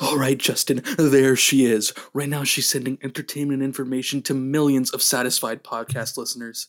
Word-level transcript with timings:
All 0.00 0.16
right, 0.18 0.38
Justin, 0.38 0.82
there 0.98 1.36
she 1.36 1.64
is. 1.64 1.92
Right 2.12 2.28
now, 2.28 2.44
she's 2.44 2.68
sending 2.68 2.98
entertainment 3.02 3.62
information 3.62 4.22
to 4.22 4.34
millions 4.34 4.90
of 4.90 5.02
satisfied 5.02 5.62
podcast 5.62 6.16
listeners. 6.16 6.68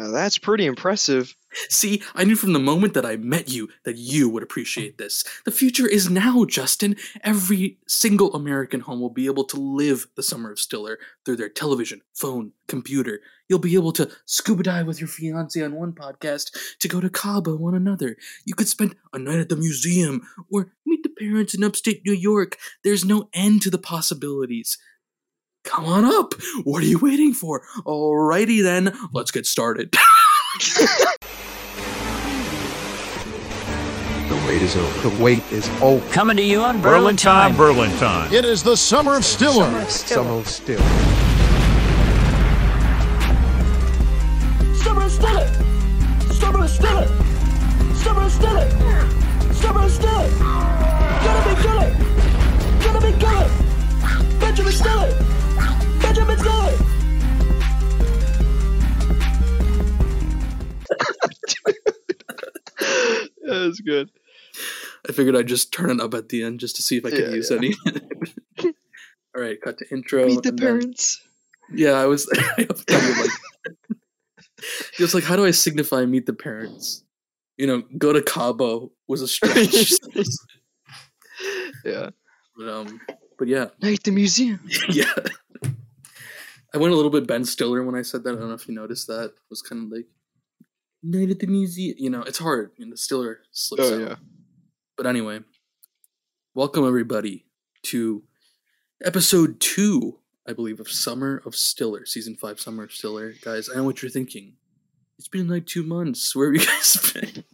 Uh, 0.00 0.10
that's 0.10 0.38
pretty 0.38 0.64
impressive. 0.64 1.36
See, 1.68 2.02
I 2.14 2.24
knew 2.24 2.36
from 2.36 2.54
the 2.54 2.58
moment 2.58 2.94
that 2.94 3.04
I 3.04 3.16
met 3.16 3.50
you 3.50 3.68
that 3.84 3.98
you 3.98 4.30
would 4.30 4.42
appreciate 4.42 4.96
this. 4.96 5.24
The 5.44 5.50
future 5.50 5.86
is 5.86 6.08
now, 6.08 6.46
Justin. 6.46 6.96
Every 7.22 7.78
single 7.86 8.32
American 8.34 8.80
home 8.80 9.00
will 9.00 9.10
be 9.10 9.26
able 9.26 9.44
to 9.44 9.60
live 9.60 10.06
the 10.16 10.22
summer 10.22 10.52
of 10.52 10.58
Stiller 10.58 10.98
through 11.24 11.36
their 11.36 11.50
television, 11.50 12.00
phone, 12.14 12.52
computer. 12.66 13.20
You'll 13.48 13.58
be 13.58 13.74
able 13.74 13.92
to 13.92 14.10
scuba 14.24 14.62
dive 14.62 14.86
with 14.86 15.00
your 15.00 15.08
fiance 15.08 15.60
on 15.60 15.74
one 15.74 15.92
podcast, 15.92 16.78
to 16.78 16.88
go 16.88 17.00
to 17.00 17.10
Cabo 17.10 17.62
on 17.66 17.74
another. 17.74 18.16
You 18.46 18.54
could 18.54 18.68
spend 18.68 18.94
a 19.12 19.18
night 19.18 19.40
at 19.40 19.50
the 19.50 19.56
museum, 19.56 20.26
or 20.50 20.72
meet 20.86 21.02
the 21.02 21.10
parents 21.10 21.52
in 21.52 21.64
upstate 21.64 22.06
New 22.06 22.14
York. 22.14 22.56
There's 22.84 23.04
no 23.04 23.28
end 23.34 23.60
to 23.62 23.70
the 23.70 23.76
possibilities. 23.78 24.78
Come 25.64 25.84
on 25.84 26.04
up. 26.04 26.34
What 26.64 26.82
are 26.82 26.86
you 26.86 26.98
waiting 26.98 27.32
for? 27.34 27.62
Alrighty 27.84 28.62
then, 28.62 28.96
let's 29.12 29.30
get 29.30 29.46
started. 29.46 29.94
The 34.30 34.36
wait 34.46 34.62
is 34.62 34.76
over. 34.76 35.08
The 35.08 35.22
wait 35.24 35.42
is 35.50 35.68
over. 35.82 36.08
Coming 36.12 36.36
to 36.36 36.42
you 36.44 36.60
on 36.60 36.80
Berlin 36.80 37.00
Berlin 37.00 37.16
time, 37.16 37.50
time. 37.50 37.56
Berlin 37.56 37.90
time. 37.98 38.32
It 38.32 38.44
is 38.44 38.62
the 38.62 38.76
summer 38.76 39.16
of 39.16 39.24
Stiller. 39.24 39.64
Summer 39.88 40.30
of 40.30 40.46
still. 40.46 40.78
Summer 44.76 45.02
of 45.02 45.10
Stiller! 45.10 45.48
Summer 46.32 46.62
of 46.62 46.70
Stiller! 46.70 47.08
Summer 47.96 48.22
of 48.22 48.30
Stiller! 48.30 48.70
Summer 49.52 49.82
of 49.82 49.90
Stiller! 49.90 50.30
Gonna 51.24 51.42
be 51.48 51.62
killer! 51.62 51.90
Gonna 52.84 53.00
be 53.00 53.18
killer! 53.18 53.50
Benjamin 54.38 54.72
Stiller! 54.72 55.19
Benjamin 56.10 56.38
Stiller! 56.38 56.74
Yeah, 63.42 63.58
that's 63.64 63.80
good. 63.80 64.10
I 65.08 65.12
figured 65.12 65.34
I'd 65.36 65.46
just 65.48 65.72
turn 65.72 65.90
it 65.90 66.00
up 66.00 66.14
at 66.14 66.28
the 66.28 66.42
end 66.42 66.60
just 66.60 66.76
to 66.76 66.82
see 66.82 66.96
if 66.98 67.06
I 67.06 67.10
could 67.10 67.18
Yeah, 67.18 67.30
use 67.30 67.50
yeah. 67.50 67.56
any. 67.56 67.74
All 69.34 69.42
right, 69.42 69.60
cut 69.60 69.78
to 69.78 69.86
intro. 69.90 70.26
Meet 70.26 70.42
the 70.42 70.48
and 70.50 70.58
then- 70.58 70.66
parents. 70.66 71.20
yeah, 71.72 71.92
I 71.92 72.06
was. 72.06 72.28
I 72.58 72.66
was 72.68 72.84
like, 72.88 73.30
he 74.96 75.02
was 75.02 75.14
like, 75.14 75.24
"How 75.24 75.36
do 75.36 75.44
I 75.44 75.50
signify 75.52 76.04
meet 76.04 76.26
the 76.26 76.32
parents?" 76.32 77.04
You 77.56 77.66
know, 77.66 77.82
go 77.98 78.12
to 78.12 78.22
Cabo 78.22 78.92
was 79.08 79.22
a 79.22 79.28
stretch. 79.28 79.92
Yeah. 81.84 82.10
but 82.56 82.68
um, 82.68 83.00
but 83.38 83.48
yeah, 83.48 83.66
Night 83.82 83.98
at 83.98 84.02
the 84.04 84.10
museum. 84.12 84.60
yeah. 84.90 85.12
I 86.72 86.78
went 86.78 86.92
a 86.92 86.96
little 86.96 87.10
bit 87.10 87.26
Ben 87.26 87.44
Stiller 87.44 87.82
when 87.84 87.94
I 87.96 88.02
said 88.02 88.22
that. 88.24 88.30
I 88.36 88.38
don't 88.38 88.48
know 88.48 88.54
if 88.54 88.68
you 88.68 88.74
noticed 88.74 89.06
that. 89.08 89.24
It 89.24 89.34
was 89.50 89.62
kind 89.62 89.84
of 89.86 89.90
like 89.96 90.06
night 91.02 91.30
at 91.30 91.40
the 91.40 91.46
museum. 91.46 91.96
You 91.98 92.10
know, 92.10 92.22
it's 92.22 92.38
hard. 92.38 92.70
You 92.76 92.86
know, 92.86 92.94
Stiller 92.94 93.40
slips 93.50 93.90
Oh 93.90 93.94
out. 93.94 94.08
yeah. 94.08 94.14
But 94.96 95.06
anyway, 95.06 95.40
welcome 96.54 96.86
everybody 96.86 97.46
to 97.84 98.22
episode 99.04 99.58
two, 99.60 100.18
I 100.46 100.52
believe, 100.52 100.78
of 100.78 100.88
Summer 100.90 101.42
of 101.44 101.56
Stiller, 101.56 102.06
season 102.06 102.36
five, 102.36 102.60
Summer 102.60 102.84
of 102.84 102.92
Stiller. 102.92 103.34
Guys, 103.42 103.68
I 103.68 103.76
know 103.76 103.84
what 103.84 104.02
you're 104.02 104.10
thinking. 104.10 104.54
It's 105.18 105.28
been 105.28 105.48
like 105.48 105.66
two 105.66 105.82
months. 105.82 106.36
Where 106.36 106.52
have 106.52 106.60
you 106.60 106.66
guys 106.66 107.12
been? 107.12 107.44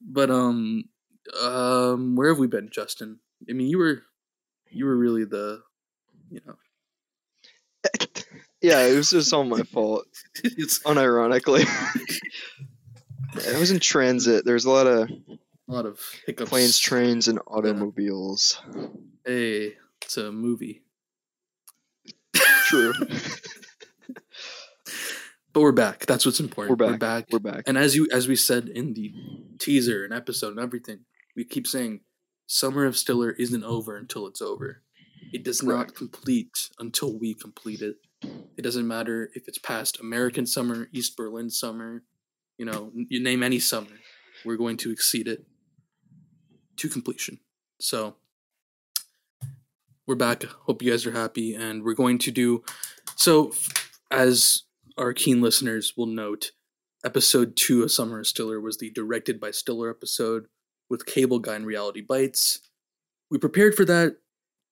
but 0.00 0.30
um, 0.30 0.84
um, 1.42 2.14
where 2.14 2.28
have 2.28 2.38
we 2.38 2.46
been, 2.46 2.70
Justin? 2.70 3.18
I 3.48 3.54
mean, 3.54 3.68
you 3.68 3.78
were, 3.78 4.02
you 4.70 4.84
were 4.86 4.96
really 4.96 5.24
the, 5.24 5.62
you 6.30 6.40
know, 6.46 6.54
Yeah, 8.60 8.86
it 8.86 8.96
was 8.96 9.10
just 9.10 9.32
all 9.32 9.44
my 9.44 9.62
fault. 9.62 10.06
it's 10.42 10.80
Unironically. 10.80 11.64
I 13.54 13.58
was 13.58 13.70
in 13.70 13.78
transit. 13.78 14.44
There's 14.44 14.64
a 14.64 14.70
lot 14.70 14.86
of 14.86 15.08
a 15.10 15.72
lot 15.72 15.86
of 15.86 16.00
hiccups. 16.26 16.50
planes, 16.50 16.78
trains, 16.78 17.28
and 17.28 17.38
automobiles. 17.46 18.60
Hey, 19.24 19.76
it's 20.02 20.16
a 20.16 20.32
movie. 20.32 20.82
True. 22.34 22.92
But 25.54 25.62
we're 25.62 25.72
back. 25.72 26.06
That's 26.06 26.26
what's 26.26 26.40
important. 26.40 26.78
We're 26.78 26.86
We're 26.86 26.98
back. 26.98 27.24
We're 27.32 27.38
back. 27.38 27.64
And 27.66 27.78
as 27.78 27.96
you 27.96 28.06
as 28.12 28.28
we 28.28 28.36
said 28.36 28.68
in 28.68 28.92
the 28.92 29.12
teaser 29.58 30.04
and 30.04 30.12
episode 30.12 30.50
and 30.50 30.60
everything, 30.60 31.00
we 31.34 31.44
keep 31.44 31.66
saying 31.66 32.00
Summer 32.46 32.84
of 32.84 32.96
Stiller 32.96 33.30
isn't 33.30 33.64
over 33.64 33.96
until 33.96 34.26
it's 34.26 34.42
over. 34.42 34.82
It 35.32 35.44
does 35.44 35.62
not 35.62 35.94
complete 35.94 36.70
until 36.78 37.18
we 37.18 37.34
complete 37.34 37.82
it. 37.82 37.96
It 38.56 38.62
doesn't 38.62 38.86
matter 38.86 39.30
if 39.34 39.46
it's 39.46 39.58
past 39.58 40.00
American 40.00 40.46
summer, 40.46 40.88
East 40.92 41.16
Berlin 41.16 41.50
summer, 41.50 42.02
you 42.56 42.64
know, 42.64 42.90
you 42.94 43.22
name 43.22 43.42
any 43.42 43.60
summer, 43.60 44.00
we're 44.44 44.56
going 44.56 44.76
to 44.78 44.90
exceed 44.90 45.28
it 45.28 45.44
to 46.76 46.88
completion. 46.88 47.38
So 47.80 48.16
we're 50.06 50.16
back. 50.16 50.44
Hope 50.44 50.82
you 50.82 50.90
guys 50.90 51.06
are 51.06 51.12
happy 51.12 51.54
and 51.54 51.84
we're 51.84 51.94
going 51.94 52.18
to 52.18 52.30
do 52.30 52.64
so 53.16 53.52
as 54.10 54.62
our 54.96 55.12
keen 55.12 55.40
listeners 55.40 55.94
will 55.96 56.06
note, 56.06 56.52
episode 57.04 57.56
two 57.56 57.82
of 57.82 57.92
Summer 57.92 58.20
of 58.20 58.26
Stiller 58.26 58.60
was 58.60 58.78
the 58.78 58.90
directed 58.90 59.40
by 59.40 59.50
Stiller 59.50 59.90
episode 59.90 60.46
with 60.88 61.06
Cable 61.06 61.38
Guy 61.38 61.56
and 61.56 61.66
Reality 61.66 62.00
Bites. 62.00 62.60
We 63.30 63.38
prepared 63.38 63.74
for 63.74 63.84
that. 63.84 64.16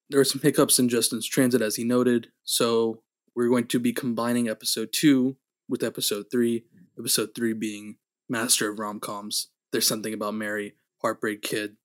There 0.09 0.21
were 0.21 0.25
some 0.25 0.41
hiccups 0.41 0.79
in 0.79 0.89
Justin's 0.89 1.27
transit, 1.27 1.61
as 1.61 1.77
he 1.77 1.85
noted, 1.85 2.29
so 2.45 3.03
we're 3.35 3.49
going 3.49 3.67
to 3.67 3.81
be 3.81 3.93
combining 3.93 4.49
episode 4.49 4.91
two 4.93 5.37
with 5.69 5.83
episode 5.83 6.27
three. 6.31 6.65
Episode 6.99 7.31
three 7.35 7.53
being 7.53 7.97
Master 8.29 8.71
of 8.71 8.79
Rom 8.79 9.01
Coms. 9.01 9.49
There's 9.73 9.87
something 9.87 10.15
about 10.15 10.35
Mary, 10.35 10.75
Heartbreak 11.03 11.43
Kid, 11.43 11.77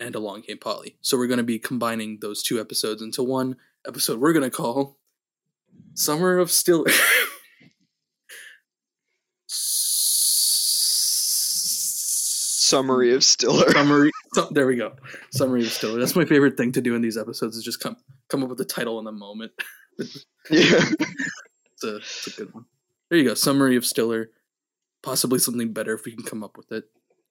and 0.00 0.14
Along 0.14 0.42
Came 0.42 0.58
Polly. 0.58 0.96
So 1.02 1.18
we're 1.18 1.26
going 1.26 1.36
to 1.38 1.44
be 1.44 1.58
combining 1.58 2.18
those 2.20 2.42
two 2.42 2.58
episodes 2.58 3.02
into 3.02 3.22
one 3.22 3.56
episode 3.86 4.18
we're 4.18 4.32
going 4.32 4.50
to 4.50 4.56
call 4.56 4.98
Summer 5.94 6.38
of 6.38 6.50
Stiller. 6.50 6.90
Summary 12.70 13.12
of 13.12 13.24
Stiller. 13.24 13.68
summary. 13.72 14.10
There 14.52 14.66
we 14.66 14.76
go. 14.76 14.94
Summary 15.32 15.62
of 15.62 15.72
Stiller. 15.72 15.98
That's 15.98 16.14
my 16.14 16.24
favorite 16.24 16.56
thing 16.56 16.70
to 16.72 16.80
do 16.80 16.94
in 16.94 17.02
these 17.02 17.16
episodes 17.16 17.56
is 17.56 17.64
just 17.64 17.80
come 17.80 17.96
come 18.28 18.44
up 18.44 18.48
with 18.48 18.58
the 18.58 18.64
title 18.64 18.98
in 19.00 19.04
the 19.04 19.12
moment. 19.12 19.52
yeah. 19.98 20.84
It's 21.72 21.84
a, 21.84 21.96
it's 21.96 22.26
a 22.28 22.30
good 22.30 22.54
one. 22.54 22.66
There 23.08 23.18
you 23.18 23.28
go. 23.28 23.34
Summary 23.34 23.76
of 23.76 23.84
Stiller. 23.84 24.30
Possibly 25.02 25.38
something 25.38 25.72
better 25.72 25.94
if 25.94 26.04
we 26.04 26.12
can 26.12 26.24
come 26.24 26.44
up 26.44 26.56
with 26.56 26.70
it. 26.70 26.84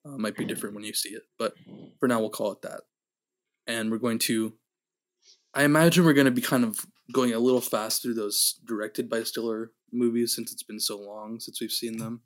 Uh, 0.04 0.18
might 0.18 0.36
be 0.36 0.44
different 0.44 0.74
when 0.74 0.84
you 0.84 0.92
see 0.92 1.10
it, 1.10 1.22
but 1.38 1.54
for 2.00 2.08
now 2.08 2.18
we'll 2.20 2.30
call 2.30 2.52
it 2.52 2.62
that. 2.62 2.80
And 3.66 3.90
we're 3.90 3.98
going 3.98 4.18
to. 4.20 4.54
I 5.54 5.64
imagine 5.64 6.04
we're 6.04 6.12
going 6.12 6.26
to 6.26 6.30
be 6.30 6.42
kind 6.42 6.64
of 6.64 6.84
going 7.12 7.32
a 7.32 7.38
little 7.38 7.60
fast 7.60 8.02
through 8.02 8.14
those 8.14 8.60
directed 8.64 9.08
by 9.08 9.22
Stiller 9.22 9.72
movies 9.92 10.34
since 10.34 10.52
it's 10.52 10.62
been 10.62 10.80
so 10.80 10.98
long 10.98 11.40
since 11.40 11.60
we've 11.60 11.70
seen 11.70 11.98
them. 11.98 12.22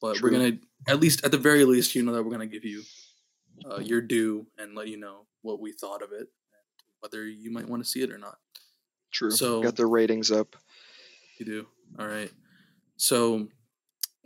But 0.00 0.20
we're 0.20 0.30
gonna, 0.30 0.58
at 0.86 1.00
least 1.00 1.24
at 1.24 1.30
the 1.30 1.38
very 1.38 1.64
least, 1.64 1.94
you 1.94 2.02
know 2.02 2.12
that 2.12 2.22
we're 2.22 2.30
gonna 2.30 2.46
give 2.46 2.64
you 2.64 2.82
uh, 3.70 3.78
your 3.78 4.00
due 4.00 4.46
and 4.58 4.74
let 4.74 4.88
you 4.88 4.96
know 4.98 5.26
what 5.42 5.60
we 5.60 5.72
thought 5.72 6.02
of 6.02 6.12
it, 6.12 6.18
and 6.20 6.28
whether 7.00 7.24
you 7.26 7.50
might 7.50 7.68
want 7.68 7.82
to 7.82 7.88
see 7.88 8.02
it 8.02 8.10
or 8.10 8.18
not. 8.18 8.38
True. 9.12 9.30
So- 9.30 9.62
Got 9.62 9.76
the 9.76 9.86
ratings 9.86 10.30
up. 10.30 10.56
You 11.38 11.46
do. 11.46 11.66
All 11.98 12.06
right. 12.06 12.30
So 12.96 13.48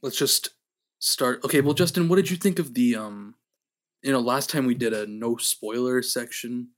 let's 0.03 0.17
just 0.17 0.51
start. 0.99 1.45
Okay, 1.45 1.61
well, 1.61 1.75
Justin, 1.75 2.09
what 2.09 2.17
did 2.17 2.31
you 2.31 2.37
think 2.37 2.59
of 2.59 2.75
the 2.75 2.97
um? 2.97 3.35
You 4.03 4.13
know, 4.13 4.21
last 4.21 4.49
time 4.51 4.65
we 4.67 4.75
did 4.75 4.93
a 4.93 5.07
no 5.07 5.37
spoiler 5.37 6.03
section. 6.03 6.69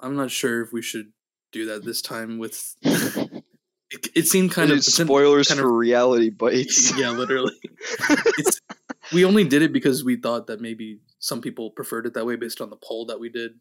I'm 0.00 0.16
not 0.16 0.30
sure 0.30 0.62
if 0.62 0.72
we 0.72 0.80
should 0.80 1.12
do 1.52 1.66
that 1.66 1.84
this 1.84 2.00
time. 2.02 2.38
With 2.38 2.74
it, 3.90 4.08
it 4.14 4.26
seemed 4.26 4.50
kind 4.50 4.68
Dude, 4.68 4.78
of 4.78 4.84
spoilers 4.84 5.48
kind 5.48 5.60
for 5.60 5.68
of- 5.68 5.74
reality 5.74 6.30
bites. 6.30 6.92
yeah, 6.98 7.10
literally. 7.10 7.54
it's, 8.10 8.60
we 9.12 9.24
only 9.24 9.44
did 9.44 9.62
it 9.62 9.72
because 9.72 10.04
we 10.04 10.16
thought 10.16 10.46
that 10.48 10.60
maybe 10.60 11.00
some 11.18 11.40
people 11.40 11.70
preferred 11.70 12.06
it 12.06 12.14
that 12.14 12.26
way 12.26 12.36
based 12.36 12.60
on 12.60 12.70
the 12.70 12.76
poll 12.76 13.06
that 13.06 13.18
we 13.20 13.28
did. 13.28 13.52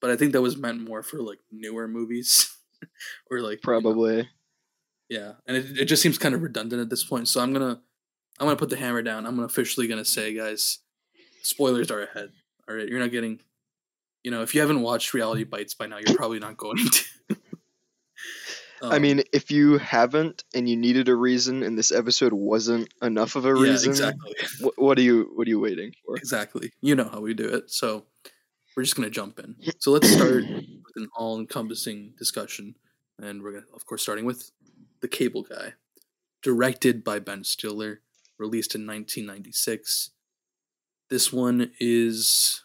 But 0.00 0.10
I 0.10 0.16
think 0.16 0.32
that 0.32 0.42
was 0.42 0.56
meant 0.56 0.86
more 0.86 1.02
for 1.02 1.20
like 1.22 1.38
newer 1.50 1.86
movies, 1.88 2.54
or 3.30 3.40
like 3.40 3.52
you 3.52 3.56
know, 3.56 3.80
Probably. 3.80 4.28
yeah, 5.08 5.32
and 5.46 5.56
it, 5.56 5.78
it 5.78 5.84
just 5.86 6.02
seems 6.02 6.16
kind 6.18 6.34
of 6.34 6.42
redundant 6.42 6.80
at 6.80 6.88
this 6.90 7.04
point. 7.04 7.28
So 7.28 7.40
I'm 7.40 7.52
gonna 7.52 7.80
I'm 8.38 8.46
gonna 8.46 8.56
put 8.56 8.70
the 8.70 8.76
hammer 8.76 9.02
down. 9.02 9.26
I'm 9.26 9.40
officially 9.40 9.86
gonna 9.88 10.04
say, 10.06 10.34
guys, 10.34 10.78
spoilers 11.42 11.90
are 11.90 12.02
ahead. 12.02 12.30
All 12.68 12.74
right, 12.74 12.88
you're 12.88 12.98
not 13.00 13.10
getting. 13.10 13.40
You 14.22 14.30
know, 14.30 14.42
if 14.42 14.54
you 14.54 14.60
haven't 14.62 14.80
watched 14.82 15.12
Reality 15.14 15.44
Bites 15.44 15.74
by 15.74 15.86
now, 15.86 15.98
you're 15.98 16.16
probably 16.16 16.38
not 16.38 16.56
going 16.56 16.76
to. 17.28 17.36
I 18.82 18.96
Um, 18.96 19.02
mean, 19.02 19.22
if 19.32 19.50
you 19.50 19.78
haven't 19.78 20.44
and 20.54 20.68
you 20.68 20.76
needed 20.76 21.08
a 21.08 21.14
reason 21.14 21.62
and 21.62 21.76
this 21.78 21.92
episode 21.92 22.32
wasn't 22.32 22.92
enough 23.02 23.36
of 23.36 23.44
a 23.44 23.48
yeah, 23.48 23.54
reason, 23.72 23.90
exactly, 23.90 24.34
what, 24.60 24.74
what 24.78 24.98
are 24.98 25.02
you 25.02 25.30
what 25.34 25.46
are 25.46 25.50
you 25.50 25.60
waiting 25.60 25.92
for? 26.04 26.16
exactly. 26.16 26.72
You 26.80 26.94
know 26.94 27.08
how 27.12 27.20
we 27.20 27.34
do 27.34 27.46
it. 27.48 27.70
So 27.70 28.06
we're 28.76 28.82
just 28.84 28.96
gonna 28.96 29.10
jump 29.10 29.38
in. 29.38 29.56
So 29.78 29.90
let's 29.90 30.08
start 30.10 30.44
with 30.48 30.96
an 30.96 31.08
all-encompassing 31.16 32.14
discussion, 32.18 32.74
and 33.18 33.42
we're 33.42 33.52
gonna, 33.52 33.66
of 33.74 33.84
course, 33.86 34.02
starting 34.02 34.24
with 34.24 34.50
the 35.00 35.08
Cable 35.08 35.42
Guy, 35.42 35.74
directed 36.42 37.04
by 37.04 37.18
Ben 37.18 37.44
Stiller, 37.44 38.00
released 38.38 38.74
in 38.74 38.86
1996. 38.86 40.10
This 41.08 41.32
one 41.32 41.72
is 41.80 42.62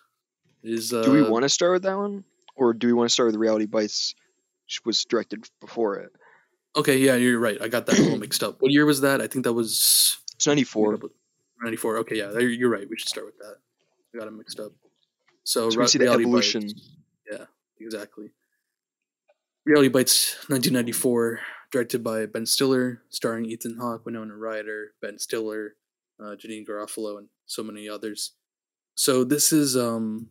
is 0.63 0.93
uh, 0.93 1.01
Do 1.03 1.11
we 1.11 1.23
want 1.29 1.43
to 1.43 1.49
start 1.49 1.73
with 1.73 1.83
that 1.83 1.97
one, 1.97 2.23
or 2.55 2.73
do 2.73 2.87
we 2.87 2.93
want 2.93 3.09
to 3.09 3.13
start 3.13 3.27
with 3.27 3.35
Reality 3.35 3.65
Bites, 3.65 4.15
was 4.85 5.05
directed 5.05 5.47
before 5.61 5.97
it? 5.97 6.11
Okay, 6.75 6.97
yeah, 6.97 7.15
you're 7.15 7.39
right. 7.39 7.61
I 7.61 7.67
got 7.67 7.85
that 7.85 7.99
all 7.99 8.17
mixed 8.17 8.43
up. 8.43 8.61
What 8.61 8.71
year 8.71 8.85
was 8.85 9.01
that? 9.01 9.21
I 9.21 9.27
think 9.27 9.45
that 9.45 9.53
was 9.53 10.17
It's 10.35 10.47
ninety 10.47 10.63
four. 10.63 10.97
94. 11.61 11.97
Okay, 11.99 12.17
yeah, 12.17 12.31
you're 12.31 12.49
you're 12.49 12.69
right. 12.69 12.87
We 12.89 12.97
should 12.97 13.07
start 13.09 13.25
with 13.25 13.37
that. 13.39 13.55
I 14.13 14.17
got 14.17 14.27
it 14.27 14.31
mixed 14.31 14.59
up. 14.59 14.73
So, 15.43 15.69
So 15.69 15.79
we 15.79 15.87
see 15.87 15.99
the 15.99 16.11
evolution. 16.11 16.63
Bites. 16.63 16.89
Yeah, 17.31 17.45
exactly. 17.79 18.31
Reality 19.65 19.89
Bites 19.89 20.35
1994, 20.49 21.39
directed 21.71 22.03
by 22.03 22.25
Ben 22.27 22.45
Stiller, 22.45 23.01
starring 23.09 23.45
Ethan 23.45 23.77
Hawke, 23.77 24.05
Winona 24.05 24.35
Ryder, 24.35 24.91
Ben 25.01 25.17
Stiller, 25.17 25.75
uh, 26.19 26.35
Janeane 26.35 26.67
Garofalo, 26.67 27.17
and 27.17 27.29
so 27.47 27.63
many 27.63 27.89
others. 27.89 28.33
So 28.95 29.23
this 29.23 29.51
is, 29.51 29.75
um, 29.75 30.29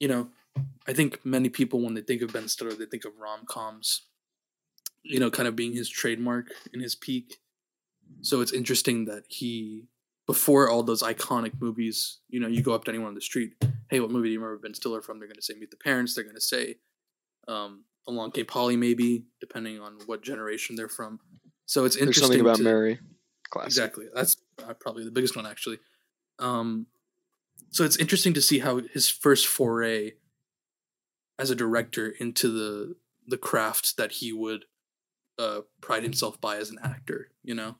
you 0.00 0.08
know, 0.08 0.28
I 0.86 0.92
think 0.92 1.24
many 1.24 1.48
people 1.48 1.80
when 1.80 1.94
they 1.94 2.00
think 2.00 2.22
of 2.22 2.32
Ben 2.32 2.48
Stiller, 2.48 2.72
they 2.72 2.86
think 2.86 3.04
of 3.04 3.12
rom 3.18 3.40
coms. 3.46 4.02
You 5.04 5.18
know, 5.18 5.30
kind 5.30 5.48
of 5.48 5.56
being 5.56 5.72
his 5.72 5.88
trademark 5.88 6.46
in 6.72 6.80
his 6.80 6.94
peak. 6.94 7.38
So 8.20 8.40
it's 8.40 8.52
interesting 8.52 9.06
that 9.06 9.24
he, 9.28 9.88
before 10.26 10.70
all 10.70 10.84
those 10.84 11.02
iconic 11.02 11.60
movies, 11.60 12.18
you 12.28 12.38
know, 12.38 12.46
you 12.46 12.62
go 12.62 12.72
up 12.72 12.84
to 12.84 12.90
anyone 12.90 13.08
on 13.08 13.14
the 13.14 13.20
street, 13.20 13.54
hey, 13.90 13.98
what 13.98 14.10
movie 14.12 14.28
do 14.28 14.32
you 14.34 14.40
remember 14.40 14.60
Ben 14.62 14.74
Stiller 14.74 15.02
from? 15.02 15.18
They're 15.18 15.26
going 15.26 15.34
to 15.34 15.42
say 15.42 15.54
Meet 15.54 15.72
the 15.72 15.76
Parents. 15.76 16.14
They're 16.14 16.22
going 16.22 16.36
to 16.36 16.40
say 16.40 16.76
um, 17.48 17.84
Along 18.06 18.30
Came 18.30 18.46
Polly, 18.46 18.76
maybe, 18.76 19.24
depending 19.40 19.80
on 19.80 19.98
what 20.06 20.22
generation 20.22 20.76
they're 20.76 20.88
from. 20.88 21.18
So 21.66 21.84
it's 21.84 21.96
There's 21.96 22.06
interesting. 22.06 22.26
something 22.26 22.40
about 22.40 22.56
to- 22.58 22.62
Mary. 22.62 23.00
Classic. 23.50 23.66
Exactly. 23.66 24.06
That's 24.14 24.36
uh, 24.66 24.74
probably 24.74 25.04
the 25.04 25.10
biggest 25.10 25.34
one, 25.34 25.46
actually. 25.46 25.78
Um, 26.38 26.86
so 27.70 27.84
it's 27.84 27.96
interesting 27.96 28.34
to 28.34 28.40
see 28.42 28.60
how 28.60 28.80
his 28.92 29.08
first 29.08 29.46
foray 29.48 30.12
as 31.38 31.50
a 31.50 31.54
director 31.54 32.08
into 32.08 32.48
the 32.48 32.96
the 33.26 33.38
craft 33.38 33.96
that 33.96 34.12
he 34.12 34.32
would 34.32 34.64
uh, 35.38 35.60
pride 35.80 36.02
himself 36.02 36.40
by 36.40 36.56
as 36.56 36.70
an 36.70 36.78
actor. 36.82 37.30
You 37.42 37.54
know, 37.54 37.76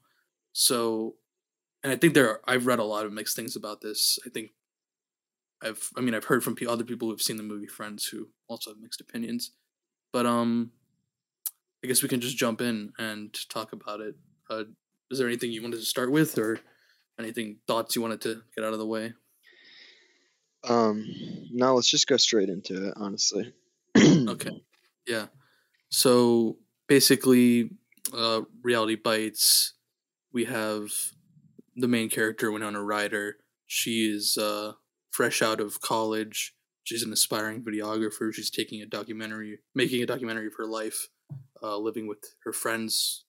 so 0.53 1.17
and 1.83 1.93
I 1.93 1.97
think 1.97 2.15
there 2.15 2.29
are, 2.29 2.41
I've 2.47 2.67
read 2.67 2.79
a 2.79 2.85
lot 2.85 3.07
of 3.07 3.13
mixed 3.13 3.37
things 3.37 3.57
about 3.57 3.81
this. 3.81 4.19
I 4.27 4.31
think 4.31 4.51
I've 5.63 5.91
I 5.97 6.01
mean 6.01 6.15
I've 6.15 6.25
heard 6.25 6.45
from 6.45 6.57
other 6.69 6.85
people 6.85 7.09
who've 7.09 7.23
seen 7.23 7.37
the 7.37 7.43
movie 7.43 7.67
Friends 7.67 8.07
who 8.07 8.29
also 8.49 8.71
have 8.71 8.81
mixed 8.81 9.01
opinions, 9.01 9.53
but 10.13 10.27
um, 10.27 10.73
I 11.83 11.89
guess 11.89 12.03
we 12.03 12.09
can 12.09 12.21
just 12.21 12.37
jump 12.37 12.61
in 12.61 12.93
and 12.99 13.37
talk 13.49 13.73
about 13.73 14.01
it. 14.01 14.15
Uh, 14.49 14.65
is 15.11 15.19
there 15.19 15.27
anything 15.29 15.53
you 15.53 15.63
wanted 15.63 15.79
to 15.79 15.85
start 15.85 16.11
with, 16.11 16.39
or 16.39 16.59
anything 17.19 17.59
thoughts 17.67 17.97
you 17.97 18.03
wanted 18.03 18.21
to 18.23 18.43
get 18.55 18.65
out 18.65 18.73
of 18.73 18.79
the 18.79 18.87
way? 18.87 19.15
Um, 20.69 21.07
now 21.53 21.75
let's 21.75 21.91
just 21.91 22.07
go 22.07 22.17
straight 22.17 22.49
into 22.49 22.89
it. 22.89 22.95
Honestly. 22.97 23.53
Okay. 23.97 24.63
Yeah. 25.07 25.27
So 25.91 26.57
basically, 26.89 27.71
uh, 28.17 28.43
Reality 28.63 28.97
Bites, 28.97 29.75
we 30.33 30.45
have 30.45 30.91
the 31.77 31.89
main 31.89 32.09
character, 32.09 32.51
Winona 32.51 32.83
Ryder. 32.83 33.37
She 33.67 34.11
is 34.11 34.39
uh, 34.39 34.73
fresh 35.11 35.43
out 35.43 35.61
of 35.61 35.81
college. 35.81 36.55
She's 36.85 37.03
an 37.03 37.13
aspiring 37.13 37.63
videographer. 37.63 38.33
She's 38.33 38.51
taking 38.51 38.83
a 38.83 38.87
documentary, 38.87 39.59
making 39.75 40.03
a 40.03 40.07
documentary 40.07 40.47
of 40.47 40.55
her 40.59 40.67
life, 40.67 41.09
uh, 41.63 41.77
living 41.77 42.07
with 42.07 42.35
her 42.45 42.53
friends, 42.53 43.25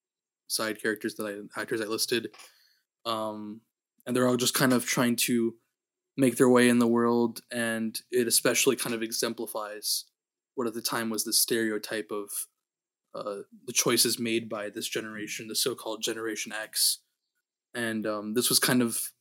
side 0.47 0.81
characters 0.81 1.15
that 1.15 1.25
I 1.25 1.59
actors 1.59 1.81
I 1.81 1.85
listed, 1.85 2.29
um, 3.05 3.61
and 4.05 4.15
they're 4.15 4.27
all 4.27 4.37
just 4.37 4.53
kind 4.53 4.73
of 4.73 4.85
trying 4.85 5.15
to 5.27 5.55
make 6.15 6.37
their 6.37 6.49
way 6.49 6.69
in 6.69 6.79
the 6.79 6.87
world. 6.87 7.41
And 7.51 7.99
it 8.11 8.27
especially 8.27 8.75
kind 8.75 8.95
of 8.95 9.01
exemplifies 9.01 10.05
what 10.55 10.67
at 10.67 10.73
the 10.73 10.81
time 10.81 11.09
was 11.09 11.23
the 11.23 11.33
stereotype 11.33 12.11
of 12.11 12.29
uh, 13.15 13.43
the 13.65 13.73
choices 13.73 14.19
made 14.19 14.49
by 14.49 14.69
this 14.69 14.87
generation, 14.87 15.47
the 15.47 15.55
so-called 15.55 16.01
Generation 16.01 16.51
X, 16.51 16.99
and 17.73 18.05
um, 18.05 18.33
this 18.33 18.49
was 18.49 18.59
kind 18.59 18.81
of 18.81 19.11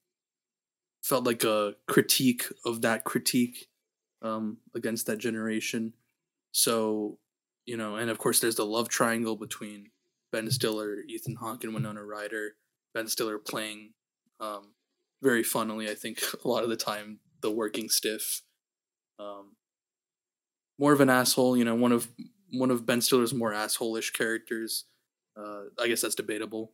felt 1.03 1.25
like 1.25 1.45
a 1.45 1.75
critique 1.89 2.45
of 2.65 2.83
that 2.83 3.05
critique 3.05 3.69
um, 4.23 4.59
against 4.75 5.07
that 5.07 5.19
generation. 5.19 5.95
So, 6.53 7.19
you 7.67 7.77
know, 7.77 7.97
and 7.97 8.11
of 8.11 8.19
course, 8.19 8.41
there's 8.41 8.57
the 8.57 8.67
love 8.67 8.89
triangle 8.89 9.37
between 9.37 9.91
Ben 10.33 10.51
Stiller, 10.51 10.99
Ethan 11.09 11.37
Hawke, 11.37 11.65
and 11.65 11.75
Winona 11.75 12.05
Ryder. 12.05 12.55
Ben 12.95 13.09
Stiller 13.09 13.39
playing 13.39 13.93
um, 14.41 14.75
very 15.23 15.43
funnily, 15.43 15.89
I 15.91 15.95
think, 15.95 16.21
a 16.45 16.49
lot 16.49 16.65
of 16.65 16.71
the 16.71 16.77
time, 16.77 17.21
the 17.41 17.51
working 17.51 17.89
stiff. 17.89 18.43
Um, 19.19 19.57
more 20.79 20.93
of 20.93 21.01
an 21.01 21.11
asshole, 21.11 21.57
you 21.57 21.65
know, 21.65 21.75
one 21.75 21.93
of 21.93 22.09
one 22.53 22.71
of 22.71 22.85
Ben 22.85 23.01
Stiller's 23.01 23.33
more 23.33 23.55
asshole-ish 23.55 24.11
characters. 24.11 24.85
Uh, 25.37 25.63
I 25.81 25.89
guess 25.89 26.03
that's 26.03 26.15
debatable. 26.15 26.73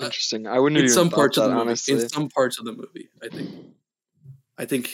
Uh, 0.00 0.06
Interesting. 0.06 0.46
I 0.46 0.58
wouldn't 0.58 0.80
in 0.80 0.88
some 0.88 1.10
parts 1.10 1.36
of 1.36 1.44
the 1.44 1.50
movie. 1.50 1.60
honestly. 1.60 1.94
In 1.94 2.08
some 2.08 2.28
parts 2.28 2.58
of 2.58 2.64
the 2.64 2.72
movie, 2.72 3.08
I 3.22 3.28
think. 3.28 3.50
I 4.58 4.64
think. 4.64 4.90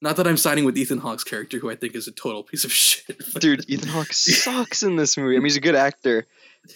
Not 0.00 0.16
that 0.16 0.26
I'm 0.26 0.36
siding 0.36 0.64
with 0.64 0.76
Ethan 0.78 0.98
Hawke's 0.98 1.24
character, 1.24 1.58
who 1.58 1.70
I 1.70 1.74
think 1.74 1.96
is 1.96 2.06
a 2.06 2.12
total 2.12 2.42
piece 2.44 2.64
of 2.64 2.72
shit. 2.84 3.16
Dude, 3.40 3.64
Ethan 3.68 3.88
Hawke 3.88 4.06
sucks 4.12 4.82
in 4.82 4.96
this 4.96 5.16
movie. 5.16 5.34
I 5.34 5.38
mean, 5.38 5.46
he's 5.46 5.56
a 5.56 5.60
good 5.60 5.74
actor, 5.74 6.26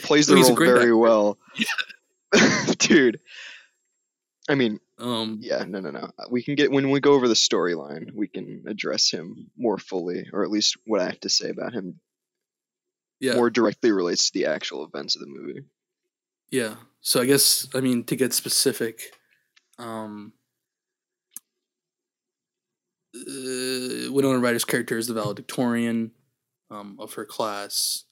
plays 0.02 0.26
the 0.26 0.36
role 0.36 0.54
very 0.56 0.80
actor. 0.80 0.96
well. 0.96 1.38
Dude, 2.78 3.20
I 4.48 4.54
mean, 4.54 4.80
um, 4.98 5.38
yeah, 5.40 5.64
no, 5.66 5.80
no, 5.80 5.90
no. 5.90 6.10
We 6.30 6.42
can 6.42 6.54
get 6.54 6.70
when 6.70 6.90
we 6.90 7.00
go 7.00 7.12
over 7.12 7.28
the 7.28 7.34
storyline, 7.34 8.12
we 8.12 8.26
can 8.26 8.64
address 8.66 9.10
him 9.10 9.50
more 9.56 9.78
fully, 9.78 10.28
or 10.32 10.42
at 10.42 10.50
least 10.50 10.76
what 10.84 11.00
I 11.00 11.06
have 11.06 11.20
to 11.20 11.28
say 11.28 11.50
about 11.50 11.72
him 11.72 12.00
yeah, 13.20 13.34
more 13.34 13.50
directly 13.50 13.92
relates 13.92 14.30
to 14.30 14.38
the 14.38 14.46
actual 14.46 14.84
events 14.84 15.14
of 15.14 15.20
the 15.20 15.28
movie. 15.28 15.64
yeah. 16.50 16.76
So 17.00 17.20
I 17.20 17.26
guess 17.26 17.68
I 17.74 17.80
mean 17.80 18.04
to 18.04 18.16
get 18.16 18.32
specific, 18.32 19.00
um, 19.78 20.32
uh, 23.14 24.12
Winona 24.12 24.38
Ryder's 24.38 24.64
character 24.64 24.98
is 24.98 25.06
the 25.06 25.14
valedictorian 25.14 26.12
um, 26.70 26.96
of 26.98 27.14
her 27.14 27.24
class. 27.24 28.04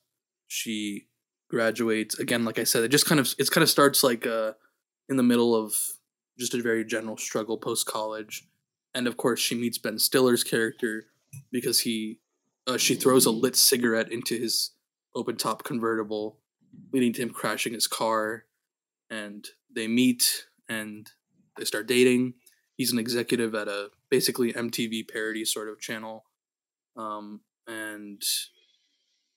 She 0.46 1.08
graduates 1.48 2.18
again. 2.18 2.44
Like 2.44 2.58
I 2.58 2.64
said, 2.64 2.84
it 2.84 2.88
just 2.88 3.06
kind 3.06 3.20
of 3.20 3.34
it's 3.38 3.50
kind 3.50 3.62
of 3.62 3.70
starts 3.70 4.04
like 4.04 4.26
uh, 4.26 4.52
in 5.08 5.16
the 5.16 5.22
middle 5.22 5.54
of 5.54 5.74
just 6.40 6.54
a 6.54 6.62
very 6.62 6.84
general 6.84 7.16
struggle 7.16 7.58
post 7.58 7.86
college, 7.86 8.48
and 8.94 9.06
of 9.06 9.16
course 9.16 9.38
she 9.38 9.54
meets 9.54 9.78
Ben 9.78 9.98
Stiller's 9.98 10.42
character 10.42 11.04
because 11.52 11.80
he 11.80 12.18
uh, 12.66 12.78
she 12.78 12.94
throws 12.94 13.26
a 13.26 13.30
lit 13.30 13.56
cigarette 13.56 14.10
into 14.10 14.36
his 14.36 14.72
open 15.14 15.36
top 15.36 15.62
convertible, 15.64 16.38
leading 16.92 17.12
to 17.12 17.22
him 17.22 17.30
crashing 17.30 17.74
his 17.74 17.86
car, 17.86 18.44
and 19.10 19.46
they 19.74 19.86
meet 19.86 20.46
and 20.68 21.10
they 21.56 21.64
start 21.64 21.86
dating. 21.86 22.34
He's 22.76 22.92
an 22.92 22.98
executive 22.98 23.54
at 23.54 23.68
a 23.68 23.90
basically 24.10 24.52
MTV 24.52 25.08
parody 25.12 25.44
sort 25.44 25.68
of 25.68 25.78
channel, 25.78 26.24
um, 26.96 27.40
and 27.66 28.22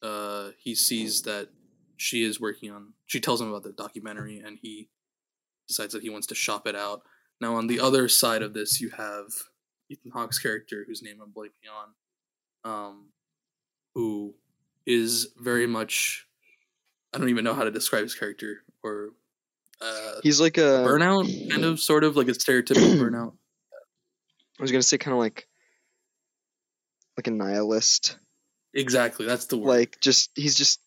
uh, 0.01 0.49
he 0.57 0.75
sees 0.75 1.23
that 1.23 1.49
she 1.97 2.23
is 2.23 2.39
working 2.39 2.71
on. 2.71 2.93
She 3.05 3.19
tells 3.19 3.41
him 3.41 3.49
about 3.49 3.63
the 3.63 3.71
documentary, 3.73 4.39
and 4.39 4.57
he 4.61 4.89
decides 5.73 5.93
that 5.93 6.03
he 6.03 6.09
wants 6.09 6.27
to 6.27 6.35
shop 6.35 6.67
it 6.67 6.75
out. 6.75 7.01
Now, 7.41 7.55
on 7.55 7.67
the 7.67 7.79
other 7.79 8.07
side 8.07 8.43
of 8.43 8.53
this, 8.53 8.79
you 8.79 8.89
have 8.91 9.25
Ethan 9.89 10.11
Hawke's 10.11 10.39
character, 10.39 10.85
whose 10.87 11.01
name 11.01 11.19
I'm 11.21 11.31
blanking 11.31 11.69
on, 12.63 12.71
um, 12.71 13.05
who 13.95 14.35
is 14.85 15.33
very 15.37 15.67
much. 15.67 16.27
I 17.13 17.17
don't 17.17 17.29
even 17.29 17.43
know 17.43 17.53
how 17.53 17.63
to 17.63 17.71
describe 17.71 18.03
his 18.03 18.15
character 18.15 18.63
or 18.83 19.09
uh, 19.81 20.19
He's 20.23 20.39
like 20.39 20.57
a 20.57 20.85
burnout, 20.85 21.49
kind 21.49 21.65
of, 21.65 21.79
sort 21.79 22.03
of 22.03 22.15
like 22.15 22.27
a 22.27 22.31
stereotypical 22.31 22.97
burnout. 22.99 23.33
I 24.59 24.61
was 24.61 24.71
gonna 24.71 24.83
say 24.83 24.97
kind 24.97 25.13
of 25.13 25.19
like 25.19 25.47
like 27.17 27.27
a 27.27 27.31
nihilist. 27.31 28.17
Exactly, 28.73 29.25
that's 29.25 29.47
the 29.47 29.57
word. 29.57 29.69
Like 29.69 29.99
just 29.99 30.31
he's 30.35 30.55
just. 30.55 30.79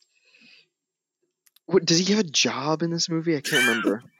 What 1.66 1.84
does 1.84 1.98
he 1.98 2.14
have 2.14 2.24
a 2.24 2.28
job 2.28 2.82
in 2.82 2.90
this 2.90 3.08
movie? 3.08 3.36
I 3.36 3.40
can't 3.40 3.66
remember. 3.66 4.02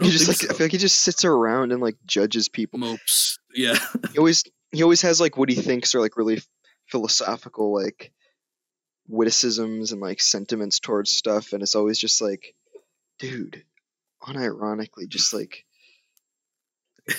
He 0.00 0.10
just 0.10 0.28
like 0.28 0.38
think 0.38 0.50
I 0.50 0.54
feel 0.54 0.64
like 0.66 0.72
he 0.72 0.78
just 0.78 1.02
sits 1.02 1.24
around 1.24 1.72
and 1.72 1.80
like 1.80 1.96
judges 2.06 2.48
people. 2.48 2.78
mopes. 2.78 3.38
Yeah, 3.54 3.76
He 4.12 4.18
always 4.18 4.44
he 4.72 4.82
always 4.82 5.02
has 5.02 5.20
like 5.20 5.36
what 5.36 5.48
he 5.48 5.54
thinks 5.54 5.94
are 5.94 6.00
like 6.00 6.16
really 6.16 6.40
philosophical 6.86 7.72
like 7.72 8.12
witticisms 9.08 9.92
and 9.92 10.00
like 10.00 10.20
sentiments 10.20 10.80
towards 10.80 11.12
stuff, 11.12 11.52
and 11.52 11.62
it's 11.62 11.74
always 11.74 11.98
just 11.98 12.20
like, 12.20 12.54
dude, 13.18 13.64
unironically, 14.22 15.08
just 15.08 15.32
like 15.32 15.64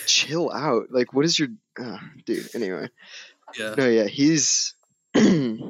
chill 0.05 0.51
out. 0.51 0.87
Like, 0.91 1.13
what 1.13 1.25
is 1.25 1.39
your, 1.39 1.49
uh, 1.81 1.97
dude? 2.25 2.53
Anyway, 2.53 2.89
Yeah. 3.57 3.75
No, 3.77 3.87
yeah, 3.87 4.05
he's 4.05 4.73
he's 5.13 5.61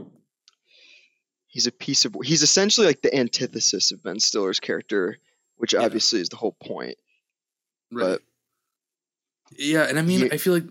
a 1.67 1.71
piece 1.71 2.05
of 2.05 2.15
he's 2.23 2.43
essentially 2.43 2.87
like 2.87 3.01
the 3.01 3.15
antithesis 3.15 3.91
of 3.91 4.03
Ben 4.03 4.19
Stiller's 4.19 4.59
character, 4.59 5.17
which 5.57 5.73
Yeah. 5.73 5.83
obviously 5.83 6.19
is 6.21 6.29
the 6.29 6.37
whole 6.37 6.53
point. 6.63 6.97
Right. 7.91 8.19
But- 8.19 8.21
yeah, 9.57 9.83
and 9.83 9.97
I 9.97 10.01
mean, 10.01 10.21
Ye- 10.21 10.31
I 10.31 10.37
feel 10.37 10.53
like 10.53 10.65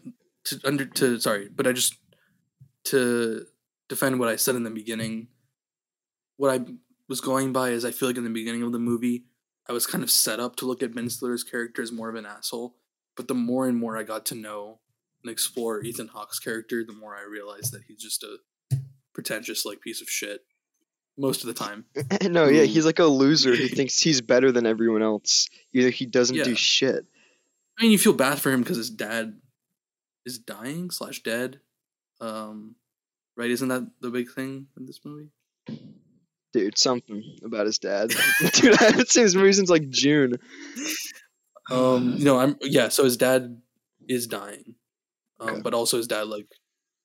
to 0.44 0.60
under 0.64 0.84
to 0.84 1.18
sorry, 1.20 1.48
but 1.48 1.66
I 1.66 1.72
just 1.72 1.94
to 2.84 3.46
defend 3.88 4.18
what 4.20 4.28
I 4.28 4.36
said 4.36 4.54
in 4.56 4.64
the 4.64 4.70
beginning. 4.70 5.28
What 6.36 6.50
I 6.60 6.64
was 7.08 7.20
going 7.20 7.52
by 7.52 7.70
is 7.70 7.84
I 7.84 7.90
feel 7.90 8.08
like 8.08 8.18
in 8.18 8.24
the 8.24 8.30
beginning 8.30 8.62
of 8.62 8.72
the 8.72 8.78
movie, 8.78 9.24
I 9.68 9.72
was 9.72 9.86
kind 9.86 10.04
of 10.04 10.10
set 10.10 10.38
up 10.40 10.56
to 10.56 10.66
look 10.66 10.82
at 10.82 10.94
Ben 10.94 11.08
Stiller's 11.08 11.42
character 11.44 11.80
as 11.82 11.90
more 11.92 12.08
of 12.10 12.14
an 12.16 12.26
asshole. 12.26 12.76
But 13.16 13.28
the 13.28 13.34
more 13.34 13.66
and 13.66 13.78
more 13.78 13.96
I 13.96 14.02
got 14.02 14.26
to 14.26 14.34
know 14.34 14.80
and 15.22 15.30
explore 15.30 15.82
Ethan 15.82 16.08
Hawke's 16.08 16.38
character, 16.38 16.84
the 16.84 16.92
more 16.92 17.16
I 17.16 17.22
realized 17.22 17.72
that 17.72 17.84
he's 17.88 18.02
just 18.02 18.22
a 18.22 18.36
pretentious 19.14 19.64
like 19.64 19.80
piece 19.80 20.02
of 20.02 20.10
shit 20.10 20.44
most 21.18 21.42
of 21.42 21.48
the 21.48 21.54
time. 21.54 21.84
no, 22.22 22.46
yeah, 22.48 22.62
he's 22.64 22.84
like 22.86 22.98
a 22.98 23.04
loser 23.04 23.54
who 23.54 23.68
thinks 23.76 23.98
he's 23.98 24.20
better 24.20 24.52
than 24.52 24.66
everyone 24.66 25.02
else. 25.02 25.48
Either 25.72 25.90
he 25.90 26.06
doesn't 26.06 26.36
Yeah. 26.36 26.44
do 26.44 26.54
shit. 26.54 27.04
I 27.78 27.82
mean, 27.82 27.92
you 27.92 27.98
feel 27.98 28.12
bad 28.14 28.38
for 28.38 28.50
him 28.50 28.62
because 28.62 28.76
his 28.76 28.90
dad 28.90 29.38
is 30.24 30.38
dying 30.38 30.90
slash 30.90 31.22
dead. 31.22 31.60
Um, 32.20 32.74
right? 33.36 33.50
Isn't 33.50 33.68
that 33.68 33.86
the 34.00 34.10
big 34.10 34.30
thing 34.32 34.66
in 34.78 34.86
this 34.86 35.00
movie? 35.04 35.28
Dude, 36.52 36.78
something 36.78 37.22
about 37.44 37.66
his 37.66 37.78
dad. 37.78 38.10
Dude, 38.54 38.80
I 38.80 38.84
haven't 38.84 39.10
seen 39.10 39.24
his 39.24 39.36
movie 39.36 39.52
since 39.52 39.68
like 39.70 39.88
June. 39.90 40.36
Um, 41.68 42.14
you 42.16 42.24
know, 42.24 42.38
I'm 42.38 42.56
yeah. 42.60 42.88
So 42.90 43.02
his 43.02 43.16
dad 43.16 43.60
is 44.08 44.28
dying, 44.28 44.76
um, 45.40 45.48
Okay. 45.48 45.60
but 45.62 45.74
also 45.74 45.96
his 45.96 46.06
dad 46.06 46.28
like 46.28 46.46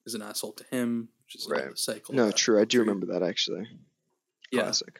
is 0.05 0.13
an 0.13 0.21
asshole 0.21 0.53
to 0.53 0.63
him, 0.69 1.09
which 1.25 1.35
is 1.35 1.47
Right. 1.49 1.75
cycle. 1.75 2.13
No, 2.13 2.29
true. 2.29 2.61
I 2.61 2.65
do 2.65 2.79
remember 2.79 3.07
that 3.07 3.23
actually. 3.23 3.67
Yeah. 4.51 4.63
Classic. 4.63 4.99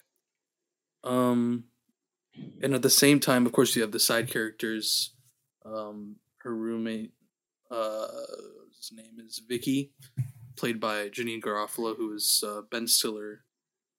Um, 1.03 1.65
and 2.61 2.73
at 2.73 2.81
the 2.81 2.89
same 2.89 3.19
time, 3.19 3.45
of 3.45 3.51
course, 3.51 3.75
you 3.75 3.81
have 3.81 3.91
the 3.91 3.99
side 3.99 4.29
characters. 4.29 5.13
Um, 5.65 6.17
her 6.39 6.55
roommate, 6.55 7.13
uh, 7.69 8.07
his 8.75 8.91
name 8.93 9.19
is 9.19 9.41
Vicky, 9.47 9.91
played 10.57 10.79
by 10.79 11.09
Janeane 11.09 11.41
Garofalo, 11.41 11.95
who 11.95 12.13
is 12.13 12.43
uh, 12.45 12.61
Ben 12.69 12.87
Stiller 12.87 13.43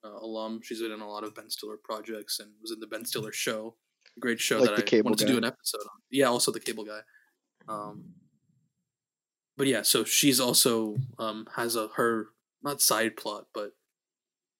uh, 0.05 0.19
alum. 0.21 0.61
She's 0.63 0.81
been 0.81 0.93
in 0.93 1.01
a 1.01 1.09
lot 1.09 1.25
of 1.25 1.35
Ben 1.35 1.51
Stiller 1.51 1.79
projects 1.83 2.41
and 2.41 2.51
was 2.61 2.73
in 2.73 2.81
the 2.81 2.87
Ben 2.87 3.05
Stiller 3.05 3.33
Show, 3.33 3.77
a 4.17 4.21
great 4.21 4.41
show 4.41 4.59
Like 4.59 4.77
that 4.77 4.95
I 4.95 5.01
wanted 5.03 5.19
to 5.19 5.33
do 5.33 5.39
an 5.39 5.45
episode 5.45 5.83
on. 5.83 6.01
Yeah, 6.11 6.27
also 6.27 6.51
the 6.51 6.61
cable 6.61 6.85
guy. 6.85 7.01
Um, 7.69 8.15
but 9.57 9.67
yeah, 9.67 9.83
so 9.83 10.05
she's 10.05 10.41
also 10.41 10.97
um, 11.19 11.47
has 11.57 11.77
a 11.77 11.89
her 11.97 12.29
not 12.63 12.81
side 12.81 13.17
plot, 13.17 13.47
but 13.55 13.73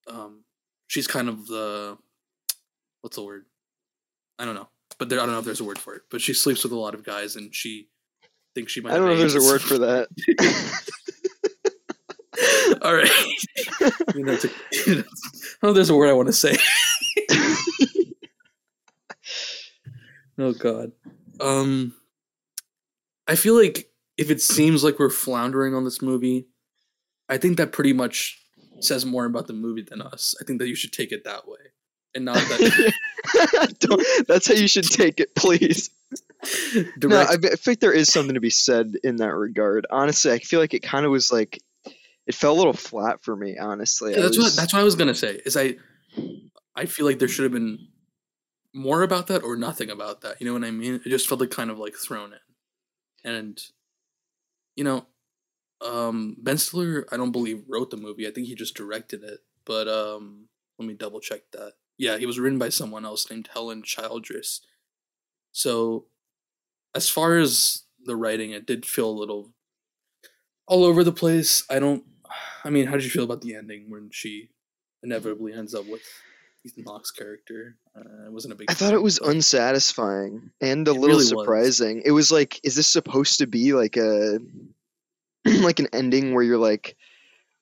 um, 0.07 0.45
she's 0.93 1.07
kind 1.07 1.31
of 1.31 1.47
the 1.47 1.97
what's 3.01 3.17
the 3.17 3.25
word? 3.25 3.47
I 4.39 4.45
don't 4.45 4.55
know, 4.55 4.69
but 4.99 5.09
there, 5.09 5.19
I 5.21 5.23
don't 5.25 5.33
know 5.33 5.39
if 5.39 5.47
there's 5.47 5.61
a 5.61 5.65
word 5.65 5.79
for 5.79 5.95
it. 5.95 6.03
But 6.11 6.21
she 6.21 6.35
sleeps 6.35 6.63
with 6.65 6.73
a 6.73 6.79
lot 6.79 6.95
of 6.95 7.03
guys, 7.03 7.37
and 7.37 7.55
she 7.55 7.89
thinks 8.55 8.73
she 8.73 8.83
might. 8.83 8.93
I 8.93 8.97
don't 8.97 9.07
know 9.07 9.17
have 9.17 9.25
if 9.25 9.33
there's 9.33 9.47
a 9.47 9.49
word 9.51 9.63
for 9.63 9.79
that. 9.79 10.09
All 12.83 12.95
right. 12.95 13.11
You 14.15 14.25
know, 14.25 14.37
to- 14.37 14.49
I 14.73 14.85
don't 14.85 15.63
know 15.63 15.69
if 15.71 15.75
there's 15.75 15.91
a 15.91 15.97
word 15.97 16.11
I 16.11 16.13
want 16.13 16.29
to 16.29 16.33
say. 16.35 16.57
oh 20.39 20.53
God. 20.53 20.93
Um, 21.41 21.95
I 23.27 23.37
feel 23.37 23.57
like 23.57 23.91
if 24.19 24.31
it 24.31 24.43
seems 24.43 24.85
like 24.85 24.99
we're 24.99 25.09
floundering 25.09 25.75
on 25.75 25.85
this 25.85 26.03
movie, 26.03 26.47
I 27.29 27.39
think 27.39 27.57
that 27.57 27.73
pretty 27.73 27.93
much 27.95 28.42
says 28.85 29.05
more 29.07 29.25
about 29.25 29.47
the 29.47 29.53
movie 29.53 29.83
than 29.83 30.03
us. 30.03 30.35
I 30.41 30.45
think 30.45 30.59
that 30.61 30.69
you 30.69 30.75
should 30.75 30.93
take 30.93 31.13
it 31.13 31.25
that 31.25 31.47
way, 31.49 31.59
and 32.15 32.25
not 32.25 32.37
that 32.37 32.93
Don't- 33.81 34.27
that's 34.29 34.47
how 34.49 34.55
you 34.55 34.69
should 34.69 34.91
take 34.91 35.21
it, 35.21 35.35
please. 35.35 35.91
No. 37.01 37.21
I, 37.21 37.35
I 37.35 37.37
think 37.55 37.79
there 37.79 37.93
is 37.93 38.13
something 38.13 38.35
to 38.35 38.41
be 38.41 38.51
said 38.51 38.97
in 39.05 39.17
that 39.17 39.33
regard. 39.33 39.87
Honestly, 39.91 40.33
I 40.33 40.41
feel 40.41 40.59
like 40.59 40.75
it 40.75 40.83
kind 40.83 41.07
of 41.07 41.13
was 41.13 41.31
like 41.31 41.61
it 42.27 42.35
felt 42.35 42.57
a 42.57 42.59
little 42.59 42.73
flat 42.73 43.23
for 43.23 43.37
me. 43.37 43.57
Honestly, 43.59 44.13
Yeah, 44.13 44.23
that's 44.23 44.37
was- 44.37 44.47
what 44.47 44.57
that's 44.57 44.73
what 44.73 44.81
I 44.81 44.83
was 44.83 44.97
gonna 44.97 45.15
say. 45.15 45.41
Is 45.47 45.57
I 45.57 45.77
I 46.75 46.87
feel 46.87 47.07
like 47.07 47.21
there 47.21 47.29
should 47.29 47.45
have 47.45 47.53
been 47.53 47.87
more 48.75 49.03
about 49.03 49.29
that 49.29 49.45
or 49.45 49.55
nothing 49.57 49.89
about 49.89 50.23
that. 50.23 50.41
You 50.41 50.47
know 50.49 50.53
what 50.55 50.65
I 50.65 50.73
mean? 50.73 50.95
It 51.07 51.09
just 51.11 51.29
felt 51.29 51.41
like 51.41 51.51
kind 51.53 51.71
of 51.71 51.79
like 51.79 51.95
thrown 51.95 52.33
in, 52.33 53.31
and 53.31 53.61
you 54.75 54.83
know, 54.83 55.07
um, 55.85 56.37
Ben 56.39 56.59
Stiller 56.59 57.07
I 57.11 57.17
don't 57.17 57.33
believe 57.33 57.65
wrote 57.69 57.91
the 57.91 57.97
movie. 57.97 58.27
I 58.27 58.31
think 58.31 58.47
he 58.47 58.55
just 58.55 58.75
directed 58.75 59.23
it. 59.23 59.41
But 59.65 59.89
um, 59.89 60.49
let 60.79 60.87
me 60.87 60.95
double 60.95 61.21
check 61.21 61.43
that. 61.53 61.75
Yeah, 61.99 62.19
he 62.19 62.27
was 62.27 62.39
written 62.39 62.59
by 62.59 62.69
someone 62.69 63.05
else 63.05 63.31
named 63.31 63.49
Helen 63.53 63.83
Childress. 63.83 64.61
So, 65.53 66.07
as 66.95 67.09
far 67.09 67.39
as 67.39 67.83
the 68.05 68.17
writing, 68.17 68.51
it 68.51 68.67
did 68.67 68.87
feel 68.87 69.09
a 69.09 69.13
little 69.13 69.53
all 70.67 70.85
over 70.85 71.05
the 71.05 71.13
place. 71.13 71.65
I 71.71 71.79
don't. 71.79 72.05
I 72.65 72.71
mean, 72.71 72.87
how 72.87 72.93
did 72.93 73.05
you 73.05 73.11
feel 73.11 73.25
about 73.25 73.43
the 73.43 73.55
ending 73.55 73.91
when 73.91 74.11
she 74.11 74.49
inevitably 75.03 75.53
ends 75.53 75.75
up 75.75 75.87
with 75.87 76.03
Ethan 76.65 76.85
Hawke's 76.85 77.11
character? 77.11 77.77
Uh, 77.95 78.27
I 78.27 78.29
wasn't 78.31 78.55
a 78.55 78.57
big. 78.57 78.71
I 78.71 78.75
thought 78.75 78.95
it 78.95 79.03
was 79.03 79.19
unsatisfying 79.19 80.51
and 80.61 80.89
a 80.89 80.93
little 80.93 81.07
really 81.07 81.19
was. 81.19 81.29
surprising. 81.29 82.03
It 82.05 82.13
was 82.13 82.33
like, 82.33 82.59
is 82.65 82.75
this 82.75 82.89
supposed 82.89 83.39
to 83.39 83.47
be 83.47 83.75
like 83.75 83.97
a 83.97 84.41
like 85.63 85.81
an 85.81 85.89
ending 85.93 86.35
where 86.35 86.43
you're 86.45 86.59
like, 86.59 86.97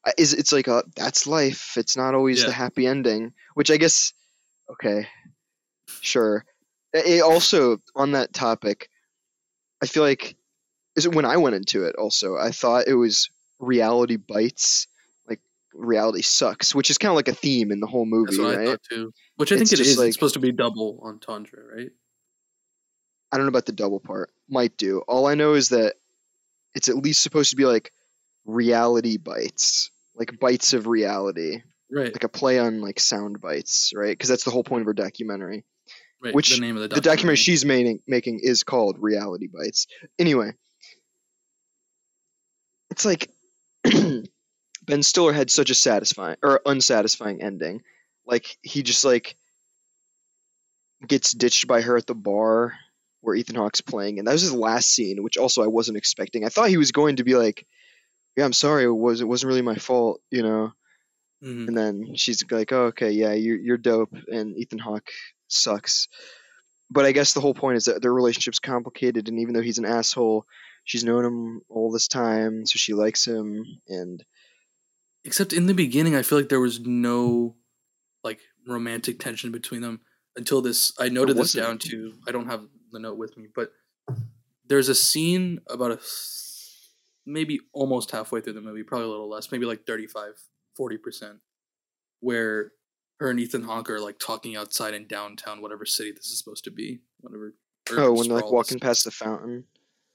uh, 0.06 0.12
is 0.18 0.32
it's 0.34 0.52
like 0.52 0.68
a 0.68 0.82
that's 0.96 1.26
life. 1.26 1.76
It's 1.76 1.96
not 1.96 2.14
always 2.14 2.40
the 2.46 2.52
happy 2.52 2.86
ending, 2.86 3.32
which 3.54 3.70
I 3.70 3.76
guess, 3.76 4.12
okay, 4.72 5.06
sure. 6.00 6.44
It 6.92 7.22
also 7.22 7.78
on 7.94 8.12
that 8.12 8.32
topic, 8.32 8.88
I 9.82 9.86
feel 9.86 10.02
like 10.02 10.36
is 10.96 11.06
it 11.06 11.14
when 11.14 11.24
I 11.24 11.36
went 11.36 11.54
into 11.56 11.84
it. 11.84 11.94
Also, 11.96 12.36
I 12.36 12.50
thought 12.50 12.88
it 12.88 12.94
was 12.94 13.30
reality 13.60 14.16
bites, 14.16 14.86
like 15.28 15.40
reality 15.72 16.22
sucks, 16.22 16.74
which 16.74 16.90
is 16.90 16.98
kind 16.98 17.10
of 17.10 17.16
like 17.16 17.28
a 17.28 17.34
theme 17.34 17.70
in 17.70 17.80
the 17.80 17.86
whole 17.86 18.06
movie, 18.06 18.40
I 18.40 18.56
right? 18.56 18.66
thought 18.66 18.82
too. 18.90 19.12
Which 19.36 19.52
I 19.52 19.56
It's 19.56 19.70
think 19.70 19.80
it 19.80 19.86
is. 19.86 19.98
like- 19.98 20.08
it's 20.08 20.16
supposed 20.16 20.34
to 20.34 20.40
be 20.40 20.50
double 20.52 21.00
entendre, 21.04 21.60
right? 21.74 21.90
I 23.32 23.36
don't 23.36 23.46
know 23.46 23.50
about 23.50 23.66
the 23.66 23.72
double 23.72 24.00
part. 24.00 24.30
Might 24.48 24.76
do. 24.76 25.00
All 25.06 25.26
I 25.26 25.34
know 25.34 25.54
is 25.54 25.68
that 25.68 25.94
it's 26.74 26.88
at 26.88 26.96
least 26.96 27.22
supposed 27.22 27.50
to 27.50 27.56
be 27.56 27.64
like 27.64 27.92
reality 28.44 29.16
bites, 29.16 29.90
like 30.14 30.38
bites 30.40 30.72
of 30.72 30.86
reality, 30.86 31.62
Right. 31.92 32.12
like 32.12 32.24
a 32.24 32.28
play 32.28 32.58
on 32.58 32.80
like 32.80 33.00
sound 33.00 33.40
bites, 33.40 33.92
right? 33.94 34.10
Because 34.16 34.28
that's 34.28 34.44
the 34.44 34.50
whole 34.52 34.62
point 34.64 34.82
of 34.82 34.86
her 34.86 34.92
documentary. 34.92 35.64
right. 36.22 36.34
which 36.34 36.50
the 36.54 36.60
name 36.60 36.76
of 36.76 36.82
the 36.82 36.88
The 36.88 36.94
documentary. 36.96 37.16
documentary 37.16 37.36
she's 37.36 37.64
making 37.64 38.00
making 38.06 38.40
is 38.42 38.62
called 38.62 38.96
Reality 39.00 39.48
Bites. 39.52 39.86
Anyway, 40.18 40.52
it's 42.90 43.04
like 43.04 43.30
Ben 43.84 45.02
Stiller 45.02 45.32
had 45.32 45.50
such 45.50 45.70
a 45.70 45.74
satisfying 45.74 46.36
or 46.42 46.60
unsatisfying 46.66 47.42
ending. 47.42 47.82
Like 48.26 48.56
he 48.62 48.82
just 48.82 49.04
like 49.04 49.36
gets 51.06 51.32
ditched 51.32 51.66
by 51.66 51.80
her 51.80 51.96
at 51.96 52.06
the 52.06 52.14
bar 52.14 52.74
where 53.20 53.34
Ethan 53.36 53.56
Hawke's 53.56 53.80
playing, 53.80 54.18
and 54.18 54.26
that 54.26 54.32
was 54.32 54.42
his 54.42 54.52
last 54.54 54.88
scene, 54.88 55.22
which 55.22 55.36
also 55.36 55.62
I 55.62 55.66
wasn't 55.68 55.98
expecting. 55.98 56.44
I 56.44 56.48
thought 56.48 56.68
he 56.70 56.76
was 56.78 56.92
going 56.92 57.16
to 57.16 57.24
be 57.24 57.34
like, 57.34 57.66
"Yeah, 58.36 58.44
I'm 58.44 58.52
sorry, 58.52 58.84
it 58.84 58.88
was 58.88 59.20
it 59.20 59.28
wasn't 59.28 59.48
really 59.48 59.62
my 59.62 59.76
fault," 59.76 60.20
you 60.30 60.42
know. 60.42 60.72
Mhm. 61.42 61.68
And 61.68 61.78
then 61.78 62.14
she's 62.16 62.44
like, 62.50 62.72
oh, 62.72 62.86
"Okay, 62.86 63.10
yeah, 63.10 63.32
you're 63.32 63.58
you're 63.58 63.78
dope," 63.78 64.12
and 64.32 64.56
Ethan 64.56 64.78
Hawke 64.78 65.10
sucks. 65.48 66.08
But 66.90 67.06
I 67.06 67.12
guess 67.12 67.32
the 67.34 67.40
whole 67.40 67.54
point 67.54 67.76
is 67.76 67.84
that 67.84 68.02
their 68.02 68.12
relationship's 68.12 68.58
complicated, 68.58 69.28
and 69.28 69.38
even 69.38 69.54
though 69.54 69.62
he's 69.62 69.78
an 69.78 69.84
asshole, 69.86 70.44
she's 70.84 71.04
known 71.04 71.24
him 71.24 71.60
all 71.68 71.90
this 71.92 72.08
time, 72.08 72.66
so 72.66 72.76
she 72.78 72.94
likes 72.94 73.24
him. 73.26 73.64
And 73.88 74.24
Except 75.24 75.52
in 75.52 75.66
the 75.66 75.74
beginning, 75.74 76.14
I 76.16 76.22
feel 76.22 76.38
like 76.38 76.48
there 76.48 76.60
was 76.60 76.80
no 76.80 77.56
like 78.24 78.40
romantic 78.66 79.18
tension 79.18 79.52
between 79.52 79.82
them 79.82 80.00
until 80.36 80.62
this. 80.62 80.92
I 80.98 81.08
noted 81.08 81.36
this 81.36 81.52
down 81.52 81.78
to. 81.78 82.14
I 82.26 82.32
don't 82.32 82.46
have 82.46 82.66
the 82.90 82.98
note 82.98 83.18
with 83.18 83.36
me, 83.36 83.48
but 83.54 83.72
there's 84.66 84.88
a 84.88 84.94
scene 84.94 85.60
about 85.68 85.92
a 85.92 86.00
maybe 87.26 87.60
almost 87.72 88.10
halfway 88.10 88.40
through 88.40 88.54
the 88.54 88.60
movie, 88.60 88.82
probably 88.82 89.06
a 89.06 89.10
little 89.10 89.28
less, 89.28 89.52
maybe 89.52 89.66
like 89.66 89.86
35, 89.86 90.34
40 90.76 90.96
percent, 90.98 91.38
where 92.20 92.72
her 93.18 93.30
and 93.30 93.38
Ethan 93.38 93.64
Hawke 93.64 93.90
are 93.90 94.00
like 94.00 94.18
talking 94.18 94.56
outside 94.56 94.94
in 94.94 95.06
downtown, 95.06 95.60
whatever 95.60 95.84
city 95.84 96.12
this 96.12 96.26
is 96.26 96.38
supposed 96.38 96.64
to 96.64 96.70
be, 96.70 97.00
whatever. 97.20 97.54
oh, 97.92 98.12
when 98.12 98.28
they're 98.28 98.38
like 98.38 98.50
walking 98.50 98.78
past 98.78 99.04
the 99.04 99.10
fountain, 99.10 99.64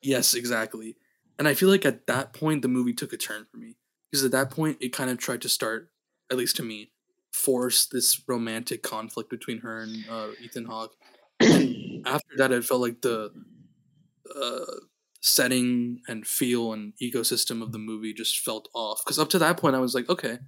Yes, 0.05 0.36
exactly. 0.36 0.98
And 1.39 1.48
I 1.48 1.55
feel 1.55 1.70
like 1.70 1.86
at 1.86 2.05
that 2.08 2.32
point 2.32 2.62
the 2.62 2.67
movie 2.67 2.94
took 2.94 3.12
a 3.12 3.17
turn 3.17 3.46
for 3.50 3.58
me 3.58 3.75
because 4.10 4.24
at 4.24 4.32
that 4.32 4.51
point 4.51 4.77
it 4.79 4.89
kind 4.89 5.10
of 5.10 5.17
tried 5.17 5.41
to 5.41 5.50
start, 5.50 5.89
at 6.32 6.38
least 6.38 6.55
to 6.58 6.63
me, 6.63 6.91
force 7.34 7.86
this 7.88 8.22
romantic 8.27 8.84
conflict 8.84 9.29
between 9.29 9.60
her 9.60 9.79
and 9.79 10.05
uh, 10.10 10.27
Ethan 10.41 10.65
Hawke. 10.65 10.96
After 12.06 12.36
that, 12.38 12.52
it 12.52 12.64
felt 12.64 12.82
like 12.82 13.02
the 13.02 13.32
uh, 14.36 14.80
setting 15.22 16.02
and 16.08 16.26
feel 16.26 16.72
and 16.74 16.94
ecosystem 17.02 17.62
of 17.62 17.72
the 17.72 17.80
movie 17.80 18.14
just 18.14 18.40
felt 18.40 18.70
off. 18.74 19.02
Because 19.04 19.20
up 19.20 19.30
to 19.30 19.40
that 19.40 19.58
point, 19.58 19.76
I 19.76 19.80
was 19.80 19.96
like, 19.96 20.10
okay, 20.10 20.40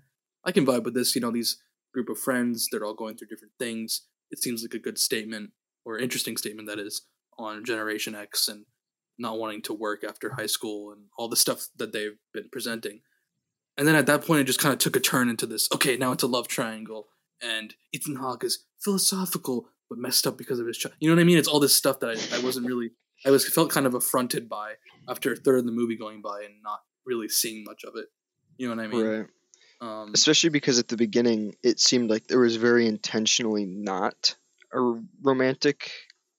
I 0.45 0.51
can 0.51 0.65
vibe 0.65 0.83
with 0.83 0.93
this. 0.93 1.15
You 1.15 1.21
know, 1.21 1.31
these 1.31 1.57
group 1.93 2.09
of 2.09 2.19
friends, 2.19 2.67
they're 2.71 2.85
all 2.85 2.93
going 2.93 3.17
through 3.17 3.29
different 3.29 3.53
things. 3.57 4.03
It 4.29 4.39
seems 4.39 4.61
like 4.61 4.73
a 4.73 4.79
good 4.79 4.99
statement 4.99 5.51
or 5.85 5.97
interesting 5.97 6.37
statement 6.37 6.67
that 6.67 6.79
is 6.79 7.03
on 7.39 7.65
Generation 7.65 8.13
X 8.13 8.47
and 8.47 8.65
not 9.17 9.39
wanting 9.39 9.61
to 9.63 9.73
work 9.73 10.03
after 10.03 10.33
high 10.33 10.45
school 10.47 10.91
and 10.91 11.05
all 11.17 11.29
the 11.29 11.35
stuff 11.35 11.67
that 11.77 11.91
they've 11.91 12.17
been 12.33 12.49
presenting. 12.51 13.01
And 13.77 13.87
then 13.87 13.95
at 13.95 14.05
that 14.07 14.25
point, 14.25 14.41
it 14.41 14.45
just 14.45 14.59
kind 14.59 14.73
of 14.73 14.79
took 14.79 14.95
a 14.95 14.99
turn 14.99 15.29
into 15.29 15.45
this. 15.45 15.69
Okay, 15.73 15.97
now 15.97 16.11
it's 16.11 16.23
a 16.23 16.27
love 16.27 16.47
triangle, 16.47 17.07
and 17.41 17.75
Ethan 17.93 18.17
Hawke 18.17 18.43
is 18.43 18.65
philosophical 18.83 19.69
but 19.89 19.97
messed 19.97 20.27
up 20.27 20.37
because 20.37 20.59
of 20.59 20.67
his 20.67 20.77
child. 20.77 20.95
You 20.99 21.09
know 21.09 21.15
what 21.15 21.21
I 21.21 21.25
mean? 21.25 21.37
It's 21.37 21.47
all 21.47 21.59
this 21.59 21.73
stuff 21.75 21.99
that 22.01 22.09
I, 22.09 22.37
I 22.37 22.43
wasn't 22.43 22.67
really. 22.67 22.91
I 23.25 23.31
was 23.31 23.47
felt 23.47 23.71
kind 23.71 23.85
of 23.85 23.93
affronted 23.95 24.47
by 24.47 24.73
after 25.07 25.33
a 25.33 25.35
third 25.35 25.59
of 25.59 25.65
the 25.65 25.71
movie 25.71 25.95
going 25.97 26.21
by 26.21 26.41
and 26.45 26.55
not 26.63 26.81
really 27.05 27.27
seeing 27.29 27.63
much 27.63 27.83
of 27.83 27.93
it. 27.95 28.05
You 28.57 28.69
know 28.69 28.75
what 28.75 28.83
I 28.83 28.87
mean? 28.87 29.05
right. 29.05 29.25
Um, 29.79 30.11
Especially 30.13 30.49
because 30.49 30.79
at 30.79 30.87
the 30.87 30.97
beginning, 30.97 31.55
it 31.63 31.79
seemed 31.79 32.09
like 32.09 32.27
there 32.27 32.39
was 32.39 32.55
very 32.55 32.87
intentionally 32.87 33.65
not 33.65 34.35
a 34.73 34.99
romantic 35.21 35.91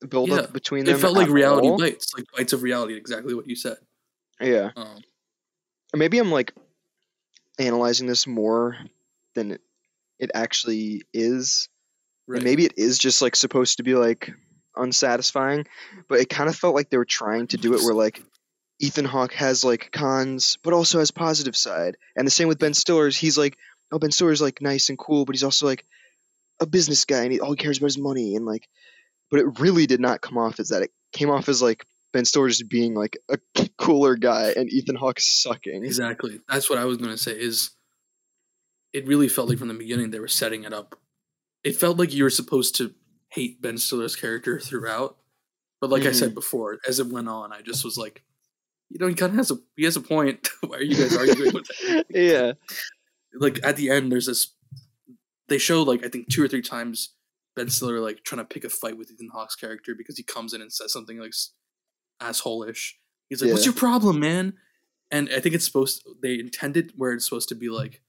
build 0.09 0.31
up 0.31 0.45
Yeah, 0.47 0.51
between 0.51 0.85
them. 0.85 0.95
it 0.95 0.99
felt 0.99 1.15
like 1.15 1.29
reality 1.29 1.67
all. 1.69 1.77
bites, 1.77 2.13
like 2.15 2.25
bites 2.35 2.53
of 2.53 2.63
reality. 2.63 2.95
Exactly 2.95 3.33
what 3.33 3.47
you 3.47 3.55
said. 3.55 3.77
Yeah. 4.41 4.71
Um, 4.75 4.99
maybe 5.95 6.17
I'm 6.19 6.31
like 6.31 6.53
analyzing 7.57 8.07
this 8.07 8.27
more 8.27 8.77
than 9.35 9.51
it, 9.51 9.61
it 10.19 10.31
actually 10.33 11.03
is. 11.13 11.67
Right. 12.29 12.43
Maybe 12.43 12.65
it 12.65 12.73
is 12.77 12.97
just 12.97 13.21
like 13.21 13.35
supposed 13.35 13.77
to 13.77 13.83
be 13.83 13.95
like 13.95 14.31
unsatisfying, 14.75 15.65
but 16.07 16.19
it 16.19 16.29
kind 16.29 16.49
of 16.49 16.55
felt 16.55 16.75
like 16.75 16.89
they 16.89 16.97
were 16.97 17.05
trying 17.05 17.47
to 17.47 17.57
do 17.57 17.73
it 17.73 17.81
where 17.81 17.93
like 17.93 18.23
Ethan 18.79 19.05
Hawke 19.05 19.33
has 19.33 19.63
like 19.63 19.91
cons, 19.91 20.57
but 20.63 20.73
also 20.73 20.99
has 20.99 21.11
positive 21.11 21.57
side. 21.57 21.97
And 22.15 22.25
the 22.25 22.31
same 22.31 22.47
with 22.47 22.59
Ben 22.59 22.73
Stiller's. 22.73 23.17
He's 23.17 23.37
like, 23.37 23.57
oh, 23.91 23.99
Ben 23.99 24.11
Stiller's 24.11 24.41
like 24.41 24.61
nice 24.61 24.89
and 24.89 24.97
cool, 24.97 25.25
but 25.25 25.35
he's 25.35 25.43
also 25.43 25.65
like 25.65 25.85
a 26.61 26.65
business 26.65 27.05
guy 27.05 27.23
and 27.23 27.31
he 27.31 27.39
all 27.39 27.51
he 27.51 27.57
cares 27.57 27.77
about 27.77 27.87
is 27.87 27.97
money 27.97 28.35
and 28.35 28.45
like. 28.45 28.67
But 29.31 29.41
it 29.41 29.59
really 29.59 29.85
did 29.85 29.99
not 29.99 30.21
come 30.21 30.37
off 30.39 30.59
as 30.59 30.69
that. 30.69 30.81
It 30.81 30.91
came 31.13 31.29
off 31.29 31.49
as 31.49 31.61
like 31.61 31.85
Ben 32.13 32.25
Stiller 32.25 32.49
just 32.49 32.67
being 32.67 32.95
like 32.95 33.17
a 33.29 33.37
cooler 33.77 34.15
guy 34.15 34.53
and 34.55 34.71
Ethan 34.71 34.95
Hawke 34.95 35.19
sucking. 35.19 35.83
Exactly. 35.83 36.39
That's 36.47 36.69
what 36.69 36.79
I 36.79 36.85
was 36.85 36.97
gonna 36.97 37.17
say. 37.17 37.33
Is 37.33 37.71
it 38.93 39.07
really 39.07 39.27
felt 39.27 39.49
like 39.49 39.57
from 39.57 39.67
the 39.67 39.73
beginning 39.73 40.11
they 40.11 40.19
were 40.19 40.27
setting 40.27 40.63
it 40.63 40.73
up. 40.73 40.99
It 41.63 41.75
felt 41.75 41.97
like 41.97 42.13
you 42.13 42.23
were 42.23 42.29
supposed 42.29 42.75
to 42.77 42.93
hate 43.29 43.61
Ben 43.61 43.77
Stiller's 43.77 44.15
character 44.15 44.59
throughout, 44.59 45.17
but 45.81 45.89
like 45.89 46.03
I 46.03 46.11
said 46.11 46.29
mm-hmm. 46.29 46.35
before, 46.35 46.79
as 46.87 46.99
it 46.99 47.07
went 47.07 47.29
on, 47.29 47.53
I 47.53 47.61
just 47.61 47.85
was 47.85 47.97
like, 47.97 48.23
you 48.89 48.99
know, 48.99 49.07
he 49.07 49.13
kind 49.13 49.31
of 49.31 49.37
has 49.37 49.51
a 49.51 49.57
he 49.75 49.85
has 49.85 49.95
a 49.95 50.01
point. 50.01 50.49
Why 50.61 50.77
are 50.77 50.81
you 50.81 50.95
guys 50.95 51.15
arguing 51.15 51.53
with 51.53 51.67
that? 51.67 52.05
yeah. 52.09 52.53
Like 53.33 53.59
at 53.63 53.77
the 53.77 53.89
end, 53.89 54.11
there's 54.11 54.25
this. 54.25 54.53
They 55.47 55.57
show 55.57 55.83
like 55.83 56.05
I 56.05 56.09
think 56.09 56.29
two 56.29 56.43
or 56.43 56.47
three 56.47 56.61
times 56.61 57.13
Ben 57.55 57.69
Stiller 57.69 57.99
like 57.99 58.23
trying 58.23 58.39
to 58.39 58.45
pick 58.45 58.63
a 58.63 58.69
fight 58.69 58.97
with 58.97 59.11
Ethan 59.11 59.29
Hawke's 59.33 59.55
character 59.55 59.95
because 59.95 60.17
he 60.17 60.23
comes 60.23 60.53
in 60.53 60.61
and 60.61 60.71
says 60.71 60.91
something 60.91 61.19
like 61.19 61.33
assholeish. 62.21 62.93
He's 63.29 63.41
like, 63.41 63.51
"What's 63.51 63.65
your 63.65 63.73
problem, 63.73 64.19
man?" 64.19 64.53
And 65.11 65.29
I 65.35 65.39
think 65.39 65.55
it's 65.55 65.65
supposed 65.65 66.05
they 66.21 66.39
intended 66.39 66.93
where 66.95 67.13
it's 67.13 67.25
supposed 67.25 67.49
to 67.49 67.55
be 67.55 67.69
like, 67.69 68.01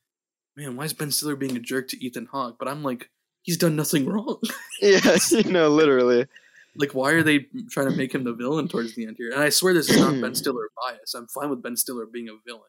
"Man, 0.56 0.76
why 0.76 0.84
is 0.84 0.92
Ben 0.92 1.10
Stiller 1.10 1.36
being 1.36 1.56
a 1.56 1.60
jerk 1.60 1.88
to 1.88 2.04
Ethan 2.04 2.26
Hawke?" 2.26 2.58
But 2.58 2.68
I'm 2.68 2.82
like, 2.82 3.10
he's 3.42 3.56
done 3.56 3.76
nothing 3.76 4.06
wrong. 4.06 4.40
Yeah, 4.82 5.16
you 5.30 5.52
know, 5.52 5.68
literally. 5.68 6.26
like, 6.74 6.94
why 6.94 7.10
are 7.12 7.22
they 7.22 7.46
trying 7.70 7.90
to 7.90 7.96
make 7.96 8.14
him 8.14 8.24
the 8.24 8.32
villain 8.32 8.66
towards 8.66 8.94
the 8.94 9.04
end 9.06 9.16
here? 9.18 9.30
And 9.30 9.42
I 9.42 9.50
swear 9.50 9.74
this 9.74 9.90
is 9.90 9.98
not 9.98 10.18
Ben 10.20 10.34
Stiller 10.40 10.70
bias. 10.74 11.12
I'm 11.14 11.26
fine 11.26 11.50
with 11.50 11.62
Ben 11.62 11.76
Stiller 11.76 12.06
being 12.06 12.28
a 12.30 12.32
villain. 12.46 12.62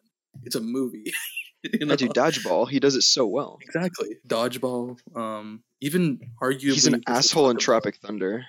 It's 0.44 0.56
a 0.56 0.60
movie. 0.62 1.13
you 1.63 1.86
know? 1.86 1.94
I 1.94 1.96
do 1.96 2.10
dodgeball. 2.10 2.70
He 2.70 2.80
does 2.82 2.96
it 2.96 3.04
so 3.04 3.25
well. 3.25 3.60
Exactly. 3.62 4.18
Dodgeball. 4.28 4.98
Um, 5.16 5.63
even 5.80 6.20
arguably, 6.42 6.74
He's 6.74 6.88
an 6.88 7.01
asshole 7.07 7.50
in 7.50 7.57
Tropic 7.57 7.96
Thunder. 7.98 8.46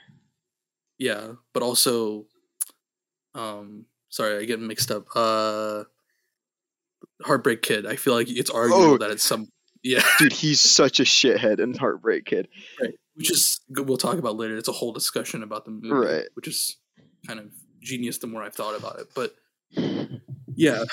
Yeah, 0.98 1.34
but 1.54 1.62
also, 1.62 2.26
um, 3.36 3.86
sorry, 4.08 4.38
I 4.42 4.44
get 4.44 4.58
mixed 4.60 4.90
up. 4.90 5.06
Uh, 5.14 5.84
Heartbreak 7.22 7.62
Kid. 7.62 7.86
I 7.86 7.94
feel 7.96 8.14
like 8.14 8.28
it's 8.28 8.50
arguable 8.50 8.94
Oh. 8.94 8.98
that 8.98 9.10
it's 9.12 9.22
some. 9.24 9.46
Yeah, 9.82 10.02
Dude, 10.18 10.32
he's 10.32 10.60
such 10.60 11.00
a 11.00 11.04
shithead 11.04 11.60
and 11.60 11.76
Heartbreak 11.76 12.24
Kid. 12.26 12.48
right. 12.80 12.94
Which 13.14 13.30
is 13.30 13.60
we'll 13.68 13.96
talk 13.98 14.18
about 14.18 14.36
later. 14.36 14.56
It's 14.56 14.68
a 14.68 14.72
whole 14.72 14.92
discussion 14.92 15.42
about 15.42 15.64
the 15.64 15.70
movie, 15.70 15.90
Right. 15.90 16.24
Which 16.34 16.48
is 16.48 16.76
kind 17.26 17.38
of 17.38 17.46
genius 17.82 18.18
the 18.18 18.26
more 18.26 18.42
I've 18.42 18.54
thought 18.54 18.74
about 18.78 19.00
it. 19.00 19.08
But 19.14 19.34
yeah, 20.54 20.84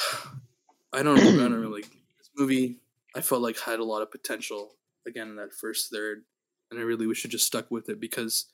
I 0.92 1.04
don't. 1.04 1.18
I 1.20 1.24
don't 1.38 1.54
really. 1.54 1.84
This 1.84 2.30
movie, 2.38 2.78
I 3.16 3.22
felt 3.22 3.42
like 3.42 3.58
had 3.60 3.80
a 3.80 3.84
lot 3.86 4.02
of 4.02 4.12
potential 4.12 4.76
again 5.08 5.30
in 5.30 5.36
that 5.38 5.54
first 5.54 5.92
third, 5.92 6.24
and 6.72 6.80
I 6.80 6.84
really 6.84 7.08
wish 7.08 7.24
it 7.24 7.30
just 7.30 7.46
stuck 7.48 7.70
with 7.72 7.90
it 7.90 8.00
because 8.02 8.48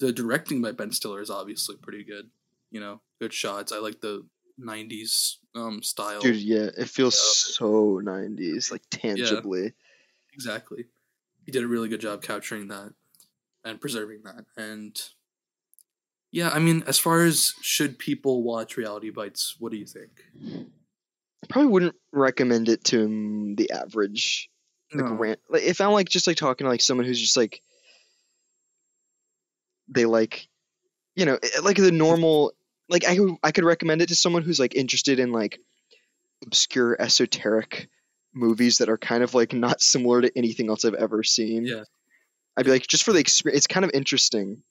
the 0.00 0.12
directing 0.12 0.60
by 0.60 0.72
Ben 0.72 0.92
Stiller 0.92 1.20
is 1.22 1.30
obviously 1.30 1.76
pretty 1.76 2.04
good. 2.04 2.28
You 2.70 2.80
know, 2.80 3.00
good 3.20 3.32
shots. 3.32 3.72
I 3.72 3.78
like 3.78 4.00
the 4.00 4.26
'90s 4.60 5.36
um, 5.54 5.82
style. 5.82 6.20
Dude, 6.20 6.36
yeah, 6.36 6.68
it 6.76 6.88
feels 6.88 7.14
Yeah. 7.14 7.54
so 7.54 8.00
90s, 8.02 8.70
like 8.70 8.82
tangibly. 8.90 9.72
Exactly. 10.32 10.86
He 11.44 11.52
did 11.52 11.62
a 11.62 11.68
really 11.68 11.88
good 11.88 12.00
job 12.00 12.22
capturing 12.22 12.68
that 12.68 12.92
and 13.64 13.80
preserving 13.80 14.22
that. 14.24 14.44
And 14.56 15.00
yeah, 16.30 16.50
I 16.50 16.58
mean, 16.58 16.82
as 16.86 16.98
far 16.98 17.22
as 17.22 17.54
should 17.62 17.98
people 17.98 18.42
watch 18.42 18.76
Reality 18.76 19.10
Bites, 19.10 19.56
what 19.58 19.72
do 19.72 19.78
you 19.78 19.86
think? 19.86 20.10
I 21.42 21.46
probably 21.48 21.70
wouldn't 21.70 21.96
recommend 22.12 22.68
it 22.68 22.84
to 22.84 23.06
mm, 23.08 23.56
the 23.56 23.70
average. 23.70 24.50
Like, 24.92 25.04
No. 25.04 25.14
ran- 25.14 25.36
like 25.48 25.62
if 25.62 25.80
I'm 25.80 25.92
like 25.92 26.08
just 26.08 26.26
like 26.26 26.36
talking 26.36 26.64
to 26.64 26.68
like 26.68 26.80
someone 26.80 27.06
who's 27.06 27.20
just 27.20 27.36
like 27.36 27.62
they 29.88 30.04
like 30.04 30.48
you 31.14 31.24
know 31.24 31.38
eh, 31.42 31.60
like 31.62 31.76
the 31.76 31.92
normal 31.92 32.52
like 32.88 33.06
I 33.06 33.16
could 33.16 33.34
I 33.42 33.50
could 33.52 33.64
recommend 33.64 34.02
it 34.02 34.08
to 34.08 34.14
someone 34.16 34.42
who's 34.42 34.60
like 34.60 34.74
interested 34.74 35.18
in 35.18 35.32
like 35.32 35.58
obscure 36.44 37.00
esoteric 37.00 37.88
movies 38.34 38.78
that 38.78 38.88
are 38.88 38.98
kind 38.98 39.22
of 39.22 39.34
like 39.34 39.52
not 39.52 39.80
similar 39.80 40.20
to 40.22 40.30
anything 40.36 40.68
else 40.68 40.84
I've 40.84 40.94
ever 40.94 41.22
seen. 41.22 41.64
Yeah. 41.64 41.84
I'd 42.56 42.64
be 42.66 42.70
like 42.70 42.86
just 42.86 43.04
for 43.04 43.12
the 43.12 43.18
experience 43.18 43.58
it's 43.58 43.66
kind 43.66 43.84
of 43.84 43.90
interesting, 43.94 44.62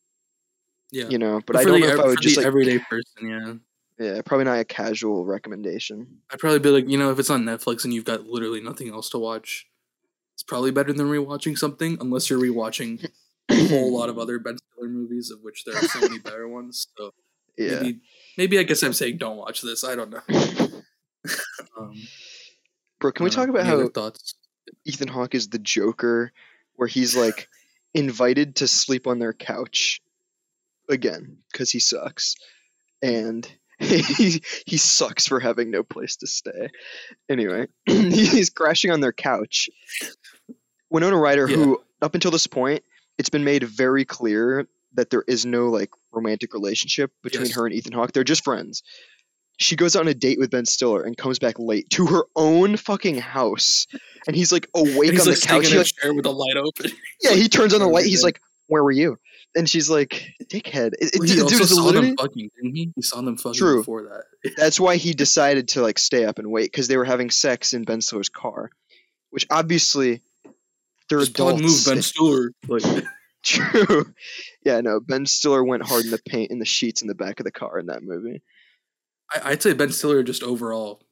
Yeah. 0.91 1.07
you 1.09 1.17
know, 1.17 1.41
but 1.45 1.55
For 1.55 1.59
I 1.61 1.65
don't 1.65 1.81
the 1.81 1.87
know 1.87 1.93
if 1.93 1.99
I 1.99 2.07
would 2.07 2.21
just 2.21 2.37
like 2.37 2.45
everyday 2.45 2.79
person, 2.79 3.29
yeah. 3.29 3.53
yeah, 3.99 4.21
probably 4.21 4.45
not 4.45 4.59
a 4.59 4.65
casual 4.65 5.25
recommendation. 5.25 6.19
I'd 6.31 6.39
probably 6.39 6.59
be 6.59 6.69
like, 6.69 6.87
you 6.89 6.97
know, 6.97 7.11
if 7.11 7.19
it's 7.19 7.29
on 7.29 7.43
Netflix 7.43 7.83
and 7.83 7.93
you've 7.93 8.05
got 8.05 8.25
literally 8.25 8.61
nothing 8.61 8.89
else 8.89 9.09
to 9.11 9.17
watch, 9.19 9.67
it's 10.33 10.43
probably 10.43 10.71
better 10.71 10.93
than 10.93 11.07
rewatching 11.07 11.57
something, 11.57 11.97
unless 12.01 12.29
you're 12.29 12.39
rewatching 12.39 13.07
a 13.49 13.67
whole 13.67 13.95
lot 13.95 14.09
of 14.09 14.17
other 14.19 14.37
Ben 14.39 14.57
Stiller 14.57 14.89
movies, 14.89 15.31
of 15.31 15.39
which 15.41 15.63
there 15.63 15.75
are 15.75 15.81
so 15.87 16.01
many 16.01 16.19
better 16.19 16.47
ones. 16.47 16.87
So 16.97 17.13
Yeah. 17.57 17.79
maybe, 17.79 18.01
maybe 18.37 18.59
I 18.59 18.63
guess 18.63 18.83
I'm 18.83 18.93
saying 18.93 19.17
don't 19.17 19.37
watch 19.37 19.61
this. 19.61 19.83
I 19.83 19.95
don't 19.95 20.09
know. 20.09 20.21
um, 21.79 21.93
Bro, 22.99 23.13
can 23.13 23.23
we 23.23 23.29
talk 23.29 23.47
know. 23.47 23.55
about 23.55 23.67
Any 23.67 23.83
how 23.83 23.89
thoughts? 23.89 24.35
Ethan 24.85 25.07
Hawke 25.07 25.35
is 25.35 25.49
the 25.49 25.59
Joker, 25.59 26.31
where 26.75 26.87
he's 26.87 27.15
like 27.15 27.47
invited 27.93 28.57
to 28.57 28.67
sleep 28.67 29.07
on 29.07 29.19
their 29.19 29.33
couch 29.33 30.01
again 30.89 31.37
because 31.51 31.71
he 31.71 31.79
sucks, 31.79 32.35
and 33.01 33.49
he 33.79 34.41
he 34.65 34.77
sucks 34.77 35.27
for 35.27 35.39
having 35.39 35.71
no 35.71 35.83
place 35.83 36.15
to 36.17 36.27
stay. 36.27 36.69
Anyway, 37.29 37.67
he's 37.85 38.49
crashing 38.49 38.91
on 38.91 39.01
their 39.01 39.13
couch. 39.13 39.69
Winona 40.89 41.17
Ryder, 41.17 41.47
who 41.47 41.81
up 42.01 42.15
until 42.15 42.31
this 42.31 42.47
point, 42.47 42.83
it's 43.17 43.29
been 43.29 43.43
made 43.43 43.63
very 43.63 44.05
clear 44.05 44.67
that 44.93 45.09
there 45.09 45.23
is 45.27 45.45
no 45.45 45.69
like 45.69 45.89
romantic 46.15 46.53
relationship 46.53 47.11
between 47.23 47.47
Yes. 47.47 47.55
her 47.55 47.65
and 47.65 47.75
Ethan 47.75 47.91
Hawke. 47.93 48.11
They're 48.13 48.23
just 48.23 48.43
friends. 48.43 48.81
She 49.57 49.75
goes 49.75 49.95
on 49.95 50.07
a 50.07 50.13
date 50.13 50.37
with 50.37 50.49
Ben 50.51 50.65
Stiller 50.65 51.01
and 51.03 51.15
comes 51.15 51.39
back 51.39 51.55
late 51.59 51.89
to 51.91 52.05
her 52.07 52.23
own 52.35 52.75
fucking 52.75 53.15
house, 53.19 53.87
and 54.27 54.35
he's 54.35 54.51
like 54.51 54.67
awake 54.75 55.11
he's 55.11 55.21
on 55.21 55.27
like 55.33 55.39
the 55.39 55.47
couch. 55.47 55.67
He, 55.67 55.77
like, 55.77 55.87
chair 55.87 56.13
with 56.13 56.23
the 56.25 56.33
light 56.33 56.57
open. 56.57 56.91
yeah, 57.21 57.31
he 57.31 57.47
turns 57.47 57.73
on 57.73 57.79
the 57.79 57.87
light. 57.87 58.05
He's 58.05 58.23
like, 58.23 58.41
"Where 58.67 58.83
were 58.83 58.91
you?" 58.91 59.17
And 59.55 59.69
she's 59.69 59.89
like, 59.89 60.27
"Dickhead." 60.51 60.91
It, 60.99 61.11
Well, 61.17 61.27
he 61.29 61.35
dude, 61.35 61.43
also 61.43 61.63
saw 61.63 61.83
literally- 61.83 62.07
them 62.07 62.17
fucking, 62.17 62.49
didn't 62.57 62.75
he? 62.75 62.91
He 62.97 63.01
saw 63.01 63.21
them 63.21 63.37
fucking 63.37 63.57
True. 63.57 63.77
before 63.77 64.03
that. 64.03 64.51
that's 64.57 64.77
why 64.77 64.97
he 64.97 65.13
decided 65.13 65.69
to 65.69 65.81
like 65.81 65.99
stay 65.99 66.25
up 66.25 66.37
and 66.37 66.51
wait 66.51 66.71
because 66.73 66.89
they 66.89 66.97
were 66.97 67.05
having 67.05 67.29
sex 67.29 67.71
in 67.73 67.83
Ben 67.85 68.01
Stiller's 68.01 68.27
car, 68.27 68.71
which 69.29 69.47
obviously 69.49 70.21
they're 71.07 71.19
Just 71.19 71.31
adults. 71.31 71.61
move 71.61 71.85
Ben 71.95 72.01
Stiller. 72.01 72.51
Like, 72.67 73.05
True. 73.45 74.11
Yeah, 74.65 74.81
no. 74.81 74.99
Ben 74.99 75.25
Stiller 75.25 75.63
went 75.63 75.83
hard 75.87 76.05
in 76.05 76.11
the 76.11 76.19
paint 76.27 76.51
in 76.51 76.59
the 76.59 76.65
sheets 76.65 77.01
in 77.01 77.07
the 77.07 77.15
back 77.15 77.39
of 77.39 77.45
the 77.45 77.51
car 77.51 77.77
in 77.79 77.85
that 77.85 78.03
movie. 78.03 78.41
I, 79.31 79.51
I'd 79.51 79.61
say 79.61 79.73
Ben 79.73 79.91
Stiller 79.91 80.23
just 80.23 80.43
overall 80.43 81.03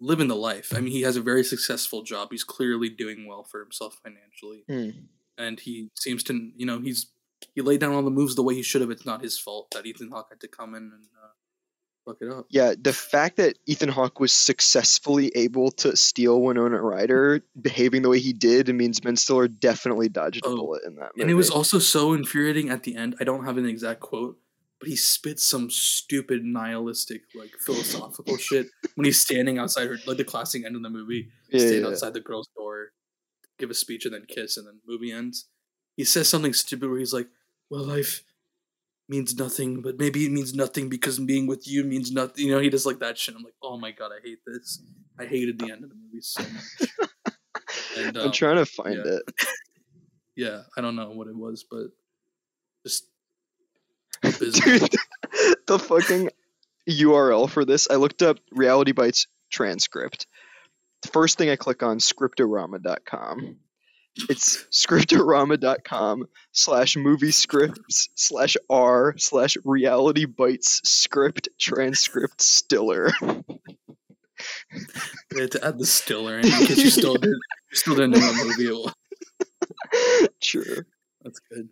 living 0.00 0.28
the 0.28 0.36
life. 0.36 0.72
I 0.74 0.80
mean, 0.80 0.92
he 0.92 1.02
has 1.02 1.16
a 1.16 1.20
very 1.20 1.44
successful 1.44 2.02
job. 2.02 2.28
He's 2.30 2.44
clearly 2.44 2.88
doing 2.88 3.26
well 3.26 3.44
for 3.44 3.60
himself 3.60 3.98
financially, 4.02 4.64
Hmm. 4.68 5.00
and 5.36 5.60
he 5.60 5.90
seems 5.94 6.22
to, 6.24 6.50
you 6.56 6.64
know, 6.64 6.78
he's 6.80 7.10
he 7.54 7.60
laid 7.62 7.80
down 7.80 7.92
all 7.92 8.02
the 8.02 8.10
moves 8.10 8.34
the 8.34 8.42
way 8.42 8.54
he 8.54 8.62
should 8.62 8.82
have. 8.82 8.90
It's 8.90 9.06
not 9.06 9.22
his 9.22 9.38
fault 9.38 9.70
that 9.72 9.84
Ethan 9.86 10.10
Hawke 10.10 10.28
had 10.30 10.40
to 10.40 10.48
come 10.48 10.74
in 10.74 10.82
and 10.84 11.04
uh, 11.22 11.28
fuck 12.04 12.16
it 12.20 12.30
up. 12.30 12.46
Yeah, 12.50 12.74
the 12.80 12.92
fact 12.92 13.36
that 13.36 13.58
Ethan 13.66 13.88
Hawke 13.88 14.20
was 14.20 14.32
successfully 14.32 15.30
able 15.34 15.70
to 15.72 15.96
steal 15.96 16.40
Winona 16.40 16.80
Ryder, 16.80 17.42
behaving 17.60 18.02
the 18.02 18.08
way 18.08 18.18
he 18.18 18.32
did, 18.32 18.68
it 18.68 18.72
means 18.74 19.00
Ben 19.00 19.16
Stiller 19.16 19.48
definitely 19.48 20.08
dodged 20.08 20.44
a 20.44 20.48
Oh, 20.48 20.56
bullet 20.56 20.82
in 20.86 20.94
that 20.96 21.10
movie. 21.16 21.22
And 21.22 21.30
it 21.30 21.34
was 21.34 21.50
also 21.50 21.78
so 21.78 22.12
infuriating 22.12 22.70
at 22.70 22.82
the 22.84 22.96
end. 22.96 23.16
I 23.20 23.24
don't 23.24 23.44
have 23.44 23.58
an 23.58 23.66
exact 23.66 24.00
quote, 24.00 24.38
but 24.78 24.88
he 24.88 24.96
spits 24.96 25.44
some 25.44 25.70
stupid 25.70 26.42
nihilistic, 26.44 27.22
like 27.34 27.50
philosophical 27.60 28.36
shit 28.38 28.66
when 28.94 29.04
he's 29.04 29.20
standing 29.20 29.58
outside 29.58 29.88
her, 29.88 29.98
like 30.06 30.16
the 30.16 30.24
classic 30.24 30.64
end 30.64 30.76
of 30.76 30.82
the 30.82 30.90
movie. 30.90 31.28
yeah, 31.50 31.58
stand 31.60 31.82
yeah, 31.82 31.88
outside 31.88 32.14
the 32.14 32.20
girl's 32.20 32.48
door, 32.56 32.92
give 33.58 33.70
a 33.70 33.74
speech, 33.74 34.04
and 34.06 34.14
then 34.14 34.24
kiss, 34.28 34.56
and 34.56 34.66
then 34.66 34.80
movie 34.86 35.12
ends. 35.12 35.46
He 35.96 36.04
says 36.04 36.28
something 36.28 36.54
stupid 36.54 36.88
where 36.88 36.98
he's 36.98 37.12
like, 37.12 37.28
"Well, 37.68 37.84
life 37.84 38.22
means 39.10 39.36
nothing, 39.36 39.82
but 39.82 39.98
maybe 39.98 40.24
it 40.24 40.32
means 40.32 40.54
nothing 40.54 40.88
because 40.88 41.18
being 41.18 41.46
with 41.46 41.68
you 41.68 41.84
means 41.84 42.10
nothing." 42.10 42.46
You 42.46 42.52
know, 42.52 42.60
he 42.60 42.70
does 42.70 42.86
like 42.86 43.00
that 43.00 43.18
shit. 43.18 43.34
I'm 43.34 43.42
like, 43.42 43.54
"Oh 43.62 43.76
my 43.76 43.90
god, 43.90 44.12
I 44.12 44.26
hate 44.26 44.38
this." 44.46 44.82
I 45.18 45.26
hated 45.26 45.58
the 45.58 45.70
end 45.70 45.84
of 45.84 45.90
the 45.90 45.96
movie 45.96 46.22
so 46.22 46.42
much. 46.42 46.90
And, 47.96 48.16
I'm 48.16 48.26
um, 48.26 48.32
trying 48.32 48.56
to 48.56 48.66
find 48.66 48.96
yeah. 49.04 49.18
it. 49.18 49.22
Yeah, 50.36 50.62
I 50.76 50.80
don't 50.80 50.96
know 50.96 51.10
what 51.10 51.26
it 51.26 51.36
was, 51.36 51.66
but 51.70 51.88
just. 52.86 53.04
Dude, 54.22 54.94
the 55.66 55.78
fucking 55.78 56.30
URL 56.88 57.50
for 57.50 57.66
this, 57.66 57.88
I 57.90 57.96
looked 57.96 58.22
up 58.22 58.38
Reality 58.50 58.92
Bites 58.92 59.26
transcript. 59.50 60.26
The 61.02 61.08
first 61.08 61.36
thing 61.36 61.50
I 61.50 61.56
click 61.56 61.82
on, 61.82 61.98
scriptorama.com. 61.98 63.56
It's 64.28 64.64
scriptorama.com 64.70 66.26
slash 66.52 66.96
movie 66.96 67.30
scripts 67.30 68.08
slash 68.14 68.56
r 68.68 69.14
slash 69.16 69.56
reality 69.64 70.24
bites 70.24 70.80
script 70.88 71.48
transcript 71.58 72.40
stiller. 72.42 73.10
They 75.30 75.42
had 75.42 75.52
to 75.52 75.64
add 75.64 75.78
the 75.78 75.86
stiller 75.86 76.38
in 76.38 76.42
because 76.42 76.78
you 76.78 76.90
still 76.90 77.14
did. 77.14 77.30
You 77.30 77.76
still 77.76 77.94
didn't 77.94 78.12
know 78.12 78.20
what 78.20 78.46
movie 78.46 78.66
it 78.66 78.74
was. 78.74 80.28
True. 80.40 80.84
That's 81.22 81.40
good. 81.40 81.68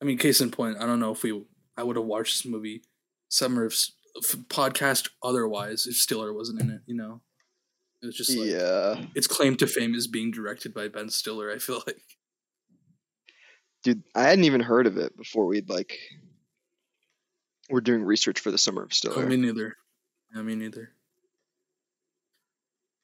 I 0.00 0.04
mean, 0.04 0.18
case 0.18 0.40
in 0.40 0.50
point, 0.50 0.78
I 0.80 0.86
don't 0.86 1.00
know 1.00 1.10
if 1.10 1.22
we 1.22 1.44
I 1.76 1.82
would 1.82 1.96
have 1.96 2.04
watched 2.04 2.42
this 2.42 2.50
movie 2.50 2.82
Summer 3.28 3.64
of 3.64 3.74
podcast 4.48 5.10
otherwise 5.22 5.86
if 5.86 5.96
Stiller 5.96 6.32
wasn't 6.32 6.60
in 6.60 6.70
it. 6.70 6.80
You 6.86 6.96
know, 6.96 7.20
it 8.02 8.06
was 8.06 8.16
just 8.16 8.36
like 8.36 8.48
Yeah. 8.48 9.04
its 9.14 9.26
claim 9.26 9.56
to 9.56 9.66
fame 9.66 9.94
is 9.94 10.06
being 10.06 10.30
directed 10.30 10.72
by 10.74 10.88
Ben 10.88 11.08
Stiller. 11.08 11.50
I 11.50 11.58
feel 11.58 11.82
like 11.86 12.02
Dude, 13.84 14.02
I 14.14 14.24
hadn't 14.24 14.44
even 14.44 14.60
heard 14.60 14.86
of 14.86 14.96
it 14.96 15.16
before 15.16 15.46
we'd 15.46 15.68
like 15.68 15.96
we're 17.70 17.80
doing 17.80 18.02
research 18.02 18.40
for 18.40 18.50
the 18.50 18.58
summer 18.58 18.82
of 18.82 18.88
oh, 18.90 18.94
Stiller. 18.94 19.26
me 19.26 19.36
neither. 19.36 19.76
Yeah, 20.34 20.42
me 20.42 20.54
neither. 20.54 20.90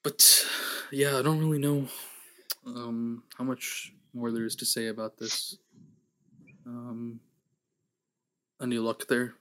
But 0.03 0.45
yeah, 0.91 1.17
I 1.19 1.23
don't 1.23 1.39
really 1.39 1.59
know 1.59 1.87
um, 2.67 3.23
how 3.39 3.45
much 3.45 3.93
more 4.13 4.31
there 4.31 4.45
is 4.45 4.57
to 4.57 4.65
say 4.65 4.89
about 4.89 5.17
this. 5.19 5.57
Um, 6.67 7.21
any 8.63 8.79
luck 8.79 9.07
there? 9.09 9.35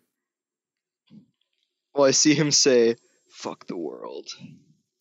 well, 1.93 2.05
I 2.05 2.11
see 2.11 2.33
him 2.33 2.51
say, 2.51 2.95
fuck 3.29 3.67
the 3.67 3.77
world. 3.77 4.27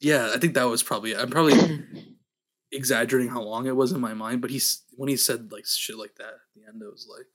Yeah, 0.02 0.32
I 0.34 0.38
think 0.38 0.54
that 0.54 0.64
was 0.64 0.82
probably. 0.82 1.16
I'm 1.16 1.30
probably 1.30 1.54
exaggerating 2.72 3.30
how 3.30 3.42
long 3.42 3.66
it 3.66 3.76
was 3.76 3.92
in 3.92 4.00
my 4.00 4.14
mind, 4.14 4.40
but 4.40 4.50
he's 4.50 4.82
when 4.96 5.08
he 5.08 5.16
said 5.16 5.52
like 5.52 5.64
shit 5.66 5.96
like 5.96 6.16
that 6.16 6.26
at 6.28 6.40
the 6.54 6.62
end, 6.68 6.82
it 6.82 6.90
was 6.92 7.08
like, 7.10 7.26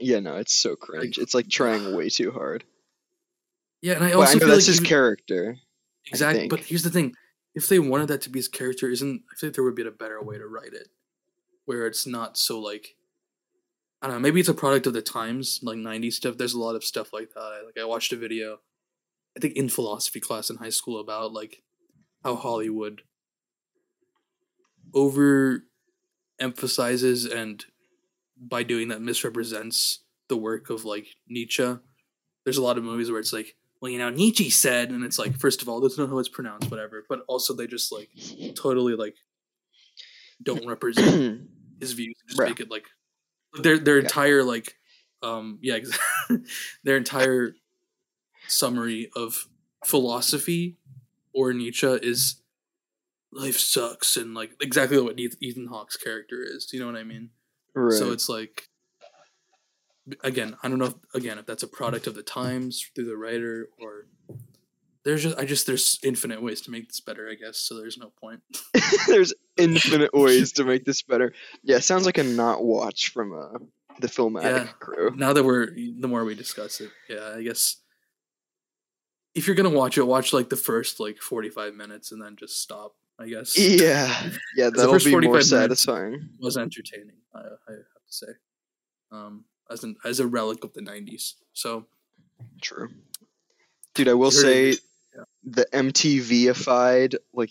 Yeah, 0.00 0.20
no, 0.20 0.36
it's 0.36 0.54
so 0.54 0.76
cringe. 0.76 1.18
It's 1.18 1.34
like 1.34 1.48
trying 1.48 1.94
way 1.94 2.08
too 2.08 2.30
hard. 2.32 2.64
yeah. 3.82 3.94
And 3.94 4.04
I 4.04 4.12
also 4.12 4.32
I 4.32 4.34
know 4.34 4.38
feel 4.40 4.48
that's 4.48 4.66
like 4.68 4.78
his 4.78 4.80
character. 4.80 5.56
exactly. 6.06 6.48
But 6.48 6.60
here's 6.60 6.82
the 6.82 6.90
thing: 6.90 7.14
if 7.54 7.68
they 7.68 7.78
wanted 7.78 8.08
that 8.08 8.22
to 8.22 8.30
be 8.30 8.38
his 8.38 8.48
character, 8.48 8.88
isn't 8.88 9.22
I 9.30 9.34
think 9.38 9.54
there 9.54 9.64
would 9.64 9.74
be 9.76 9.86
a 9.86 9.90
better 9.90 10.22
way 10.22 10.38
to 10.38 10.46
write 10.46 10.72
it, 10.72 10.88
where 11.66 11.86
it's 11.86 12.06
not 12.06 12.36
so 12.38 12.58
like. 12.58 12.96
I 14.02 14.06
don't 14.06 14.16
know. 14.16 14.20
Maybe 14.20 14.40
it's 14.40 14.48
a 14.48 14.54
product 14.54 14.86
of 14.86 14.94
the 14.94 15.02
times, 15.02 15.60
like 15.62 15.76
'90s 15.76 16.14
stuff. 16.14 16.38
There's 16.38 16.54
a 16.54 16.58
lot 16.58 16.74
of 16.74 16.82
stuff 16.82 17.12
like 17.12 17.34
that. 17.34 17.40
I, 17.40 17.62
like 17.66 17.76
I 17.78 17.84
watched 17.84 18.14
a 18.14 18.16
video, 18.16 18.56
I 19.36 19.40
think 19.40 19.56
in 19.56 19.68
philosophy 19.68 20.20
class 20.20 20.48
in 20.48 20.56
high 20.56 20.70
school 20.70 20.98
about 21.00 21.34
like 21.34 21.62
how 22.22 22.36
Hollywood 22.36 23.02
over 24.94 25.64
emphasizes 26.38 27.26
and 27.26 27.64
by 28.36 28.62
doing 28.62 28.88
that 28.88 29.02
misrepresents 29.02 30.00
the 30.28 30.36
work 30.36 30.70
of 30.70 30.84
like 30.84 31.06
Nietzsche. 31.28 31.76
There's 32.44 32.56
a 32.56 32.62
lot 32.62 32.78
of 32.78 32.84
movies 32.84 33.10
where 33.10 33.20
it's 33.20 33.32
like, 33.32 33.54
well, 33.80 33.90
you 33.90 33.98
know, 33.98 34.10
Nietzsche 34.10 34.50
said, 34.50 34.90
and 34.90 35.04
it's 35.04 35.18
like, 35.18 35.38
first 35.38 35.62
of 35.62 35.68
all, 35.68 35.80
that's 35.80 35.98
not 35.98 36.08
how 36.08 36.18
it's 36.18 36.28
pronounced, 36.28 36.70
whatever. 36.70 37.04
But 37.08 37.20
also, 37.28 37.54
they 37.54 37.66
just 37.66 37.92
like 37.92 38.08
totally 38.54 38.94
like 38.94 39.14
don't 40.42 40.66
represent 40.66 41.42
his 41.80 41.92
views. 41.92 42.14
Just 42.26 42.40
Bruh. 42.40 42.48
make 42.48 42.60
it 42.60 42.70
like 42.70 42.84
their 43.62 43.78
their 43.78 43.96
Yeah. 43.98 44.02
entire 44.02 44.42
like 44.42 44.76
um 45.22 45.58
yeah 45.60 45.78
their 46.84 46.96
entire 46.96 47.54
summary 48.48 49.10
of 49.14 49.46
philosophy 49.84 50.78
or 51.32 51.52
Nietzsche 51.52 51.86
is 51.86 52.40
life 53.32 53.58
sucks 53.58 54.16
and 54.16 54.34
like 54.34 54.50
exactly 54.60 55.00
what 55.00 55.18
Eth- 55.20 55.36
Ethan 55.40 55.66
Hawke's 55.66 55.96
character 55.96 56.42
is. 56.42 56.66
Do 56.66 56.76
you 56.76 56.82
know 56.82 56.90
what 56.90 56.98
I 57.00 57.04
mean? 57.04 57.30
right. 57.74 57.96
So 57.96 58.10
it's 58.12 58.28
like 58.28 58.68
again, 60.24 60.56
I 60.62 60.68
don't 60.68 60.78
know 60.78 60.86
if, 60.86 60.94
again 61.14 61.38
if 61.38 61.46
that's 61.46 61.62
a 61.62 61.68
product 61.68 62.06
of 62.06 62.14
the 62.14 62.22
times 62.22 62.84
through 62.94 63.06
the 63.06 63.16
writer 63.16 63.68
or 63.80 64.06
there's 65.04 65.22
just 65.22 65.38
I 65.38 65.44
just 65.44 65.66
there's 65.66 65.98
infinite 66.02 66.42
ways 66.42 66.60
to 66.62 66.70
make 66.70 66.88
this 66.88 67.00
better, 67.00 67.28
I 67.30 67.34
guess. 67.34 67.58
So 67.58 67.76
there's 67.76 67.96
no 67.98 68.12
point. 68.20 68.40
There's 69.06 69.32
infinite 69.56 70.12
ways 70.12 70.52
to 70.52 70.64
make 70.64 70.84
this 70.84 71.02
better. 71.02 71.32
Yeah, 71.62 71.78
sounds 71.78 72.04
like 72.06 72.18
a 72.18 72.22
not 72.22 72.62
watch 72.64 73.10
from 73.12 73.32
uh, 73.32 73.58
the 74.00 74.08
Filmatic 74.08 74.42
Yeah. 74.66 74.66
crew. 74.78 75.12
now 75.16 75.32
that 75.32 75.44
we're 75.44 75.68
the 75.74 76.06
more 76.08 76.24
we 76.24 76.34
discuss 76.34 76.80
it, 76.80 76.90
yeah, 77.08 77.32
I 77.36 77.42
guess 77.42 77.76
if 79.34 79.46
you're 79.46 79.56
gonna 79.56 79.70
watch 79.70 79.96
it, 79.98 80.02
watch 80.06 80.32
like 80.32 80.48
the 80.50 80.56
first 80.56 80.98
like 81.00 81.18
45 81.18 81.74
minutes 81.74 82.12
and 82.12 82.22
then 82.22 82.36
just 82.38 82.60
stop. 82.62 82.94
I 83.18 83.28
guess 83.28 83.58
Yeah, 83.58 84.30
yeah, 84.56 84.70
that'll 84.74 84.94
be 84.94 85.10
45 85.10 85.22
more 85.24 85.40
satisfying. 85.42 86.30
was 86.38 86.56
entertaining. 86.56 87.16
I, 87.34 87.38
I 87.38 87.42
have 87.72 88.06
to 88.06 88.12
say, 88.12 88.26
um, 89.12 89.44
as 89.70 89.84
an 89.84 89.96
as 90.04 90.20
a 90.20 90.26
relic 90.26 90.64
of 90.64 90.72
the 90.72 90.80
90s. 90.80 91.34
So 91.52 91.86
True, 92.62 92.88
dude. 93.94 94.08
I 94.08 94.14
will 94.14 94.30
say 94.30 94.70
yeah. 94.70 95.24
the 95.44 95.66
MTVified 95.74 97.16
like 97.34 97.50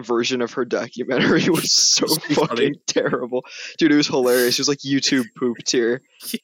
version 0.00 0.40
of 0.42 0.52
her 0.52 0.64
documentary 0.64 1.48
was 1.48 1.72
so 1.72 2.06
fucking 2.06 2.34
funny. 2.46 2.72
terrible, 2.86 3.44
dude. 3.78 3.90
It 3.92 3.96
was 3.96 4.06
hilarious. 4.06 4.54
It 4.54 4.60
was 4.60 4.68
like 4.68 4.78
YouTube 4.86 5.26
poop 5.36 5.58
tier. 5.66 6.02
it 6.32 6.40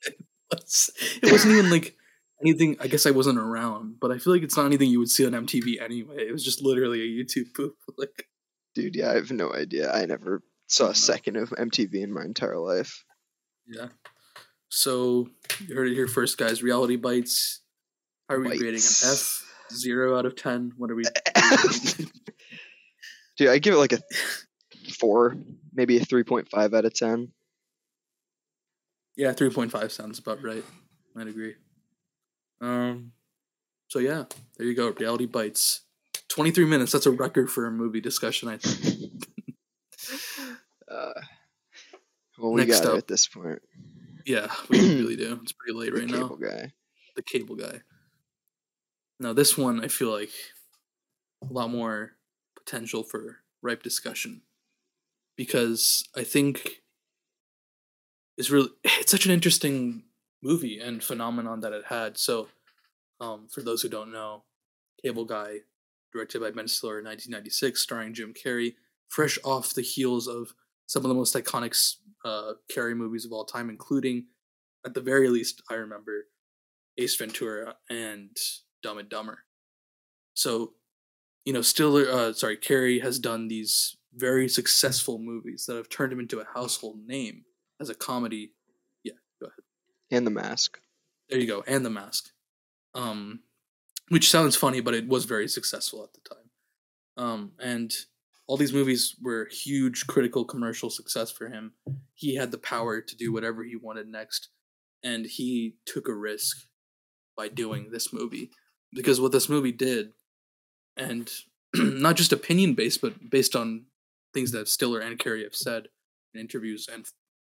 was- 0.51 0.91
it 1.23 1.31
wasn't 1.31 1.55
even 1.55 1.71
like 1.71 1.97
anything. 2.43 2.77
I 2.81 2.87
guess 2.87 3.07
I 3.07 3.11
wasn't 3.11 3.39
around, 3.39 3.97
but 4.01 4.11
I 4.11 4.19
feel 4.19 4.33
like 4.33 4.43
it's 4.43 4.57
not 4.57 4.67
anything 4.67 4.91
you 4.91 4.99
would 4.99 5.11
see 5.11 5.27
on 5.27 5.33
MTV 5.33 5.81
anyway. 5.81 6.27
It 6.29 6.33
was 6.33 6.45
just 6.45 6.63
literally 6.63 7.01
a 7.01 7.07
YouTube 7.07 7.55
poop. 7.55 7.77
Like 7.99 8.27
Dude, 8.75 8.97
yeah, 8.97 9.11
I 9.11 9.15
have 9.15 9.31
no 9.31 9.53
idea. 9.53 9.93
I 9.93 10.07
never 10.07 10.43
saw 10.67 10.87
a 10.87 10.91
uh, 10.91 10.95
second 10.95 11.37
of 11.37 11.51
MTV 11.51 12.03
in 12.03 12.13
my 12.13 12.25
entire 12.25 12.59
life. 12.59 13.05
Yeah. 13.67 13.89
So 14.71 15.29
you 15.67 15.75
heard 15.75 15.89
it 15.89 15.95
here 15.95 16.09
first, 16.09 16.39
guys. 16.39 16.63
Reality 16.63 16.97
bites. 16.97 17.61
How 18.29 18.37
are 18.37 18.41
we 18.41 18.57
grading 18.57 18.81
an 18.81 19.11
F? 19.11 19.45
Zero 19.71 20.19
out 20.19 20.25
of 20.25 20.37
ten. 20.37 20.73
What 20.79 20.91
are 20.91 20.95
we? 20.95 21.05
Dude, 23.37 23.49
I 23.49 23.59
give 23.59 23.75
it 23.75 23.79
like 23.79 23.93
a 23.93 24.01
four, 24.99 25.37
maybe 25.75 25.99
a 25.99 26.05
three 26.05 26.25
point 26.25 26.49
five 26.49 26.73
out 26.73 26.87
of 26.87 26.95
ten. 26.95 27.33
yeah, 29.17 29.33
three 29.33 29.51
point 29.51 29.71
five 29.71 29.93
sounds 29.93 30.19
about 30.19 30.43
right. 30.43 30.65
I'd 31.17 31.29
agree. 31.29 31.57
Um. 32.63 33.13
So 33.89 33.99
yeah, 33.99 34.25
there 34.57 34.67
you 34.67 34.75
go. 34.75 34.91
Reality 34.91 35.27
bites. 35.27 35.83
Twenty 36.29 36.51
three 36.51 36.65
minutes. 36.65 36.93
That's 36.93 37.05
a 37.07 37.11
record 37.11 37.51
for 37.51 37.67
a 37.67 37.71
movie 37.71 38.01
discussion. 38.01 38.49
I 38.49 38.57
think. 38.59 39.27
Uh, 40.91 41.13
well, 42.39 42.53
we 42.53 42.65
Next 42.67 42.81
got 42.81 42.93
up. 42.93 42.99
at 42.99 43.09
this 43.09 43.27
point. 43.27 43.61
Yeah, 44.27 44.49
we 44.69 44.79
really 44.99 45.17
do. 45.17 45.39
It's 45.43 45.53
pretty 45.53 45.73
late 45.79 45.95
The 45.95 46.01
right 46.01 46.09
now. 46.11 46.23
cable 46.25 46.37
guy. 46.37 46.73
the 47.17 47.23
cable 47.23 47.57
guy. 47.57 47.81
Now 49.19 49.33
this 49.33 49.57
one 49.57 49.83
I 49.83 49.89
feel 49.89 50.11
like 50.11 50.31
a 51.49 51.51
lot 51.53 51.71
more 51.71 52.13
potential 52.57 53.03
for 53.05 53.39
ripe 53.63 53.83
discussion 53.83 54.43
because 55.37 56.07
I 56.15 56.25
think 56.25 56.83
it's 58.37 58.51
really 58.51 58.69
it's 58.85 59.11
such 59.11 59.25
an 59.25 59.33
interesting 59.33 60.03
movie 60.43 60.79
and 60.79 61.03
phenomenon 61.03 61.61
that 61.61 61.73
it 61.73 61.85
had. 61.87 62.19
So, 62.19 62.49
um, 63.21 63.47
for 63.49 63.63
those 63.63 63.83
who 63.83 63.89
don't 63.89 64.13
know, 64.13 64.45
Cable 65.03 65.25
Guy, 65.25 65.59
directed 66.13 66.41
by 66.41 66.51
Ben 66.51 66.69
Stiller 66.69 66.99
in 66.99 67.05
1996, 67.05 67.81
starring 67.81 68.15
Jim 68.15 68.35
Carrey, 68.35 68.75
fresh 69.09 69.39
off 69.45 69.75
the 69.75 69.83
heels 69.83 70.27
of 70.27 70.55
some 70.87 71.05
of 71.05 71.09
the 71.09 71.15
most 71.15 71.35
iconic 71.35 71.97
uh, 72.25 72.55
Carrey 72.75 72.97
movies 72.97 73.25
of 73.25 73.33
all 73.33 73.45
time, 73.45 73.71
including, 73.71 74.27
at 74.85 74.95
the 74.95 75.01
very 75.01 75.29
least, 75.29 75.63
I 75.71 75.75
remember 75.75 76.27
Ace 76.99 77.17
Ventura 77.17 77.77
and 77.89 78.37
Dumb 78.83 78.99
and 78.99 79.09
Dumber. 79.09 79.45
So, 80.35 80.73
you 81.45 81.53
know, 81.53 81.63
Stiller, 81.63 82.11
uh, 82.11 82.33
sorry, 82.33 82.57
Carrey 82.57 83.03
has 83.03 83.19
done 83.19 83.49
these 83.49 83.97
very 84.15 84.49
successful 84.49 85.19
movies 85.19 85.67
that 85.67 85.77
have 85.77 85.89
turned 85.89 86.13
him 86.13 86.21
into 86.21 86.41
a 86.41 86.47
household 86.55 86.99
name 87.07 87.45
as 87.81 87.89
a 87.89 87.95
comedy. 87.95 88.53
And 90.13 90.25
the 90.27 90.31
mask. 90.31 90.79
There 91.33 91.41
you 91.41 91.47
go, 91.47 91.65
and 91.67 91.83
The 91.85 91.91
Mask. 91.91 92.29
Um, 92.95 93.41
which 94.11 94.29
sounds 94.29 94.55
funny, 94.55 94.83
but 94.83 94.93
it 94.93 95.09
was 95.09 95.25
very 95.25 95.49
successful 95.49 96.05
at 96.05 96.13
the 96.13 96.21
time. 96.29 96.51
Um, 97.17 97.53
and 97.59 97.91
all 98.47 98.59
these 98.59 98.75
movies 98.75 99.17
were 99.23 99.49
huge 99.51 100.07
critical 100.07 100.45
commercial 100.45 100.91
success 100.91 101.31
for 101.31 101.49
him. 101.49 101.73
He 102.13 102.35
had 102.35 102.51
the 102.51 102.59
power 102.59 103.01
to 103.01 103.17
do 103.17 103.33
whatever 103.33 103.65
he 103.65 103.77
wanted 103.77 104.09
next, 104.09 104.49
and 105.03 105.25
he 105.25 105.77
took 105.87 106.07
a 106.07 106.15
risk 106.15 106.67
by 107.35 107.49
doing 107.49 107.91
this 107.91 108.13
movie 108.13 108.51
because 108.93 109.19
what 109.19 109.33
this 109.33 109.49
movie 109.49 109.73
did, 109.73 110.13
and 110.99 111.31
not 111.75 112.17
just 112.17 112.35
opinion 112.35 112.75
based, 112.75 113.01
but 113.01 113.31
based 113.31 113.57
on 113.57 113.87
things 114.35 114.53
that 114.53 114.69
Stiller 114.69 115.01
and 115.01 115.19
Carrey 115.19 115.45
have 115.45 115.55
said 115.55 115.89
in 116.35 116.41
interviews 116.43 116.87
and 116.93 117.07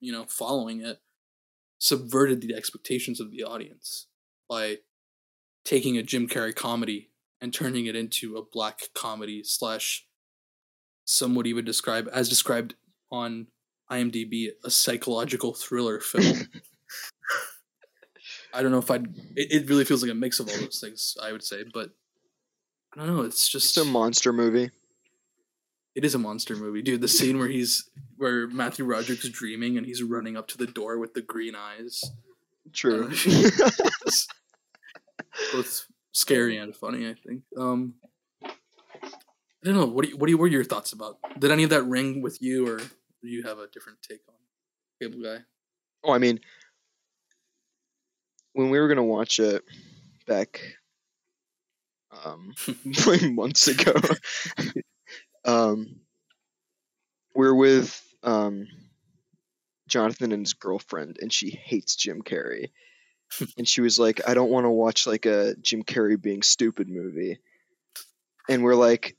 you 0.01 0.12
know 0.12 0.25
following 0.25 0.81
it, 0.81 1.01
subverted 1.79 2.41
the 2.41 2.55
expectations 2.55 3.21
of 3.21 3.31
the 3.31 3.45
audience 3.45 4.07
by 4.49 4.79
taking 5.65 5.97
a 5.97 6.03
Jim 6.03 6.29
Carrey 6.29 6.55
comedy 6.55 7.11
and 7.41 7.53
turning 7.53 7.87
it 7.87 7.97
into 7.97 8.37
a 8.37 8.43
black 8.43 8.83
comedy 8.95 9.43
slash 9.43 10.07
some 11.05 11.35
would 11.35 11.47
even 11.47 11.65
describe 11.65 12.09
as 12.12 12.29
described 12.29 12.75
on 13.11 13.47
IMDb 13.91 14.51
a 14.65 14.71
psychological 14.71 15.55
thriller 15.55 16.01
film. 16.01 16.49
I 18.53 18.62
don't 18.62 18.73
know 18.73 18.79
if 18.79 18.91
I'd. 18.91 19.07
It, 19.37 19.53
it 19.53 19.69
really 19.69 19.85
feels 19.85 20.03
like 20.03 20.11
a 20.11 20.15
mix 20.15 20.41
of 20.41 20.49
all 20.49 20.59
those 20.59 20.81
things. 20.81 21.17
I 21.23 21.31
would 21.31 21.45
say, 21.45 21.65
but 21.73 21.91
I 22.95 23.05
don't 23.05 23.17
know. 23.17 23.23
It's 23.23 23.49
just 23.49 23.75
Just 23.75 23.87
a 23.87 23.91
monster 23.91 24.33
movie. 24.33 24.71
It 25.97 26.05
is 26.05 26.15
a 26.15 26.19
monster 26.19 26.55
movie, 26.55 26.83
dude. 26.83 27.01
The 27.01 27.09
scene 27.19 27.39
where 27.39 27.49
he's 27.49 27.89
where 28.17 28.47
Matthew 28.47 28.85
Broderick's 28.85 29.29
dreaming 29.31 29.77
and 29.77 29.87
he's 29.87 30.03
running 30.03 30.37
up 30.37 30.47
to 30.49 30.59
the 30.59 30.67
door 30.67 30.99
with 30.99 31.15
the 31.15 31.23
green 31.23 31.55
eyes. 31.57 32.05
True. 32.73 33.11
It's 34.07 34.29
both 35.53 35.87
scary 36.13 36.57
and 36.57 36.75
funny. 36.75 37.09
I 37.09 37.15
think. 37.15 37.43
Um, 37.59 37.95
I 38.45 38.51
don't 39.65 39.75
know. 39.75 39.87
What 39.87 40.05
do 40.05 40.11
you, 40.11 40.17
what 40.17 40.27
do 40.27 40.31
you, 40.31 40.43
are 40.43 40.47
your 40.47 40.65
thoughts 40.65 40.93
about? 40.93 41.19
Did 41.39 41.51
any 41.51 41.65
of 41.65 41.71
that 41.71 41.83
ring 41.83 42.23
with 42.23 42.41
you, 42.41 42.69
or 42.69 42.79
do 42.79 43.29
you 43.29 43.43
have 43.43 43.59
a 43.59 43.67
different 43.69 43.99
take 44.09 44.21
on 44.29 44.35
Cable 45.01 45.23
Guy? 45.23 45.39
oh, 46.05 46.13
I 46.13 46.19
mean, 46.19 46.39
when 48.53 48.71
we 48.71 48.79
were 48.79 48.89
gonna 48.89 49.03
watch 49.03 49.41
it 49.41 49.65
back, 50.27 50.61
um, 52.25 52.55
months 53.35 53.67
ago, 53.67 53.95
um, 55.47 56.01
we 57.35 57.47
are 57.47 57.55
with 57.55 58.03
um, 58.23 58.67
Jonathan 59.89 60.33
and 60.33 60.45
his 60.45 60.55
girlfriend, 60.55 61.19
and 61.21 61.33
she 61.33 61.51
hates 61.51 61.97
Jim 61.97 62.23
Carrey. 62.23 62.71
and 63.59 63.67
she 63.67 63.81
was 63.81 63.99
like, 63.99 64.21
"I 64.29 64.35
don't 64.35 64.51
want 64.51 64.65
to 64.65 64.71
watch 64.71 65.07
like 65.07 65.27
a 65.27 65.55
Jim 65.61 65.83
Carrey 65.83 66.21
being 66.21 66.43
stupid 66.43 66.89
movie." 66.89 67.39
And 68.49 68.63
we're 68.63 68.75
like, 68.75 69.17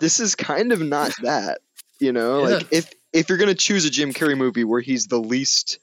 "This 0.00 0.20
is 0.20 0.34
kind 0.34 0.72
of 0.72 0.80
not 0.80 1.12
that, 1.22 1.60
you 1.98 2.12
know. 2.12 2.46
Yeah. 2.46 2.56
Like 2.56 2.72
if 2.72 2.92
if 3.12 3.28
you're 3.28 3.38
gonna 3.38 3.54
choose 3.54 3.84
a 3.84 3.90
Jim 3.90 4.12
Carrey 4.12 4.36
movie 4.36 4.64
where 4.64 4.80
he's 4.80 5.06
the 5.06 5.18
least, 5.18 5.78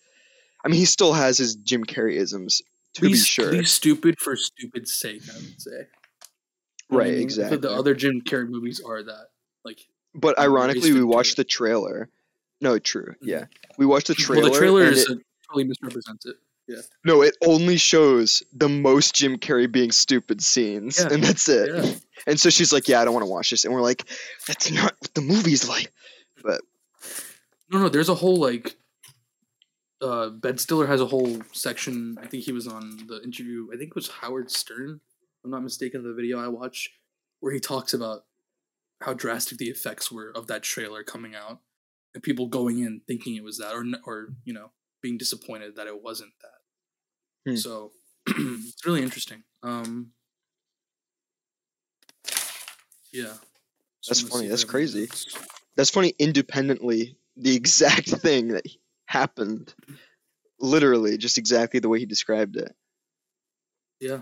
I 0.63 0.70
mean, 0.70 0.80
he 0.80 0.86
still 0.86 1.13
has 1.13 1.38
his 1.38 1.56
Jim 1.56 1.84
Carreyisms 1.84 2.62
to 2.96 3.06
least, 3.06 3.26
be 3.26 3.44
sure, 3.44 3.52
least 3.52 3.76
stupid 3.76 4.20
for 4.20 4.36
stupid's 4.36 4.94
sake. 4.94 5.22
I 5.30 5.36
would 5.36 5.62
say. 5.62 5.88
What 6.91 7.04
I 7.04 7.06
right? 7.06 7.13
mean? 7.13 7.21
Exactly. 7.23 7.58
The 7.58 7.71
other 7.71 7.95
Jim 7.95 8.21
Carrey 8.21 8.47
movies 8.49 8.82
are 8.86 9.01
that. 9.04 9.27
Like, 9.63 9.80
But 10.13 10.38
ironically, 10.38 10.91
we 10.93 11.04
watched 11.04 11.38
the 11.38 11.43
trailer. 11.43 12.10
No, 12.60 12.77
true. 12.80 13.15
Mhm. 13.23 13.27
Yeah, 13.27 13.45
we 13.77 13.86
watched 13.86 14.08
the 14.08 14.15
trailer. 14.15 14.43
well, 14.43 14.51
the 14.51 14.58
trailer 14.60 14.84
is 14.84 15.10
it- 15.10 15.19
totally 15.47 15.63
misrepresents 15.65 16.25
it. 16.25 16.36
Yeah. 16.67 16.82
No, 17.04 17.21
it 17.21 17.36
only 17.45 17.75
shows 17.77 18.43
the 18.54 18.69
most 18.69 19.15
Jim 19.15 19.38
Carrey 19.38 19.69
being 19.69 19.91
stupid 19.91 20.41
scenes, 20.41 20.99
Yeah. 20.99 21.10
and 21.12 21.23
that's 21.23 21.49
it. 21.49 21.69
Yeah. 21.73 21.95
And 22.27 22.39
so 22.39 22.49
she's 22.49 22.71
like, 22.71 22.88
"Yeah, 22.88 23.01
I 23.01 23.06
don't 23.06 23.13
want 23.13 23.25
to 23.25 23.30
watch 23.32 23.49
this," 23.49 23.65
and 23.65 23.73
we're 23.73 23.82
like, 23.82 24.06
"That's 24.47 24.69
not 24.71 24.93
what 24.99 25.13
the 25.15 25.21
movie's 25.21 25.67
like." 25.67 25.91
But 26.43 26.62
no, 27.69 27.80
no, 27.80 27.89
there's 27.89 28.10
a 28.10 28.15
whole 28.15 28.38
like 28.38 28.75
uh 30.01 30.30
Ben 30.30 30.58
Stiller 30.58 30.88
has 30.88 31.01
a 31.01 31.06
whole 31.06 31.41
section. 31.54 32.17
I 32.21 32.27
think 32.27 32.43
he 32.43 32.51
was 32.51 32.67
on 32.67 32.97
the 33.08 33.21
interview, 33.23 33.67
I 33.73 33.77
think 33.77 33.89
it 33.89 33.95
was 33.95 34.08
Howard 34.10 34.49
Stern, 34.51 35.01
I'm 35.43 35.51
not 35.51 35.63
mistaken, 35.63 36.04
the 36.04 36.13
video 36.13 36.39
I 36.39 36.47
watched, 36.47 36.89
where 37.39 37.54
he 37.54 37.60
talks 37.60 37.93
about 37.93 38.25
how 39.01 39.13
drastic 39.13 39.58
the 39.58 39.69
effects 39.69 40.12
were 40.12 40.32
of 40.36 40.47
that 40.47 40.63
trailer 40.63 41.04
coming 41.04 41.34
out 41.36 41.60
and 42.13 42.21
people 42.21 42.47
going 42.47 42.80
in 42.80 43.01
thinking 43.08 43.36
it 43.36 43.43
was 43.43 43.58
that 43.58 43.73
or 43.73 43.84
or, 44.06 44.30
you 44.45 44.54
know, 44.54 44.71
being 45.01 45.17
disappointed 45.17 45.75
that 45.75 45.88
it 45.88 46.04
wasn't 46.04 46.34
that. 46.41 47.51
Hmm. 47.51 47.56
So, 47.58 47.91
it's 48.27 48.86
really 48.86 49.01
interesting. 49.01 49.43
Um 49.63 50.12
Yeah. 53.12 53.34
That's 54.08 54.21
funny, 54.21 54.47
that's 54.47 54.63
I 54.63 54.67
have 54.67 54.75
any 54.75 55.08
crazy. 55.08 55.10
That's 55.75 55.89
funny. 55.89 56.13
Independently, 56.17 57.17
the 57.38 57.56
exact 57.56 58.10
thing 58.21 58.49
that 58.49 58.65
happened, 59.06 59.73
literally, 60.60 61.17
just 61.17 61.38
exactly 61.38 61.80
the 61.80 61.89
way 61.89 61.99
he 61.99 62.06
described 62.06 62.56
it. 62.58 62.73
Yeah. 63.99 64.21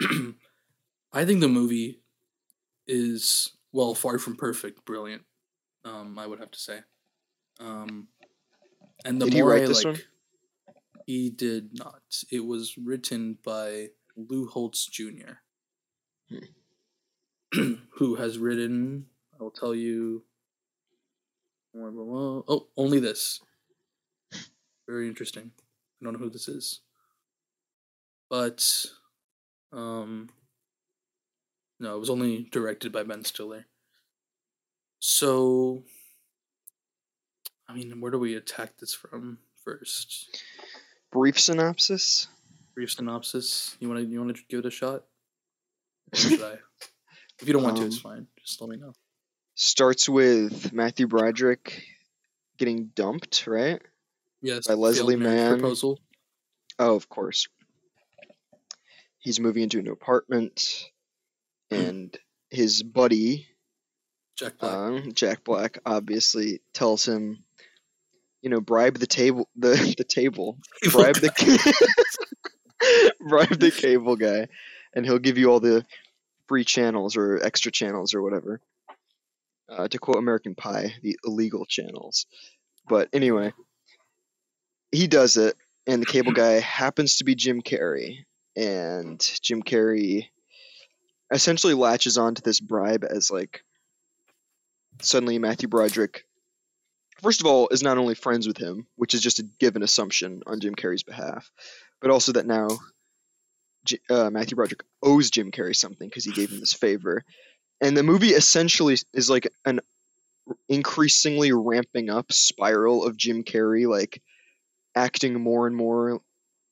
I 1.12 1.24
think 1.24 1.40
the 1.40 1.48
movie 1.48 2.00
is 2.86 3.52
well 3.72 3.94
far 3.94 4.18
from 4.18 4.36
perfect, 4.36 4.84
brilliant. 4.84 5.22
Um, 5.84 6.18
I 6.18 6.26
would 6.26 6.40
have 6.40 6.50
to 6.50 6.58
say. 6.58 6.80
Um, 7.58 8.08
and 9.04 9.20
the 9.20 9.26
Did 9.26 9.34
he 9.34 9.40
more 9.40 9.50
write 9.50 9.62
I 9.62 9.66
like, 9.66 9.84
one? 9.84 10.00
he 11.06 11.30
did 11.30 11.78
not. 11.78 12.02
It 12.30 12.44
was 12.44 12.76
written 12.76 13.38
by 13.44 13.88
Lou 14.16 14.46
Holtz 14.46 14.86
Jr., 14.86 15.40
who 17.94 18.14
has 18.16 18.38
written. 18.38 19.06
I 19.38 19.42
will 19.42 19.50
tell 19.50 19.74
you. 19.74 20.24
Oh, 21.76 22.66
only 22.76 22.98
this. 22.98 23.40
Very 24.88 25.06
interesting. 25.06 25.52
I 25.56 26.04
don't 26.04 26.14
know 26.14 26.18
who 26.18 26.30
this 26.30 26.48
is 26.48 26.80
but 28.30 28.86
um 29.72 30.28
no 31.78 31.96
it 31.96 32.00
was 32.00 32.10
only 32.10 32.48
directed 32.50 32.90
by 32.92 33.02
ben 33.02 33.24
stiller 33.24 33.66
so 34.98 35.82
i 37.68 37.72
mean 37.74 38.00
where 38.00 38.10
do 38.10 38.18
we 38.18 38.34
attack 38.34 38.76
this 38.78 38.92
from 38.94 39.38
first 39.64 40.42
Brief 41.12 41.38
synopsis. 41.40 42.28
brief 42.74 42.90
synopsis 42.92 43.76
you 43.80 43.88
want 43.88 44.00
to 44.00 44.06
you 44.06 44.20
want 44.20 44.36
to 44.36 44.42
give 44.48 44.60
it 44.60 44.66
a 44.66 44.70
shot 44.70 45.04
or 46.12 46.16
should 46.16 46.42
i 46.42 46.54
if 47.40 47.46
you 47.46 47.52
don't 47.52 47.62
want 47.62 47.76
to 47.76 47.86
it's 47.86 47.96
Um, 47.96 48.02
fine 48.02 48.26
just 48.38 48.60
let 48.60 48.70
me 48.70 48.76
know 48.76 48.92
Starts 49.56 50.08
with 50.08 50.72
Matthew 50.72 51.06
Broderick 51.06 51.82
getting 52.56 52.86
dumped, 52.94 53.46
right? 53.46 53.82
yes 54.40 54.66
by 54.66 54.72
Leslie 54.72 55.16
Mann. 55.16 55.58
proposal 55.58 55.98
Oh, 56.78 56.94
of 56.96 57.10
course. 57.10 57.46
He's 59.20 59.40
moving 59.40 59.62
into 59.62 59.78
a 59.78 59.82
new 59.82 59.92
apartment, 59.92 60.90
and 61.70 62.16
his 62.50 62.82
buddy, 62.82 63.46
jack 64.36 64.58
black 64.58 64.72
um, 64.72 65.12
Jack 65.12 65.44
Black, 65.44 65.78
obviously 65.86 66.60
tells 66.72 67.06
him, 67.06 67.44
you 68.42 68.50
know, 68.50 68.60
bribe 68.60 68.98
the 68.98 69.06
table, 69.06 69.48
the 69.56 69.94
the 69.96 70.04
table, 70.04 70.58
bribe 70.90 71.16
the 71.16 71.30
bribe 73.28 73.60
the 73.60 73.70
cable 73.70 74.16
guy, 74.16 74.48
and 74.94 75.04
he'll 75.04 75.18
give 75.18 75.38
you 75.38 75.50
all 75.50 75.60
the 75.60 75.84
free 76.48 76.64
channels 76.64 77.16
or 77.16 77.42
extra 77.42 77.70
channels 77.70 78.14
or 78.14 78.22
whatever. 78.22 78.60
Uh, 79.68 79.86
to 79.86 79.98
quote 79.98 80.16
American 80.16 80.56
Pie, 80.56 80.94
the 81.00 81.16
illegal 81.24 81.64
channels. 81.64 82.26
But 82.88 83.08
anyway, 83.12 83.52
he 84.90 85.06
does 85.06 85.36
it, 85.36 85.56
and 85.86 86.02
the 86.02 86.06
cable 86.06 86.32
guy 86.32 86.58
happens 86.58 87.16
to 87.16 87.24
be 87.24 87.36
Jim 87.36 87.62
Carrey, 87.62 88.24
and 88.56 89.20
Jim 89.42 89.62
Carrey 89.62 90.28
essentially 91.32 91.74
latches 91.74 92.18
onto 92.18 92.42
this 92.42 92.60
bribe 92.60 93.04
as 93.08 93.30
like 93.30 93.62
suddenly 95.00 95.38
Matthew 95.38 95.68
Broderick 95.68 96.24
first 97.22 97.40
of 97.40 97.46
all 97.46 97.68
is 97.70 97.82
not 97.82 97.98
only 97.98 98.14
friends 98.14 98.46
with 98.46 98.56
him, 98.56 98.86
which 98.96 99.14
is 99.14 99.20
just 99.20 99.38
a 99.38 99.48
given 99.58 99.82
assumption 99.82 100.42
on 100.46 100.60
Jim 100.60 100.74
Carrey's 100.74 101.02
behalf, 101.02 101.50
but 102.00 102.10
also 102.10 102.32
that 102.32 102.46
now 102.46 102.68
uh, 104.08 104.30
Matthew 104.30 104.56
Broderick 104.56 104.84
owes 105.02 105.30
Jim 105.30 105.50
Carrey 105.50 105.76
something 105.76 106.08
because 106.08 106.24
he 106.24 106.32
gave 106.32 106.50
him 106.50 106.60
this 106.60 106.72
favor. 106.72 107.24
And 107.80 107.96
the 107.96 108.02
movie 108.02 108.30
essentially 108.30 108.96
is 109.14 109.30
like 109.30 109.48
an 109.64 109.80
increasingly 110.68 111.52
ramping 111.52 112.10
up 112.10 112.32
spiral 112.32 113.04
of 113.04 113.16
Jim 113.16 113.44
Carrey 113.44 113.86
like 113.88 114.22
acting 114.94 115.40
more 115.40 115.66
and 115.66 115.76
more 115.76 116.20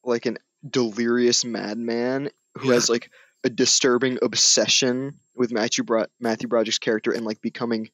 like 0.04 0.26
an 0.26 0.38
delirious 0.68 1.44
madman 1.44 2.30
who 2.56 2.68
Yeah. 2.68 2.74
has 2.74 2.88
like 2.88 3.10
a 3.44 3.50
disturbing 3.50 4.18
obsession 4.22 5.20
with 5.34 5.52
Matthew 5.52 5.84
Bro- 5.84 6.06
Matthew 6.18 6.48
Broderick's 6.48 6.78
character 6.78 7.12
and 7.12 7.24
like 7.24 7.40
becoming, 7.40 7.90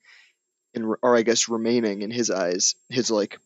in, 0.72 0.85
or 1.03 1.16
I 1.16 1.22
guess 1.22 1.48
remaining 1.48 2.03
in 2.03 2.11
his 2.11 2.31
eyes, 2.31 2.74
his 2.88 3.11
like 3.11 3.38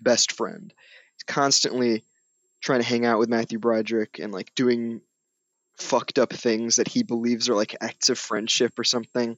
best 0.00 0.32
friend. 0.32 0.72
He's 1.14 1.24
constantly 1.24 2.04
trying 2.62 2.80
to 2.80 2.86
hang 2.86 3.04
out 3.04 3.18
with 3.18 3.28
Matthew 3.28 3.58
Broderick 3.58 4.18
and 4.18 4.32
like 4.32 4.54
doing 4.54 5.02
fucked 5.78 6.18
up 6.18 6.32
things 6.32 6.76
that 6.76 6.88
he 6.88 7.02
believes 7.02 7.48
are 7.48 7.54
like 7.54 7.76
acts 7.80 8.08
of 8.08 8.18
friendship 8.18 8.78
or 8.78 8.84
something. 8.84 9.36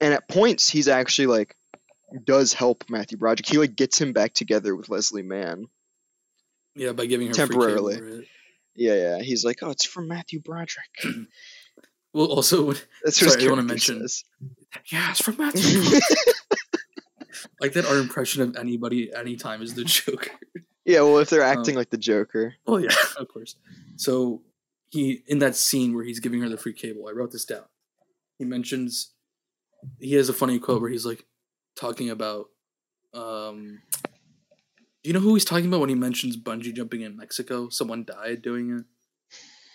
And 0.00 0.14
at 0.14 0.28
points, 0.28 0.68
he's 0.68 0.88
actually 0.88 1.26
like 1.26 1.56
does 2.24 2.52
help 2.52 2.84
Matthew 2.88 3.18
Broderick. 3.18 3.48
He 3.48 3.58
like 3.58 3.74
gets 3.74 4.00
him 4.00 4.12
back 4.12 4.32
together 4.32 4.76
with 4.76 4.88
Leslie 4.88 5.22
Mann. 5.22 5.66
Yeah, 6.76 6.92
by 6.92 7.06
giving 7.06 7.28
her 7.28 7.32
Temporarily. 7.34 8.28
Yeah, 8.76 8.94
yeah. 8.94 9.22
He's 9.22 9.44
like, 9.44 9.62
oh, 9.62 9.70
it's 9.70 9.84
from 9.84 10.08
Matthew 10.08 10.40
Broderick. 10.40 10.94
Well, 12.12 12.28
also, 12.28 12.72
That's 13.04 13.18
Sorry, 13.20 13.44
I 13.46 13.50
wanna 13.50 13.62
mention- 13.62 14.00
says. 14.00 14.24
yeah, 14.90 15.10
it's 15.10 15.20
from 15.20 15.36
Matthew. 15.38 15.82
like 17.60 17.74
that, 17.74 17.84
our 17.84 17.98
impression 17.98 18.40
of 18.40 18.56
anybody 18.56 19.12
anytime 19.14 19.60
is 19.60 19.74
the 19.74 19.84
Joker. 19.84 20.30
yeah, 20.86 21.02
well, 21.02 21.18
if 21.18 21.28
they're 21.28 21.44
Um, 21.44 21.58
acting 21.58 21.74
like 21.74 21.90
the 21.90 21.98
Joker. 21.98 22.54
Oh 22.66 22.78
yeah, 22.78 22.88
of 23.18 23.28
course. 23.28 23.56
So 23.96 24.40
he 24.88 25.24
in 25.26 25.40
that 25.40 25.56
scene 25.56 25.94
where 25.94 26.04
he's 26.04 26.20
giving 26.20 26.40
her 26.40 26.48
the 26.48 26.56
free 26.56 26.72
cable, 26.72 27.06
I 27.06 27.12
wrote 27.12 27.32
this 27.32 27.44
down. 27.44 27.64
He 28.38 28.46
mentions 28.46 29.12
he 30.00 30.14
has 30.14 30.30
a 30.30 30.32
funny 30.32 30.58
quote 30.58 30.80
where 30.80 30.90
he's 30.90 31.04
like 31.04 31.26
talking 31.78 32.08
about 32.08 32.46
um 33.12 33.80
do 35.06 35.10
you 35.10 35.14
know 35.14 35.20
who 35.20 35.34
he's 35.34 35.44
talking 35.44 35.66
about 35.66 35.78
when 35.78 35.88
he 35.88 35.94
mentions 35.94 36.36
bungee 36.36 36.74
jumping 36.74 37.02
in 37.02 37.16
Mexico? 37.16 37.68
Someone 37.68 38.02
died 38.02 38.42
doing 38.42 38.70
it. 38.70 38.84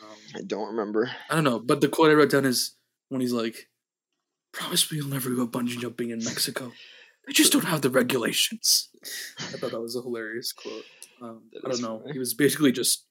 Um, 0.03 0.17
I 0.35 0.41
don't 0.45 0.67
remember. 0.67 1.09
I 1.29 1.35
don't 1.35 1.45
know, 1.45 1.57
but 1.57 1.79
the 1.79 1.87
quote 1.87 2.11
I 2.11 2.15
wrote 2.15 2.31
down 2.31 2.43
is 2.43 2.75
when 3.07 3.21
he's 3.21 3.31
like, 3.31 3.69
"Promise 4.51 4.91
me 4.91 4.97
you'll 4.97 5.07
never 5.07 5.29
go 5.29 5.47
bungee 5.47 5.79
jumping 5.79 6.09
in 6.09 6.21
Mexico. 6.21 6.73
They 7.25 7.31
just 7.31 7.53
don't 7.53 7.63
have 7.63 7.81
the 7.81 7.89
regulations." 7.89 8.89
I 9.39 9.43
thought 9.55 9.71
that 9.71 9.79
was 9.79 9.95
a 9.95 10.01
hilarious 10.01 10.51
quote. 10.51 10.83
Um, 11.21 11.43
I 11.65 11.69
don't 11.69 11.81
know. 11.81 11.99
funny. 11.99 12.11
He 12.11 12.19
was 12.19 12.33
basically 12.33 12.73
just 12.73 13.05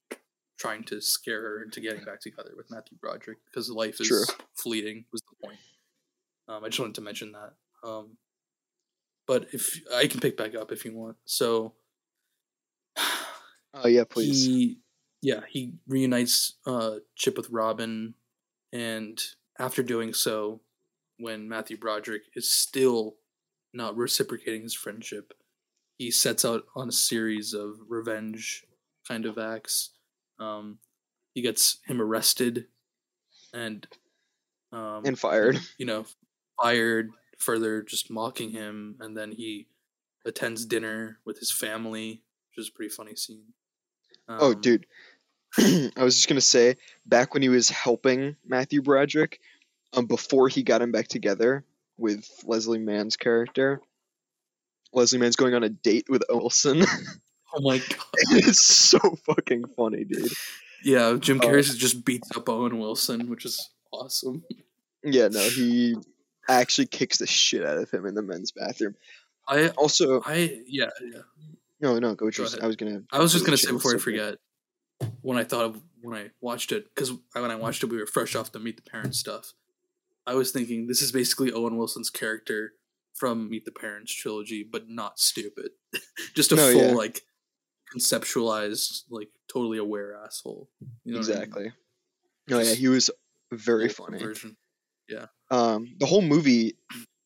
trying 0.59 0.83
to 0.83 1.01
scare 1.01 1.41
her 1.41 1.63
into 1.63 1.81
getting 1.81 2.05
back 2.05 2.21
together 2.21 2.51
with 2.55 2.69
Matthew 2.69 2.99
Broderick 3.01 3.39
because 3.45 3.67
life 3.71 3.99
is 3.99 4.09
True. 4.09 4.25
fleeting. 4.53 5.05
Was 5.11 5.23
the 5.23 5.47
point? 5.47 5.57
Um, 6.47 6.63
I 6.63 6.67
just 6.67 6.79
wanted 6.79 6.93
to 6.93 7.01
mention 7.01 7.31
that. 7.31 7.53
Um, 7.83 8.17
but 9.25 9.47
if 9.53 9.81
I 9.91 10.05
can 10.05 10.19
pick 10.19 10.37
back 10.37 10.53
up 10.53 10.71
if 10.71 10.85
you 10.85 10.95
want, 10.95 11.17
so 11.25 11.73
Oh 13.83 13.87
yeah, 13.87 14.03
please. 14.03 14.45
he 14.45 14.77
yeah 15.21 15.41
he 15.47 15.73
reunites 15.87 16.53
uh 16.65 16.95
chip 17.15 17.37
with 17.37 17.49
robin 17.51 18.15
and 18.73 19.21
after 19.59 19.83
doing 19.83 20.13
so 20.13 20.61
when 21.19 21.47
matthew 21.47 21.77
broderick 21.77 22.23
is 22.35 22.49
still 22.49 23.15
not 23.73 23.95
reciprocating 23.95 24.63
his 24.63 24.73
friendship 24.73 25.33
he 25.99 26.09
sets 26.09 26.43
out 26.43 26.63
on 26.75 26.89
a 26.89 26.91
series 26.91 27.53
of 27.53 27.77
revenge 27.87 28.65
kind 29.07 29.27
of 29.27 29.37
acts 29.37 29.91
um 30.39 30.79
he 31.33 31.41
gets 31.41 31.77
him 31.85 32.01
arrested 32.01 32.65
and 33.53 33.87
um 34.71 35.03
and 35.05 35.17
fired. 35.17 35.59
you 35.77 35.85
know, 35.85 36.05
fired, 36.61 37.11
further 37.37 37.81
just 37.81 38.09
mocking 38.09 38.51
him, 38.51 38.95
and 38.99 39.17
then 39.17 39.31
he 39.31 39.67
attends 40.25 40.65
dinner 40.65 41.19
with 41.25 41.39
his 41.39 41.51
family, 41.51 42.21
which 42.49 42.63
is 42.63 42.69
a 42.69 42.71
pretty 42.71 42.89
funny 42.89 43.15
scene. 43.15 43.53
Oh, 44.39 44.53
Um, 44.53 44.61
dude. 44.61 44.85
I 45.57 45.91
was 46.03 46.15
just 46.15 46.27
gonna 46.29 46.39
say, 46.41 46.77
back 47.05 47.33
when 47.33 47.43
he 47.43 47.49
was 47.49 47.67
helping 47.69 48.35
Matthew 48.45 48.81
Broderick, 48.81 49.39
um, 49.93 50.05
before 50.05 50.47
he 50.47 50.63
got 50.63 50.81
him 50.81 50.91
back 50.93 51.07
together 51.09 51.65
with 51.97 52.29
Leslie 52.45 52.79
Mann's 52.79 53.17
character, 53.17 53.81
Leslie 54.93 55.19
Mann's 55.19 55.35
going 55.35 55.53
on 55.53 55.63
a 55.63 55.69
date 55.69 56.05
with 56.09 56.23
Olsen. 56.29 56.83
Oh 57.53 57.59
my 57.59 57.79
god! 57.79 57.97
it's 58.31 58.61
so 58.63 58.97
fucking 59.25 59.65
funny, 59.75 60.05
dude. 60.05 60.31
Yeah, 60.85 61.17
Jim 61.19 61.41
Oh. 61.43 61.47
Carrey 61.49 61.77
just 61.77 62.05
beats 62.05 62.29
up 62.33 62.47
Owen 62.47 62.79
Wilson, 62.79 63.29
which 63.29 63.43
is 63.43 63.69
awesome. 63.91 64.45
Yeah, 65.03 65.27
no, 65.27 65.41
he 65.41 65.97
actually 66.47 66.87
kicks 66.87 67.17
the 67.17 67.27
shit 67.27 67.65
out 67.65 67.77
of 67.77 67.91
him 67.91 68.05
in 68.05 68.15
the 68.15 68.21
men's 68.21 68.53
bathroom. 68.53 68.95
I, 69.49 69.67
Also, 69.77 70.21
I, 70.25 70.61
yeah, 70.65 70.91
yeah. 71.03 71.23
No, 71.81 71.99
no, 71.99 72.15
go. 72.15 72.29
Tris- 72.29 72.53
ahead. 72.53 72.63
I 72.63 72.67
was 72.67 72.75
gonna. 72.75 73.01
I 73.11 73.19
was 73.19 73.31
just 73.33 73.45
gonna 73.45 73.57
say 73.57 73.71
before 73.71 73.95
I 73.95 73.97
forget, 73.97 74.35
when 75.21 75.37
I 75.37 75.43
thought 75.43 75.65
of 75.65 75.81
when 76.01 76.17
I 76.17 76.29
watched 76.41 76.71
it, 76.71 76.85
because 76.93 77.11
when 77.33 77.51
I 77.51 77.55
watched 77.55 77.83
it, 77.83 77.87
we 77.87 77.97
were 77.97 78.05
fresh 78.07 78.35
off 78.35 78.51
the 78.51 78.59
Meet 78.59 78.77
the 78.83 78.89
Parents 78.89 79.17
stuff. 79.19 79.53
I 80.25 80.35
was 80.35 80.51
thinking 80.51 80.87
this 80.87 81.01
is 81.01 81.11
basically 81.11 81.51
Owen 81.51 81.77
Wilson's 81.77 82.09
character 82.09 82.73
from 83.13 83.49
Meet 83.49 83.65
the 83.65 83.71
Parents 83.71 84.13
trilogy, 84.13 84.67
but 84.69 84.87
not 84.89 85.19
stupid. 85.19 85.71
just 86.35 86.51
a 86.51 86.55
No, 86.55 86.71
full 86.71 86.81
yeah. 86.81 86.91
like 86.93 87.21
conceptualized, 87.95 89.03
like 89.09 89.29
totally 89.51 89.77
aware 89.77 90.15
asshole. 90.23 90.69
You 91.03 91.13
know 91.13 91.19
what 91.19 91.27
I 91.27 91.33
mean? 91.33 91.37
Exactly. 91.43 91.73
Yeah, 92.47 92.63
he 92.73 92.87
was 92.87 93.09
very 93.51 93.89
funny. 93.89 94.19
Version. 94.19 94.57
Yeah. 95.07 95.25
Um, 95.49 95.95
the 95.99 96.05
whole 96.05 96.21
movie, 96.21 96.77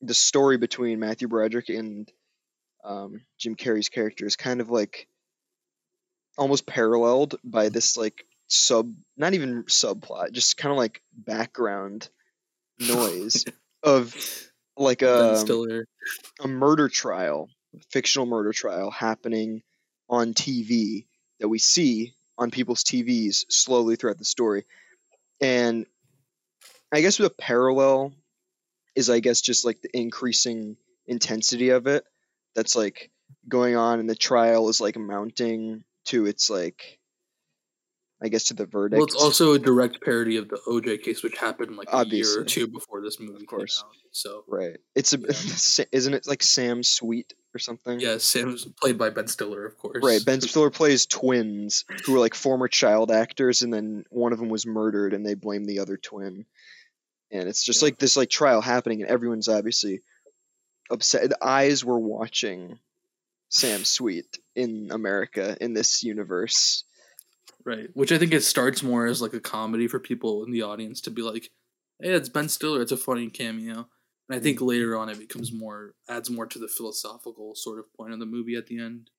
the 0.01 0.13
story 0.13 0.57
between 0.57 0.99
Matthew 0.99 1.27
Broderick 1.27 1.69
and 1.69 2.11
um, 2.85 3.21
Jim 3.37 3.55
Carrey's 3.55 3.89
character 3.89 4.25
is 4.25 4.35
kind 4.35 4.61
of 4.61 4.69
like 4.69 5.07
almost 6.37 6.65
paralleled 6.67 7.35
by 7.43 7.69
this 7.69 7.97
like 7.97 8.25
sub, 8.47 8.93
not 9.17 9.33
even 9.33 9.63
subplot, 9.63 10.31
just 10.31 10.57
kind 10.57 10.71
of 10.71 10.77
like 10.77 11.01
background 11.13 12.09
noise 12.79 13.45
of 13.83 14.15
like 14.77 15.01
a 15.01 15.31
a 16.39 16.47
murder 16.47 16.87
trial, 16.87 17.49
fictional 17.91 18.27
murder 18.27 18.53
trial 18.53 18.91
happening 18.91 19.63
on 20.09 20.33
TV 20.33 21.05
that 21.39 21.49
we 21.49 21.57
see 21.57 22.13
on 22.37 22.51
people's 22.51 22.83
TVs 22.83 23.45
slowly 23.49 23.95
throughout 23.95 24.17
the 24.19 24.25
story. 24.25 24.65
And 25.41 25.85
I 26.91 27.01
guess 27.01 27.17
the 27.17 27.29
parallel 27.29 28.13
is 28.95 29.09
I 29.09 29.19
guess 29.19 29.41
just 29.41 29.65
like 29.65 29.81
the 29.81 29.89
increasing 29.97 30.77
intensity 31.07 31.69
of 31.69 31.87
it 31.87 32.05
that's 32.55 32.75
like 32.75 33.11
going 33.47 33.75
on 33.75 33.99
and 33.99 34.09
the 34.09 34.15
trial 34.15 34.69
is 34.69 34.81
like 34.81 34.97
mounting 34.97 35.83
to 36.05 36.25
its 36.25 36.49
like 36.49 36.99
I 38.23 38.29
guess 38.29 38.45
to 38.45 38.53
the 38.53 38.65
verdict. 38.65 38.97
Well, 38.97 39.05
it's 39.05 39.15
also 39.21 39.53
a 39.53 39.59
direct 39.59 40.01
parody 40.01 40.37
of 40.37 40.47
the 40.47 40.57
OJ 40.67 41.03
case, 41.03 41.21
which 41.21 41.37
happened 41.37 41.75
like 41.75 41.89
a 41.91 42.05
year 42.07 42.39
or 42.39 42.45
two 42.45 42.65
before 42.65 43.01
this 43.01 43.19
movie 43.19 43.41
Of 43.43 43.47
course. 43.47 43.81
came 43.81 43.87
out. 43.89 43.95
So 44.11 44.43
right. 44.47 44.77
It's 44.95 45.13
a 45.13 45.19
Yeah. 45.19 45.85
Isn't 45.91 46.13
it 46.13 46.25
like 46.25 46.41
Sam 46.41 46.81
Sweet 46.81 47.33
or 47.53 47.59
something? 47.59 47.99
yeah, 47.99 48.17
Sam's 48.17 48.65
played 48.81 48.97
by 48.97 49.09
Ben 49.09 49.27
Stiller, 49.27 49.65
of 49.65 49.77
course. 49.77 50.01
Right, 50.01 50.23
Ben 50.25 50.39
Stiller 50.39 50.69
plays 50.71 51.05
twins 51.05 51.83
who 52.05 52.13
were 52.13 52.19
like 52.19 52.33
former 52.35 52.69
child 52.69 53.11
actors, 53.11 53.61
and 53.61 53.73
then 53.73 54.05
one 54.09 54.31
of 54.31 54.39
them 54.39 54.49
was 54.49 54.65
murdered, 54.65 55.13
and 55.13 55.25
they 55.25 55.33
blame 55.35 55.65
the 55.65 55.79
other 55.79 55.97
twin. 55.97 56.45
And 57.31 57.49
it's 57.49 57.63
just 57.65 57.81
Yeah. 57.81 57.87
like 57.87 57.97
this 57.99 58.15
like 58.15 58.29
trial 58.29 58.61
happening, 58.61 59.01
and 59.01 59.11
everyone's 59.11 59.49
obviously 59.49 60.01
upset. 60.89 61.29
The 61.29 61.43
eyes 61.45 61.83
were 61.83 61.99
watching 61.99 62.79
Sam 63.49 63.83
Sweet 63.85 64.37
in 64.55 64.89
America 64.91 65.57
in 65.61 65.73
this 65.73 66.03
universe. 66.03 66.83
Right, 67.63 67.89
which 67.93 68.11
I 68.11 68.17
think 68.19 68.31
it 68.33 68.43
starts 68.43 68.83
more 68.83 69.07
as 69.07 69.21
like 69.21 69.33
a 69.33 69.39
comedy 69.39 69.87
for 69.87 69.99
people 69.99 70.43
in 70.43 70.51
the 70.51 70.61
audience 70.61 71.01
to 71.01 71.11
be 71.11 71.21
like, 71.23 71.49
"Hey, 71.99 72.11
it's 72.11 72.29
Ben 72.29 72.47
Stiller. 72.49 72.81
It's 72.81 72.91
a 72.91 72.97
funny 72.97 73.29
cameo." 73.29 73.87
And 74.27 74.35
I 74.37 74.39
think 74.39 74.57
Mm-hmm. 74.57 74.65
later 74.67 74.97
on 74.97 75.09
it 75.09 75.17
becomes 75.19 75.51
more 75.51 75.95
adds 76.07 76.29
more 76.29 76.45
to 76.45 76.59
the 76.59 76.67
philosophical 76.67 77.55
sort 77.55 77.79
of 77.79 77.91
point 77.93 78.13
of 78.13 78.19
the 78.19 78.25
movie 78.25 78.55
at 78.55 78.67
the 78.67 78.79
end. 78.79 79.09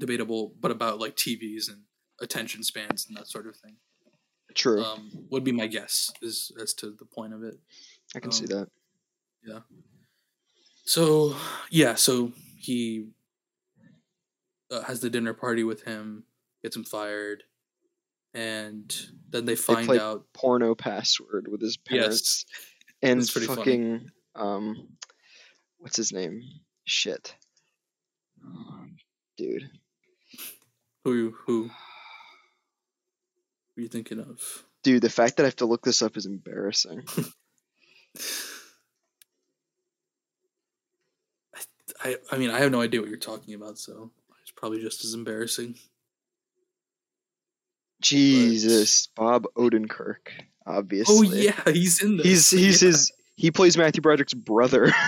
Debatable, 0.00 0.54
but 0.60 0.70
about 0.70 1.00
like 1.00 1.16
TVs 1.16 1.68
and 1.68 1.82
attention 2.20 2.62
spans 2.62 3.06
and 3.08 3.16
that 3.16 3.26
sort 3.26 3.46
of 3.46 3.56
thing. 3.56 3.76
True, 4.54 4.82
Um, 4.82 5.10
would 5.30 5.44
be 5.44 5.52
my 5.52 5.66
guess 5.66 6.10
is 6.22 6.50
as 6.60 6.72
to 6.74 6.90
the 6.90 7.04
point 7.04 7.34
of 7.34 7.42
it. 7.42 7.58
I 8.14 8.20
can 8.20 8.32
see 8.32 8.46
that. 8.46 8.68
that. 9.44 9.62
So 10.88 11.36
yeah, 11.68 11.96
so 11.96 12.32
he 12.56 13.08
uh, 14.70 14.80
has 14.80 15.00
the 15.00 15.10
dinner 15.10 15.34
party 15.34 15.62
with 15.62 15.82
him, 15.82 16.24
gets 16.62 16.76
him 16.76 16.84
fired, 16.84 17.42
and 18.32 18.90
then 19.28 19.44
they 19.44 19.54
find 19.54 19.86
play 19.86 20.00
out. 20.00 20.24
Porno 20.32 20.74
password 20.74 21.46
with 21.46 21.60
his 21.60 21.76
parents 21.76 22.46
Yes, 23.02 23.10
and 23.10 23.28
pretty 23.28 23.48
funny. 23.48 23.56
fucking 23.58 24.10
um, 24.34 24.88
what's 25.76 25.98
his 25.98 26.10
name? 26.10 26.40
Shit, 26.86 27.36
dude. 29.36 29.68
who 31.04 31.34
who? 31.44 31.64
Who 31.64 31.70
are 33.76 33.82
you 33.82 33.88
thinking 33.88 34.20
of? 34.20 34.40
Dude, 34.82 35.02
the 35.02 35.10
fact 35.10 35.36
that 35.36 35.42
I 35.42 35.48
have 35.48 35.56
to 35.56 35.66
look 35.66 35.84
this 35.84 36.00
up 36.00 36.16
is 36.16 36.24
embarrassing. 36.24 37.02
I 42.02 42.16
I 42.30 42.38
mean 42.38 42.50
I 42.50 42.58
have 42.60 42.72
no 42.72 42.80
idea 42.80 43.00
what 43.00 43.08
you're 43.08 43.18
talking 43.18 43.54
about, 43.54 43.78
so 43.78 44.10
it's 44.42 44.52
probably 44.52 44.80
just 44.80 45.04
as 45.04 45.14
embarrassing. 45.14 45.76
Jesus, 48.00 49.08
Bob 49.16 49.46
Odenkirk, 49.56 50.28
obviously. 50.66 51.16
Oh 51.16 51.22
yeah, 51.22 51.72
he's 51.72 52.02
in 52.02 52.16
this. 52.16 52.26
he's 52.26 52.50
he's 52.50 52.82
yeah. 52.82 52.88
his 52.88 53.12
he 53.36 53.50
plays 53.50 53.76
Matthew 53.76 54.02
Broderick's 54.02 54.34
brother. 54.34 54.92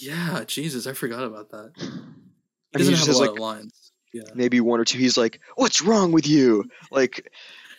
Yeah, 0.00 0.44
Jesus, 0.46 0.86
I 0.86 0.92
forgot 0.92 1.24
about 1.24 1.50
that. 1.50 1.72
He 1.76 2.78
doesn't 2.78 2.94
just 2.94 3.06
have 3.06 3.16
a 3.16 3.18
lot 3.18 3.22
like, 3.22 3.30
of 3.32 3.38
lines. 3.38 3.92
Yeah. 4.12 4.22
Maybe 4.34 4.60
one 4.60 4.80
or 4.80 4.84
two. 4.84 4.98
He's 4.98 5.16
like, 5.16 5.40
"What's 5.56 5.82
wrong 5.82 6.12
with 6.12 6.26
you?" 6.26 6.64
Like, 6.90 7.30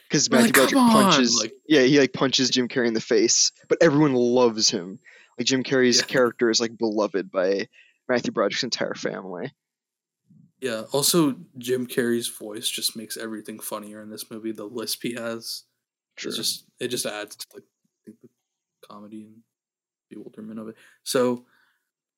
because 0.08 0.30
Matthew 0.30 0.48
like, 0.48 0.54
Broderick 0.54 0.92
punches. 0.92 1.40
like- 1.40 1.54
yeah, 1.68 1.84
he 1.84 2.00
like 2.00 2.14
punches 2.14 2.50
Jim 2.50 2.68
Carrey 2.68 2.88
in 2.88 2.94
the 2.94 3.02
face, 3.02 3.52
but 3.68 3.78
everyone 3.82 4.14
loves 4.14 4.70
him. 4.70 5.00
Like 5.40 5.48
Jim 5.48 5.64
Carrey's 5.64 6.00
Yeah. 6.00 6.06
character 6.06 6.50
is 6.50 6.60
like 6.60 6.78
beloved 6.78 7.32
by 7.32 7.70
Matthew 8.10 8.34
Broderick's 8.34 8.64
entire 8.64 8.94
family. 8.94 9.54
Yeah. 10.60 10.84
Also, 10.92 11.38
Jim 11.58 11.88
Carrey's 11.88 12.28
voice 12.28 12.68
just 12.68 12.98
makes 12.98 13.16
everything 13.16 13.60
funnier 13.60 14.02
in 14.02 14.10
this 14.10 14.30
movie. 14.30 14.52
The 14.52 14.66
lisp 14.66 15.02
he 15.04 15.14
has, 15.14 15.64
Sure. 16.18 16.34
just 16.34 16.66
it 16.80 16.90
just 16.90 17.06
adds 17.06 17.38
to 17.38 17.46
the, 17.56 17.64
the 18.22 18.30
comedy 18.86 19.24
and 19.24 19.44
bewilderment 20.10 20.60
of 20.60 20.68
it. 20.68 20.76
So, 21.04 21.46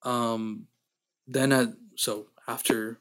um, 0.01 0.67
then 1.27 1.51
at 1.51 1.69
so 1.95 2.31
after 2.47 2.99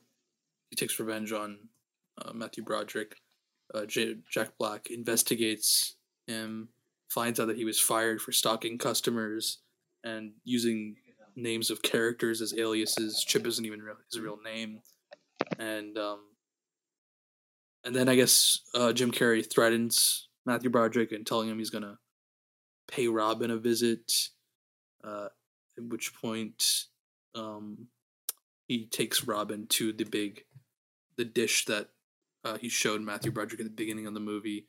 he 0.68 0.76
takes 0.76 1.00
revenge 1.00 1.32
on 1.32 1.70
uh, 2.18 2.34
Matthew 2.34 2.62
Broderick, 2.62 3.16
uh, 3.72 3.86
J- 3.86 4.18
Jack 4.30 4.58
Black 4.58 4.90
investigates 4.90 5.96
him, 6.26 6.68
finds 7.08 7.40
out 7.40 7.46
that 7.46 7.56
he 7.56 7.64
was 7.64 7.80
fired 7.80 8.20
for 8.20 8.32
stalking 8.32 8.76
customers 8.76 9.60
and 10.04 10.32
using 10.44 10.96
names 11.36 11.70
of 11.70 11.82
characters 11.82 12.40
as 12.40 12.56
aliases. 12.56 13.24
Chip 13.26 13.46
isn't 13.46 13.64
even 13.64 13.80
real, 13.80 13.96
his 14.10 14.20
real 14.20 14.38
name, 14.42 14.80
and 15.58 15.96
um, 15.98 16.20
and 17.84 17.94
then 17.94 18.08
I 18.08 18.14
guess 18.14 18.60
uh, 18.74 18.92
Jim 18.92 19.10
Carrey 19.10 19.48
threatens 19.48 20.28
Matthew 20.44 20.70
Broderick 20.70 21.12
and 21.12 21.26
telling 21.26 21.48
him 21.48 21.58
he's 21.58 21.70
gonna 21.70 21.98
pay 22.88 23.08
Robin 23.08 23.50
a 23.50 23.56
visit. 23.56 24.12
Uh, 25.02 25.28
at 25.78 25.84
which 25.84 26.14
point, 26.14 26.84
um, 27.34 27.86
he 28.66 28.86
takes 28.86 29.24
Robin 29.24 29.66
to 29.68 29.92
the 29.92 30.04
big, 30.04 30.44
the 31.16 31.24
dish 31.24 31.64
that 31.64 31.88
uh, 32.44 32.58
he 32.58 32.68
showed 32.68 33.00
Matthew 33.00 33.32
Broderick 33.32 33.60
at 33.60 33.64
the 33.64 33.70
beginning 33.70 34.06
of 34.06 34.14
the 34.14 34.20
movie, 34.20 34.66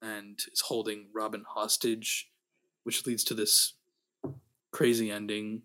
and 0.00 0.38
is 0.52 0.60
holding 0.60 1.08
Robin 1.12 1.44
hostage, 1.48 2.30
which 2.84 3.06
leads 3.06 3.24
to 3.24 3.34
this 3.34 3.74
crazy 4.72 5.10
ending 5.10 5.62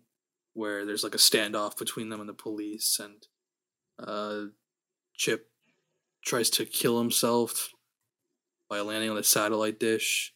where 0.54 0.84
there's 0.84 1.04
like 1.04 1.14
a 1.14 1.18
standoff 1.18 1.76
between 1.76 2.08
them 2.08 2.20
and 2.20 2.28
the 2.28 2.34
police, 2.34 3.00
and 3.00 3.26
uh, 3.98 4.46
Chip 5.14 5.50
tries 6.24 6.50
to 6.50 6.64
kill 6.64 6.98
himself 6.98 7.70
by 8.68 8.80
landing 8.80 9.10
on 9.10 9.18
a 9.18 9.22
satellite 9.22 9.80
dish. 9.80 10.34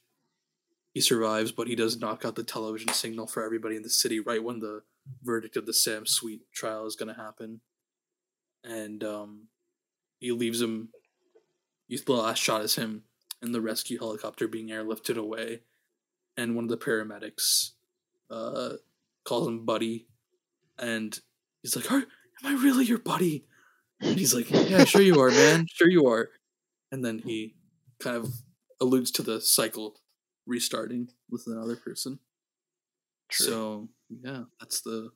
He 0.94 1.00
survives, 1.00 1.52
but 1.52 1.68
he 1.68 1.74
does 1.74 1.98
knock 1.98 2.24
out 2.24 2.34
the 2.34 2.44
television 2.44 2.92
signal 2.92 3.26
for 3.26 3.42
everybody 3.44 3.76
in 3.76 3.82
the 3.82 3.90
city 3.90 4.20
right 4.20 4.42
when 4.42 4.60
the 4.60 4.82
verdict 5.22 5.56
of 5.56 5.66
the 5.66 5.72
Sam 5.72 6.06
Sweet 6.06 6.42
trial 6.52 6.86
is 6.86 6.96
going 6.96 7.14
to 7.14 7.20
happen. 7.20 7.60
And 8.62 9.02
um, 9.02 9.48
he 10.18 10.32
leaves 10.32 10.60
him. 10.60 10.90
The 11.88 12.12
last 12.12 12.38
shot 12.38 12.62
is 12.62 12.76
him 12.76 13.04
in 13.42 13.52
the 13.52 13.60
rescue 13.60 13.98
helicopter 13.98 14.46
being 14.46 14.68
airlifted 14.68 15.16
away, 15.16 15.60
and 16.36 16.54
one 16.54 16.64
of 16.64 16.70
the 16.70 16.76
paramedics 16.76 17.72
uh, 18.32 18.76
calls 19.24 19.46
him 19.48 19.64
Buddy, 19.64 20.06
and 20.78 21.18
he's 21.62 21.76
like, 21.76 21.90
"Are 21.92 21.98
am 21.98 22.44
I 22.44 22.54
really 22.54 22.84
your 22.84 22.98
buddy?" 22.98 23.46
And 24.00 24.18
he's 24.18 24.34
like, 24.34 24.50
"Yeah, 24.50 24.84
sure 24.84 25.02
you 25.02 25.20
are, 25.20 25.30
man. 25.30 25.66
Sure 25.72 25.88
you 25.90 26.06
are." 26.08 26.30
And 26.90 27.04
then 27.04 27.18
he 27.20 27.54
kind 28.00 28.16
of 28.16 28.32
alludes 28.80 29.10
to 29.12 29.22
the 29.22 29.40
cycle 29.40 30.00
restarting 30.46 31.10
with 31.30 31.46
another 31.46 31.76
person. 31.76 32.18
True. 33.28 33.46
So 33.46 33.88
yeah, 34.10 34.44
that's 34.60 34.80
the 34.80 35.10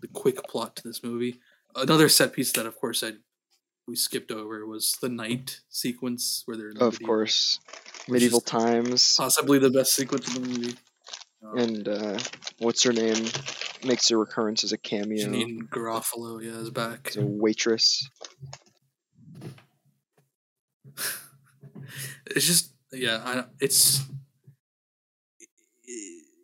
the 0.00 0.08
quick 0.08 0.42
plot 0.48 0.76
to 0.76 0.82
this 0.82 1.02
movie. 1.04 1.40
Another 1.76 2.08
set 2.08 2.32
piece 2.32 2.50
that, 2.52 2.66
of 2.66 2.76
course, 2.80 3.02
I 3.02 3.12
we 3.86 3.94
skipped 3.96 4.30
over 4.30 4.66
was 4.66 4.96
the 5.00 5.08
night 5.08 5.60
sequence 5.68 6.42
where 6.46 6.56
they're 6.56 6.70
in 6.70 6.78
the 6.78 6.84
Of 6.86 6.94
medieval- 6.94 7.06
course, 7.06 7.60
medieval 8.08 8.40
times, 8.40 9.16
possibly 9.16 9.58
the 9.58 9.70
best 9.70 9.92
sequence 9.94 10.26
of 10.28 10.34
the 10.34 10.40
movie. 10.48 10.76
Um, 11.44 11.58
and 11.58 11.88
uh, 11.88 12.18
what's 12.58 12.82
her 12.82 12.92
name 12.92 13.26
makes 13.84 14.10
a 14.10 14.16
recurrence 14.16 14.64
as 14.64 14.72
a 14.72 14.78
cameo. 14.78 15.26
Janeane 15.26 15.68
Garofalo, 15.68 16.42
yeah, 16.42 16.58
is 16.58 16.70
back. 16.70 17.08
As 17.08 17.16
a 17.16 17.24
waitress. 17.24 18.08
it's 22.26 22.46
just 22.46 22.72
yeah 22.92 23.20
I, 23.24 23.44
it's 23.60 24.02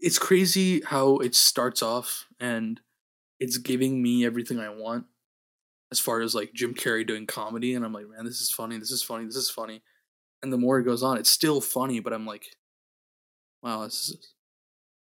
it's 0.01 0.19
crazy 0.19 0.83
how 0.83 1.19
it 1.19 1.35
starts 1.35 1.83
off 1.83 2.27
and 2.39 2.81
it's 3.41 3.59
giving 3.59 4.03
me 4.03 4.25
everything 4.25 4.61
i 4.61 4.69
want 4.69 5.07
as 5.91 5.99
far 5.99 6.21
as 6.21 6.35
like 6.35 6.53
jim 6.53 6.75
carrey 6.75 7.07
doing 7.07 7.27
comedy 7.27 7.75
and 7.75 7.85
i'm 7.85 7.93
like 7.93 8.07
man 8.09 8.25
this 8.25 8.41
is 8.41 8.51
funny 8.51 8.79
this 8.79 8.91
is 8.91 9.03
funny 9.03 9.25
this 9.25 9.37
is 9.37 9.51
funny 9.51 9.83
and 10.43 10.53
the 10.53 10.59
more 10.59 10.79
it 10.79 10.85
goes 10.85 11.03
on 11.03 11.17
it's 11.17 11.31
still 11.31 11.61
funny 11.61 12.01
but 12.01 12.13
i'm 12.13 12.27
like 12.27 12.45
wow 13.63 13.85
this 13.85 13.95
is 13.95 14.34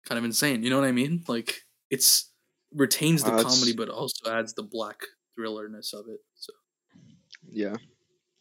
kind 0.07 0.19
of 0.19 0.25
insane 0.25 0.63
you 0.63 0.71
know 0.71 0.79
what 0.81 0.87
i 0.89 0.93
mean 0.93 1.23
like 1.29 1.63
it's 1.91 2.31
retains 2.75 3.23
the 3.23 3.33
it's- 3.33 3.45
comedy 3.45 3.73
but 3.75 3.89
also 3.89 4.31
adds 4.31 4.55
the 4.55 4.63
black 4.63 5.01
thrillerness 5.39 5.93
of 5.95 6.07
it 6.09 6.21
so 6.35 6.53
Yeah, 7.51 7.77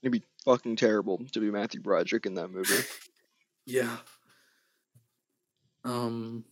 it'd 0.01 0.11
be 0.11 0.23
fucking 0.45 0.75
terrible 0.77 1.19
to 1.33 1.39
be 1.39 1.49
Matthew 1.51 1.81
Broderick 1.81 2.25
in 2.25 2.35
that 2.35 2.49
movie. 2.49 2.73
Yeah. 3.67 3.97
Um, 5.83 6.43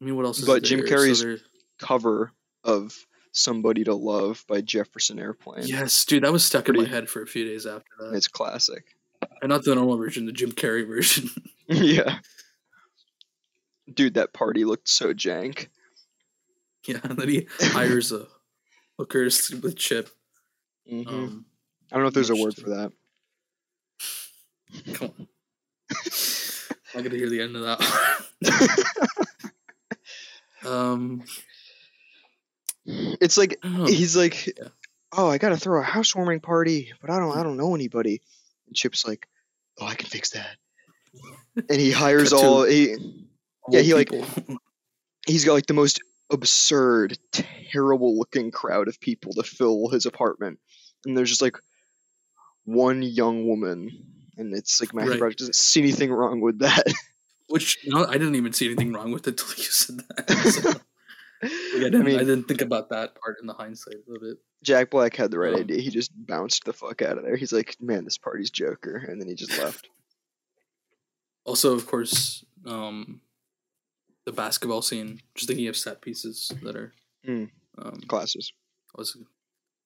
I 0.00 0.04
mean, 0.04 0.16
what 0.16 0.24
else? 0.26 0.38
Is 0.40 0.46
But 0.46 0.62
Jim? 0.62 0.80
Carrey's- 0.80 1.20
there- 1.22 1.38
Cover 1.78 2.32
of 2.62 2.94
"Somebody 3.32 3.82
to 3.84 3.94
Love" 3.94 4.44
by 4.48 4.60
Jefferson 4.60 5.18
Airplane. 5.18 5.66
yes, 5.66 6.04
dude, 6.04 6.22
that 6.24 6.32
was 6.32 6.44
stuck 6.44 6.68
in 6.68 6.76
my 6.76 6.84
head 6.84 7.08
for 7.10 7.22
a 7.22 7.26
few 7.26 7.44
days 7.44 7.66
after 7.66 7.90
that. 8.00 8.14
It's 8.14 8.28
classic. 8.28 8.84
And 9.42 9.50
not 9.50 9.64
the 9.64 9.74
normal 9.74 9.96
version, 9.96 10.26
the 10.26 10.32
Jim 10.32 10.52
Carrey 10.52 10.86
version. 10.86 11.28
yeah. 11.68 12.18
Dude, 13.92 14.14
that 14.14 14.32
party 14.32 14.64
looked 14.64 14.88
so 14.88 15.12
jank. 15.12 15.68
yeah, 16.86 17.00
and 17.02 17.18
then 17.18 17.28
he 17.28 17.46
hires 17.60 18.12
a 18.12 18.26
hooker 18.98 19.28
to 19.28 19.56
with 19.60 19.76
Chip. 19.76 20.08
hmm 20.88 21.06
Um, 21.06 21.44
I 21.92 21.96
don't 21.96 22.02
know 22.04 22.08
if 22.08 22.14
there's 22.14 22.30
a 22.30 22.36
word 22.36 22.56
for 22.56 22.70
that. 22.70 22.92
come 24.94 25.12
on. 25.18 25.28
I 26.96 27.02
got 27.02 27.10
to 27.10 27.16
hear 27.16 27.28
the 27.28 27.40
end 27.42 27.56
of 27.56 27.62
that. 28.42 28.98
um, 30.66 31.24
It's 32.86 33.36
like 33.36 33.58
I 33.62 33.68
don't 33.68 33.78
know. 33.80 33.86
he's 33.86 34.16
like, 34.16 34.46
Yeah. 34.46 34.68
"Oh, 35.12 35.28
I 35.28 35.38
gotta 35.38 35.56
throw 35.56 35.80
a 35.80 35.84
housewarming 35.84 36.40
party, 36.40 36.92
but 37.00 37.10
I 37.10 37.18
don't, 37.18 37.36
I 37.36 37.42
don't 37.42 37.56
know 37.56 37.74
anybody." 37.74 38.22
And 38.66 38.76
Chip's 38.76 39.06
like, 39.06 39.28
"Oh, 39.80 39.86
I 39.86 39.94
can 39.94 40.08
fix 40.08 40.30
that." 40.30 40.56
And 41.68 41.80
he 41.80 41.90
hires 41.90 42.32
all. 42.32 42.64
He, 42.64 42.96
yeah, 43.70 43.78
old 43.78 43.86
he, 43.86 43.94
like- 43.94 44.10
he's 45.26 45.44
got 45.44 45.52
like 45.54 45.66
the 45.66 45.74
most 45.74 46.00
absurd, 46.32 47.18
terrible 47.32 48.18
looking 48.18 48.50
crowd 48.50 48.88
of 48.88 48.98
people 49.00 49.32
to 49.34 49.42
fill 49.42 49.88
his 49.88 50.06
apartment, 50.06 50.58
and 51.06 51.16
there's 51.16 51.30
just 51.30 51.42
like 51.42 51.56
one 52.64 53.02
young 53.02 53.46
woman, 53.46 53.90
and 54.36 54.54
it's 54.54 54.80
like 54.80 54.94
Matthew 54.94 55.12
Right. 55.12 55.18
Broderick 55.18 55.36
doesn't 55.38 55.54
see 55.56 55.80
anything 55.80 56.12
wrong 56.12 56.40
with 56.40 56.58
that. 56.60 56.84
Which 57.48 57.76
no, 57.84 58.06
I 58.06 58.12
didn't 58.14 58.36
even 58.36 58.52
see 58.54 58.66
anything 58.66 58.92
wrong 58.92 59.12
with 59.12 59.28
it 59.28 59.40
until 59.40 59.56
you 59.56 59.70
said 59.70 59.98
that. 59.98 60.80
So, 61.44 61.48
like, 61.50 61.82
I, 61.82 61.90
didn't, 61.90 62.00
I, 62.02 62.04
mean, 62.04 62.18
didn't 62.20 62.44
think 62.44 62.62
about 62.62 62.88
that 62.88 63.16
part 63.20 63.36
in 63.38 63.46
the 63.46 63.52
hindsight 63.52 63.96
of 64.08 64.22
it. 64.22 64.38
Jack 64.62 64.88
Black 64.88 65.14
had 65.14 65.30
the 65.30 65.38
right 65.38 65.52
Oh. 65.54 65.58
idea. 65.58 65.78
He 65.82 65.90
just 65.90 66.10
bounced 66.26 66.64
the 66.64 66.72
fuck 66.72 67.02
out 67.02 67.18
of 67.18 67.24
there. 67.24 67.36
He's 67.36 67.52
like, 67.52 67.76
"Man, 67.80 68.04
this 68.04 68.16
party's 68.16 68.50
Joker," 68.50 68.96
and 68.96 69.20
then 69.20 69.28
he 69.28 69.34
just 69.34 69.58
left. 69.58 69.90
Also, 71.44 71.74
of 71.74 71.86
course, 71.86 72.46
um, 72.64 73.20
the 74.26 74.32
basketball 74.32 74.82
scene. 74.82 75.20
Just 75.34 75.48
thinking 75.48 75.68
of 75.68 75.76
set 75.76 76.00
pieces 76.00 76.50
that 76.62 76.76
are 76.76 76.92
Mm. 77.26 77.50
um, 77.78 78.00
Classes. 78.08 78.52
was 78.94 79.16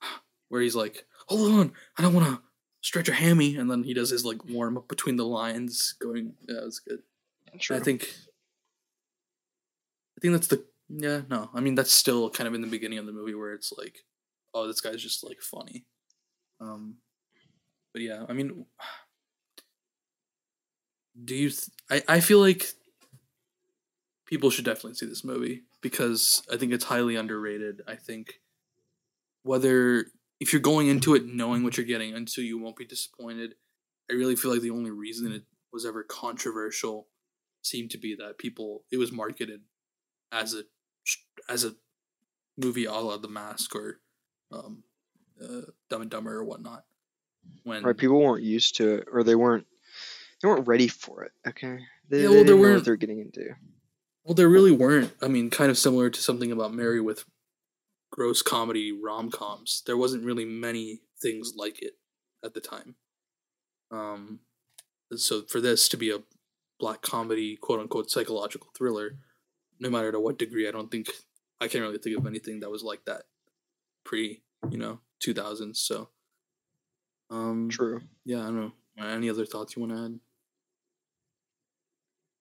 where 0.48 0.60
he's 0.60 0.74
like, 0.76 1.06
"Hold 1.28 1.52
on, 1.52 1.72
I 1.96 2.02
don't 2.02 2.14
want 2.14 2.26
to 2.26 2.42
stretch 2.80 3.08
a 3.08 3.14
hammy," 3.14 3.56
and 3.56 3.70
then 3.70 3.84
he 3.84 3.94
does 3.94 4.10
his 4.10 4.24
like 4.24 4.44
warm 4.44 4.76
up 4.76 4.88
between 4.88 5.16
the 5.16 5.26
lines, 5.26 5.94
going, 6.00 6.34
"Yeah, 6.48 6.58
it 6.58 6.64
was 6.64 6.80
good." 6.80 7.02
True. 7.60 7.76
I 7.76 7.80
think, 7.80 8.12
I 10.16 10.20
think 10.20 10.32
that's 10.34 10.48
the 10.48 10.64
yeah 10.88 11.22
no. 11.30 11.50
I 11.54 11.60
mean 11.60 11.74
that's 11.74 11.92
still 11.92 12.30
kind 12.30 12.48
of 12.48 12.54
in 12.54 12.60
the 12.60 12.66
beginning 12.66 12.98
of 12.98 13.06
the 13.06 13.12
movie 13.12 13.34
where 13.34 13.52
it's 13.54 13.72
like, 13.76 14.04
oh, 14.54 14.66
this 14.66 14.80
guy's 14.80 15.02
just 15.02 15.24
like 15.24 15.40
funny. 15.40 15.84
Um, 16.60 16.96
but 17.92 18.02
yeah, 18.02 18.24
I 18.28 18.32
mean, 18.32 18.66
do 21.24 21.34
you? 21.34 21.50
Th- 21.50 21.68
I 21.90 22.02
I 22.16 22.20
feel 22.20 22.40
like 22.40 22.72
people 24.28 24.50
should 24.50 24.64
definitely 24.64 24.94
see 24.94 25.06
this 25.06 25.24
movie 25.24 25.62
because 25.80 26.42
I 26.52 26.56
think 26.56 26.72
it's 26.72 26.84
highly 26.84 27.16
underrated. 27.16 27.82
I 27.88 27.96
think 27.96 28.40
whether 29.42 30.04
if 30.40 30.52
you're 30.52 30.62
going 30.62 30.86
into 30.88 31.14
it 31.16 31.26
knowing 31.26 31.64
what 31.64 31.76
you're 31.76 31.86
getting, 31.86 32.14
until 32.14 32.44
you 32.44 32.58
won't 32.58 32.76
be 32.76 32.84
disappointed. 32.86 33.54
I 34.10 34.14
really 34.14 34.36
feel 34.36 34.50
like 34.52 34.62
the 34.62 34.70
only 34.70 34.90
reason 34.90 35.32
it 35.32 35.42
was 35.72 35.84
ever 35.84 36.02
controversial 36.02 37.08
seemed 37.62 37.90
to 37.90 37.98
be 37.98 38.14
that 38.14 38.38
people 38.38 38.84
it 38.90 38.96
was 38.96 39.12
marketed 39.12 39.60
as 40.32 40.54
a 40.54 40.62
as 41.48 41.64
a 41.64 41.74
movie 42.56 42.86
a 42.86 42.92
la 42.92 43.16
The 43.18 43.28
Mask 43.28 43.74
or 43.76 44.00
um, 44.52 44.82
uh, 45.42 45.62
Dumb 45.90 46.02
and 46.02 46.10
Dumber 46.10 46.36
or 46.38 46.44
whatnot. 46.44 46.84
When 47.64 47.82
Right, 47.82 47.96
people 47.96 48.20
weren't 48.22 48.42
used 48.44 48.76
to 48.76 48.94
it, 48.96 49.08
or 49.12 49.22
they 49.24 49.34
weren't 49.34 49.66
they 50.42 50.48
weren't 50.48 50.66
ready 50.68 50.88
for 50.88 51.24
it. 51.24 51.32
Okay, 51.46 51.78
they, 52.08 52.22
Yeah, 52.22 52.22
they 52.22 52.28
well, 52.28 52.32
there 52.32 52.44
didn't 52.44 52.46
know 52.56 52.56
weren't- 52.62 52.74
what 52.76 52.84
they're 52.86 52.96
getting 52.96 53.20
into. 53.20 53.50
Well, 54.24 54.34
there 54.34 54.48
really 54.48 54.72
weren't. 54.72 55.14
I 55.22 55.28
mean, 55.28 55.50
kind 55.50 55.70
of 55.70 55.78
similar 55.78 56.10
to 56.10 56.20
something 56.20 56.52
about 56.52 56.74
Mary 56.74 57.00
with 57.00 57.24
gross 58.10 58.42
comedy 58.42 58.92
rom 58.92 59.30
coms. 59.30 59.82
There 59.86 59.96
wasn't 59.96 60.24
really 60.24 60.44
many 60.44 61.00
things 61.20 61.54
like 61.56 61.82
it 61.82 61.94
at 62.44 62.54
the 62.54 62.60
time. 62.60 62.96
Um, 63.90 64.40
so 65.14 65.42
for 65.42 65.60
this 65.60 65.88
to 65.88 65.96
be 65.96 66.10
a 66.10 66.22
black 66.78 67.02
comedy, 67.02 67.56
quote 67.56 67.80
unquote, 67.80 68.10
psychological 68.10 68.70
thriller, 68.76 69.18
no 69.80 69.90
matter 69.90 70.12
to 70.12 70.20
what 70.20 70.38
degree, 70.38 70.68
I 70.68 70.72
don't 70.72 70.90
think 70.90 71.08
I 71.60 71.68
can't 71.68 71.82
really 71.82 71.98
think 71.98 72.18
of 72.18 72.26
anything 72.26 72.60
that 72.60 72.70
was 72.70 72.82
like 72.82 73.04
that 73.06 73.22
pre, 74.04 74.42
you 74.70 74.78
know, 74.78 75.00
two 75.20 75.34
thousands. 75.34 75.80
So, 75.80 76.10
um, 77.30 77.68
True. 77.70 78.02
yeah, 78.24 78.40
I 78.40 78.46
don't 78.46 78.56
know. 78.56 78.72
Any 78.98 79.30
other 79.30 79.46
thoughts 79.46 79.76
you 79.76 79.82
want 79.82 79.92
to 79.92 80.04
add? 80.04 80.20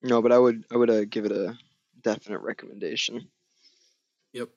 No, 0.02 0.22
but 0.22 0.32
I 0.32 0.40
would 0.40 0.66
I 0.72 0.78
would 0.78 0.90
uh, 0.90 1.06
give 1.06 1.26
it 1.26 1.32
a 1.32 1.58
definite 2.08 2.40
recommendation. 2.40 3.28
Yep. 4.34 4.50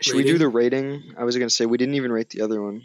Should 0.00 0.16
we 0.16 0.24
do 0.24 0.38
the 0.38 0.48
rating? 0.48 1.14
I 1.16 1.24
was 1.24 1.36
gonna 1.36 1.50
say 1.50 1.66
we 1.66 1.78
didn't 1.78 1.94
even 1.94 2.10
rate 2.10 2.30
the 2.30 2.40
other 2.42 2.60
one. 2.62 2.82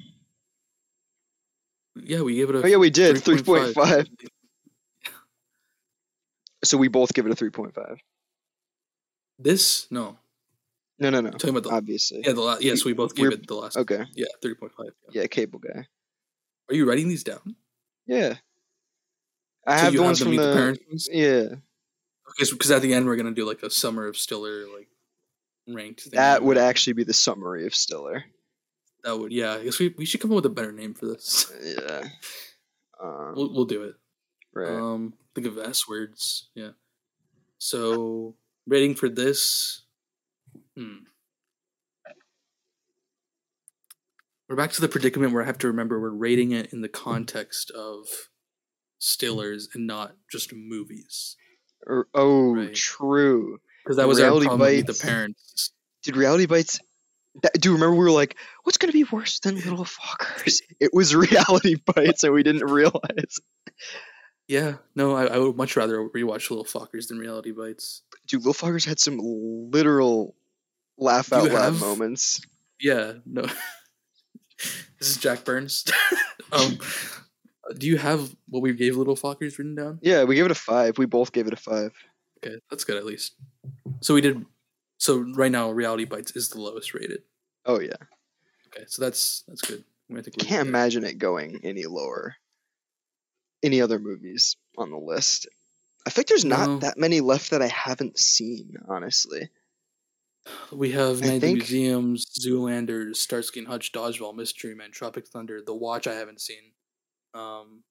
Yeah, 1.95 2.21
we 2.21 2.35
gave 2.35 2.49
it 2.49 2.55
a. 2.55 2.63
Oh 2.63 2.67
yeah, 2.67 2.77
we 2.77 2.89
did 2.89 3.17
three 3.23 3.41
point 3.41 3.73
five. 3.73 4.07
So 6.63 6.77
we 6.77 6.87
both 6.87 7.13
give 7.13 7.25
it 7.25 7.31
a 7.31 7.35
three 7.35 7.49
point 7.49 7.73
five. 7.73 7.99
This 9.39 9.87
no. 9.91 10.17
No, 10.99 11.09
no, 11.09 11.19
no. 11.21 11.27
I'm 11.29 11.33
talking 11.33 11.49
about 11.49 11.63
the 11.63 11.71
Obviously. 11.75 12.21
yeah 12.25 12.31
the 12.33 12.41
last. 12.41 12.61
yes 12.63 12.85
we 12.85 12.93
both 12.93 13.15
gave 13.15 13.23
We're- 13.23 13.33
it 13.35 13.47
the 13.47 13.55
last 13.55 13.75
Okay. 13.77 14.03
yeah 14.13 14.25
three 14.41 14.53
point 14.55 14.71
five. 14.77 14.91
Yeah. 15.11 15.21
Yeah, 15.21 15.27
cable 15.27 15.59
guy. 15.59 15.87
Are 16.69 16.75
you 16.75 16.87
writing 16.87 17.09
these 17.09 17.23
down? 17.23 17.55
Yeah. 18.07 18.35
I 19.67 19.77
So 19.77 19.83
have 19.85 19.93
the 19.93 20.01
ones 20.03 20.19
them 20.19 20.25
from 20.27 20.31
meet 20.37 20.43
the. 20.43 20.53
parents 20.53 21.09
yeah, 21.11 21.43
Because 22.37 22.71
at 22.71 22.81
the 22.81 22.93
end 22.93 23.05
we're 23.05 23.15
gonna 23.15 23.31
do 23.31 23.45
like 23.47 23.63
a 23.63 23.69
summer 23.69 24.07
of 24.07 24.17
Stiller 24.17 24.65
like 24.75 24.87
ranked. 25.67 26.01
Thing. 26.01 26.11
that 26.13 26.43
would 26.43 26.57
actually 26.57 26.93
be 26.93 27.03
the 27.03 27.13
summary 27.13 27.65
of 27.65 27.73
Stiller. 27.75 28.25
that 29.03 29.17
would 29.17 29.31
yeah. 29.31 29.53
I 29.53 29.63
guess 29.63 29.79
we, 29.79 29.93
we 29.97 30.05
should 30.05 30.19
come 30.21 30.31
up 30.31 30.35
with 30.35 30.45
a 30.45 30.49
better 30.49 30.71
name 30.71 30.93
for 30.93 31.05
this. 31.07 31.51
Yeah. 31.63 32.03
Um, 33.01 33.33
We'll 33.35 33.53
we'll 33.53 33.65
do 33.65 33.83
it. 33.83 33.95
right. 34.53 34.69
Um, 34.71 35.13
think 35.33 35.47
of 35.47 35.57
S 35.57 35.87
words. 35.87 36.49
Yeah. 36.55 36.71
So 37.57 38.35
rating 38.67 38.95
for 38.95 39.09
this. 39.09 39.83
Hmm. 40.77 41.03
We're 44.47 44.55
back 44.55 44.71
to 44.73 44.81
the 44.81 44.87
predicament 44.89 45.33
where 45.33 45.41
I 45.41 45.45
have 45.47 45.57
to 45.59 45.67
remember 45.67 45.99
we're 45.99 46.09
rating 46.11 46.51
it 46.51 46.71
in 46.71 46.81
the 46.81 46.87
context 46.89 47.71
of 47.71 48.05
Stillers 49.01 49.73
and 49.73 49.87
not 49.87 50.15
just 50.31 50.53
movies. 50.53 51.35
Or- 51.87 52.07
oh, 52.13 52.55
Right. 52.55 52.73
true. 52.73 53.59
Because 53.83 53.97
that 53.97 54.07
was 54.07 54.19
our 54.19 54.25
Reality 54.25 54.45
problem 54.47 54.75
with 54.77 54.85
the 54.87 54.93
parents. 55.05 55.71
Did 56.03 56.15
Reality 56.17 56.45
Bites? 56.45 56.79
That, 57.43 57.59
do 57.59 57.69
you 57.69 57.73
remember 57.75 57.95
we 57.95 58.05
were 58.05 58.11
like, 58.11 58.37
"What's 58.63 58.77
gonna 58.77 58.93
be 58.93 59.03
worse 59.03 59.39
than 59.39 59.55
Little 59.55 59.85
Fockers?" 59.85 60.61
It 60.79 60.93
was 60.93 61.13
Reality 61.13 61.75
Bites, 61.75 62.23
and 62.23 62.33
we 62.33 62.43
didn't 62.43 62.65
realize. 62.71 63.39
Yeah, 64.47 64.75
no, 64.95 65.15
I, 65.15 65.25
I 65.25 65.37
would 65.39 65.55
much 65.57 65.75
rather 65.75 65.97
rewatch 66.09 66.49
Little 66.49 66.65
Fuckers 66.65 67.07
than 67.07 67.17
Reality 67.17 67.51
Bites. 67.51 68.03
Dude, 68.27 68.45
Little 68.45 68.53
Fockers 68.53 68.85
had 68.85 68.99
some 68.99 69.19
literal 69.19 70.35
laugh 70.97 71.33
out 71.33 71.51
loud 71.51 71.79
moments. 71.79 72.41
Yeah, 72.79 73.13
no. 73.25 73.41
this 74.99 75.09
is 75.09 75.17
Jack 75.17 75.43
Byrnes. 75.43 75.85
um, 76.51 76.77
do 77.77 77.87
you 77.87 77.97
have 77.97 78.35
what 78.47 78.61
we 78.61 78.73
gave 78.73 78.95
Little 78.97 79.15
Fockers 79.15 79.57
written 79.57 79.75
down? 79.75 79.99
Yeah, 80.01 80.23
we 80.23 80.35
gave 80.35 80.45
it 80.45 80.51
a 80.51 80.55
five. 80.55 80.97
We 80.97 81.05
both 81.05 81.31
gave 81.31 81.47
it 81.47 81.53
a 81.53 81.57
five. 81.57 81.91
Okay, 82.43 82.55
that's 82.69 82.83
good 82.83 82.97
at 82.97 83.05
least. 83.05 83.33
So 84.01 84.13
we 84.13 84.21
did. 84.21 84.45
So 84.97 85.19
right 85.35 85.51
now, 85.51 85.71
Reality 85.71 86.05
Bites 86.05 86.35
is 86.35 86.49
the 86.49 86.61
lowest 86.61 86.93
rated. 86.93 87.23
Oh 87.65 87.79
yeah, 87.79 87.95
Okay, 88.67 88.85
so 88.87 89.01
that's 89.01 89.43
that's 89.47 89.61
good. 89.61 89.83
I 90.15 90.21
think 90.21 90.37
can't 90.37 90.67
imagine 90.67 91.03
it 91.03 91.17
going 91.17 91.59
any 91.63 91.85
lower. 91.85 92.35
Any 93.63 93.81
other 93.81 93.97
movies 93.97 94.55
on 94.77 94.91
the 94.91 94.97
list? 94.97 95.47
I 96.05 96.11
think 96.11 96.27
there's 96.27 96.45
not 96.45 96.67
No. 96.69 96.77
that 96.79 96.99
many 96.99 97.19
left 97.19 97.49
that 97.49 97.63
I 97.63 97.67
haven't 97.67 98.19
seen. 98.19 98.75
Honestly, 98.87 99.49
We 100.71 100.91
have 100.91 101.21
Night 101.21 101.41
think- 101.41 101.57
Museums, 101.57 102.27
Zoolander, 102.39 103.15
Starsky 103.15 103.61
and 103.61 103.67
Hutch, 103.67 103.91
Dodgeball, 103.91 104.35
Mystery 104.35 104.75
Man, 104.75 104.91
Tropic 104.91 105.25
Thunder, 105.27 105.63
The 105.65 105.73
Watch. 105.73 106.05
I 106.05 106.13
haven't 106.13 106.41
seen. 106.41 106.73
Um, 107.35 107.83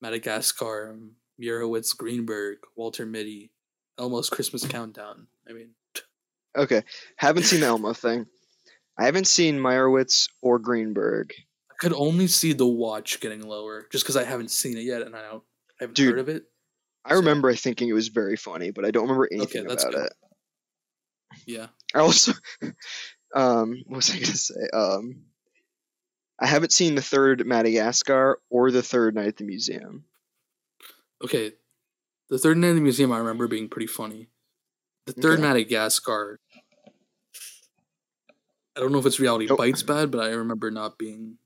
Madagascar, 0.00 0.96
Meyerowitz, 1.40 1.96
Greenberg, 1.96 2.58
Walter 2.76 3.06
Mitty, 3.06 3.50
Elmo's 3.98 4.28
Christmas 4.28 4.66
Countdown. 4.66 5.26
I 5.48 5.52
mean, 5.52 5.70
okay, 6.56 6.82
haven't 7.16 7.44
seen 7.44 7.60
the 7.60 7.66
Elmo 7.66 7.92
thing. 7.92 8.26
I 8.98 9.06
haven't 9.06 9.26
seen 9.26 9.58
Meyerowitz 9.58 10.28
or 10.42 10.58
Greenberg. 10.58 11.32
I 11.70 11.74
could 11.80 11.92
only 11.94 12.26
see 12.28 12.52
The 12.52 12.66
Watch 12.66 13.20
getting 13.20 13.40
lower 13.46 13.86
just 13.90 14.04
because 14.04 14.16
I 14.16 14.24
haven't 14.24 14.50
seen 14.50 14.76
it 14.76 14.82
yet 14.82 15.02
and 15.02 15.16
I 15.16 15.22
don't. 15.22 15.42
I 15.80 15.84
haven't 15.84 15.96
Dude, 15.96 16.10
heard 16.12 16.20
of 16.20 16.28
it. 16.28 16.44
I 17.04 17.10
So- 17.10 17.16
remember 17.16 17.52
thinking 17.54 17.88
it 17.88 17.92
was 17.94 18.08
very 18.08 18.36
funny, 18.36 18.70
but 18.70 18.84
I 18.84 18.90
don't 18.90 19.02
remember 19.04 19.28
anything 19.32 19.66
that's 19.66 19.82
about 19.82 19.94
good. 19.94 20.04
it. 20.06 20.12
Yeah. 21.46 21.66
I 21.94 21.98
also, 22.00 22.32
um, 23.34 23.82
what 23.86 23.96
was 23.96 24.10
I 24.10 24.14
gonna 24.14 24.26
say? 24.26 24.68
Um, 24.72 25.24
I 26.40 26.46
haven't 26.46 26.72
seen 26.72 26.94
the 26.94 27.02
third 27.02 27.46
Madagascar 27.46 28.38
or 28.50 28.70
the 28.70 28.82
third 28.82 29.14
Night 29.14 29.28
at 29.28 29.36
the 29.36 29.44
Museum. 29.44 30.04
Okay. 31.22 31.52
The 32.30 32.38
third 32.38 32.56
night 32.58 32.70
at 32.70 32.74
the 32.74 32.80
museum, 32.80 33.12
I 33.12 33.18
remember 33.18 33.46
being 33.46 33.68
pretty 33.68 33.86
funny. 33.86 34.28
The 35.06 35.12
third 35.12 35.34
Okay. 35.34 35.42
Madagascar, 35.42 36.40
I 38.76 38.80
don't 38.80 38.92
know 38.92 38.98
if 38.98 39.06
it's 39.06 39.20
reality 39.20 39.46
Oh. 39.48 39.56
bites 39.56 39.82
bad, 39.82 40.10
but 40.10 40.20
I 40.24 40.30
remember 40.30 40.70
not 40.70 40.98
being 40.98 41.38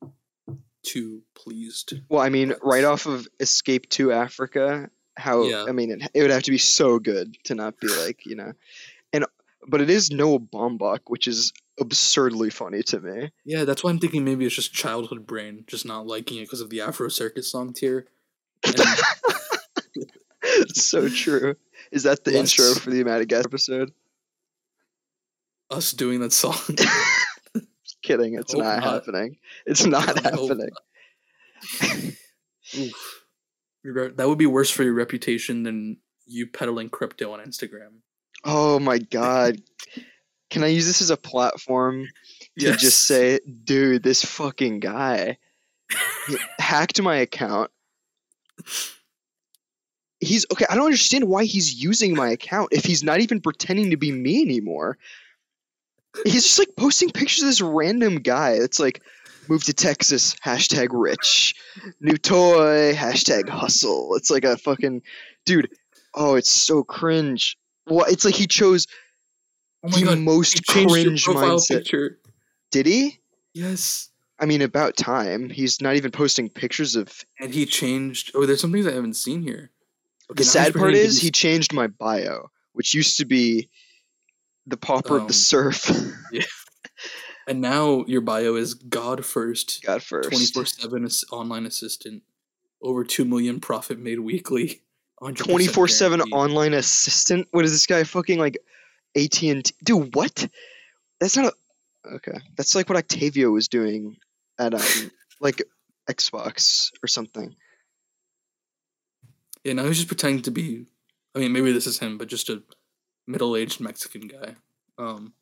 too 0.83 1.23
pleased. 1.35 1.95
Well, 2.09 2.23
I 2.23 2.29
mean, 2.31 2.55
right 2.63 2.85
off 2.85 3.07
of 3.07 3.29
Escape 3.41 3.89
to 3.91 4.13
Africa, 4.13 4.89
how 5.17 5.43
Yeah. 5.43 5.65
I 5.69 5.73
mean, 5.73 5.91
it, 5.91 6.11
it 6.15 6.23
would 6.23 6.31
have 6.31 6.45
to 6.45 6.51
be 6.51 6.59
so 6.59 6.99
good 6.99 7.37
to 7.45 7.55
not 7.55 7.79
be 7.81 7.89
like 7.89 8.25
you 8.25 8.37
know, 8.37 8.53
and 9.13 9.27
but 9.67 9.81
it 9.81 9.91
is 9.91 10.11
Noah 10.11 10.39
Baumbach, 10.39 11.01
which 11.09 11.27
is 11.29 11.53
absurdly 11.81 12.51
funny 12.51 12.83
to 12.85 13.01
me. 13.01 13.31
Yeah, 13.45 13.65
that's 13.65 13.83
why 13.85 13.91
I'm 13.91 13.99
thinking 13.99 14.25
maybe 14.25 14.47
it's 14.47 14.55
just 14.55 14.73
childhood 14.73 15.27
brain, 15.27 15.65
just 15.67 15.85
not 15.87 16.07
liking 16.07 16.39
it 16.39 16.43
because 16.43 16.61
of 16.61 16.71
the 16.71 16.81
Afro 16.81 17.09
Circus 17.09 17.51
song 17.51 17.73
tier. 17.73 18.07
And 18.65 18.75
so 20.77 21.09
true. 21.09 21.57
Is 21.93 22.03
that 22.05 22.25
the 22.25 22.33
Yes. 22.33 22.59
intro 22.59 22.81
for 22.81 22.91
the 22.91 23.05
Madagascar 23.05 23.49
episode? 23.49 23.93
us 25.71 25.93
doing 25.93 26.21
that 26.21 26.33
song. 26.33 26.55
Just 26.75 28.01
kidding, 28.03 28.33
it's 28.35 28.53
Hope 28.55 28.63
not, 28.63 28.81
not. 28.81 28.83
happening. 28.83 29.37
It's 29.67 29.85
not 29.85 30.19
happening. 30.25 30.71
Re- 33.85 34.13
That 34.17 34.27
would 34.29 34.39
be 34.39 34.47
worse 34.47 34.71
for 34.71 34.83
your 34.83 34.95
reputation 34.95 35.63
than 35.65 35.99
you 36.27 36.47
peddling 36.47 36.89
crypto 36.89 37.33
on 37.33 37.41
Instagram. 37.41 37.99
Oh 38.45 38.79
my 38.79 38.97
god. 39.11 39.61
Can 40.51 40.65
I 40.65 40.69
use 40.69 40.87
this 40.87 41.03
as 41.03 41.11
a 41.11 41.17
platform 41.17 42.09
to 42.59 42.77
just 42.77 43.07
say, 43.07 43.41
dude, 43.65 44.03
this 44.03 44.25
fucking 44.25 44.81
guy 44.81 45.39
hacked 46.59 47.01
my 47.01 47.17
account. 47.17 47.71
He's 50.21 50.47
okay. 50.53 50.67
I 50.69 50.75
don't 50.75 50.87
understand 50.87 51.29
why 51.29 51.45
he's 51.45 51.81
using 51.81 52.15
my 52.15 52.31
account 52.31 52.71
if 52.73 52.85
he's 52.85 53.05
not 53.05 53.21
even 53.21 53.41
pretending 53.41 53.91
to 53.91 53.97
be 53.97 54.11
me 54.11 54.43
anymore. 54.43 54.99
He's 56.25 56.43
just 56.45 56.59
like 56.59 56.71
posting 56.77 57.11
pictures 57.11 57.43
of 57.43 57.49
this 57.49 57.61
random 57.61 58.17
guy. 58.17 58.53
It's 58.53 58.81
like, 58.81 59.01
move 59.49 59.63
to 59.65 59.73
Texas, 59.73 60.35
hashtag 60.45 60.89
rich. 60.91 61.55
New 62.01 62.17
toy, 62.17 62.95
hashtag 62.95 63.49
hustle. 63.49 64.17
It's 64.17 64.31
like 64.31 64.45
a 64.45 64.57
fucking 64.57 65.03
dude. 65.47 65.71
Oh, 66.15 66.35
it's 66.35 66.51
so 66.51 66.83
cringe. 66.83 67.57
Well, 67.87 68.07
it's 68.09 68.25
like 68.25 68.35
he 68.35 68.47
chose 68.47 68.87
Oh 69.85 69.89
my 69.89 69.99
the 70.01 70.05
god, 70.07 70.19
most 70.19 70.67
cringe 70.67 71.25
mindset. 71.27 71.69
picture. 71.79 72.19
Did 72.71 72.87
he? 72.87 73.21
Yes. 73.55 74.11
I 74.41 74.47
mean, 74.47 74.63
about 74.63 74.97
time. 74.97 75.51
He's 75.51 75.81
not 75.81 75.97
even 75.97 76.11
posting 76.11 76.49
pictures 76.49 76.95
of. 76.97 77.25
And 77.41 77.53
he 77.53 77.67
changed. 77.67 78.33
Oh, 78.35 78.47
there's 78.47 78.61
some 78.61 78.73
things 78.73 78.87
I 78.87 78.93
haven't 78.93 79.15
seen 79.15 79.43
here. 79.43 79.71
the 80.29 80.33
Okay, 80.33 80.41
he's 80.43 80.53
sad 80.53 80.75
part 80.75 80.95
is 80.95 81.21
he 81.21 81.31
changed 81.31 81.73
my 81.73 81.87
bio, 81.87 82.51
which 82.73 82.95
used 82.95 83.17
to 83.19 83.25
be 83.25 83.69
the 84.67 84.77
pauper 84.77 85.17
of 85.17 85.23
Um, 85.23 85.27
the 85.29 85.33
surf. 85.35 85.91
yeah. 86.33 86.43
and 87.49 87.61
now 87.61 88.05
your 88.07 88.21
bio 88.21 88.55
is 88.57 88.75
God 88.75 89.25
first, 89.25 89.83
God 89.85 90.03
first. 90.03 90.29
twenty 90.31 90.47
four 90.47 90.67
seven 90.67 91.09
online 91.33 91.67
assistant, 91.67 92.23
over 92.83 93.03
two 93.05 93.25
million 93.25 93.61
profit 93.61 93.99
made 93.99 94.21
weekly. 94.21 94.83
24 95.35 95.89
7 95.89 96.21
online 96.31 96.75
assistant. 96.75 97.49
What 97.51 97.65
is 97.65 97.73
this 97.73 97.87
guy 97.87 98.05
fucking 98.05 98.39
like 98.39 98.57
AT&T? 99.17 99.63
Dude, 99.85 100.15
what? 100.15 100.49
That's 101.21 101.37
not 101.37 101.53
a. 101.53 102.15
Okay. 102.15 102.39
That's 102.57 102.75
like 102.75 102.89
what 102.89 102.99
Octavio 102.99 103.51
was 103.51 103.69
doing 103.69 104.17
at 104.59 104.75
um, 104.75 105.11
like 105.41 105.63
Xbox 106.09 106.91
or 107.03 107.09
something. 107.09 107.55
Yeah, 109.65 109.75
now 109.75 109.85
he's 109.85 109.97
just 109.97 110.09
pretending 110.09 110.43
to 110.43 110.51
be. 110.51 110.87
I 111.35 111.41
mean, 111.41 111.53
maybe 111.53 111.73
this 111.73 111.87
is 111.87 111.99
him, 111.99 112.19
but 112.19 112.29
just 112.29 112.49
a 112.49 112.63
middle-aged 113.27 113.81
Mexican 113.81 114.23
guy. 114.23 114.55
Um, 114.97 115.35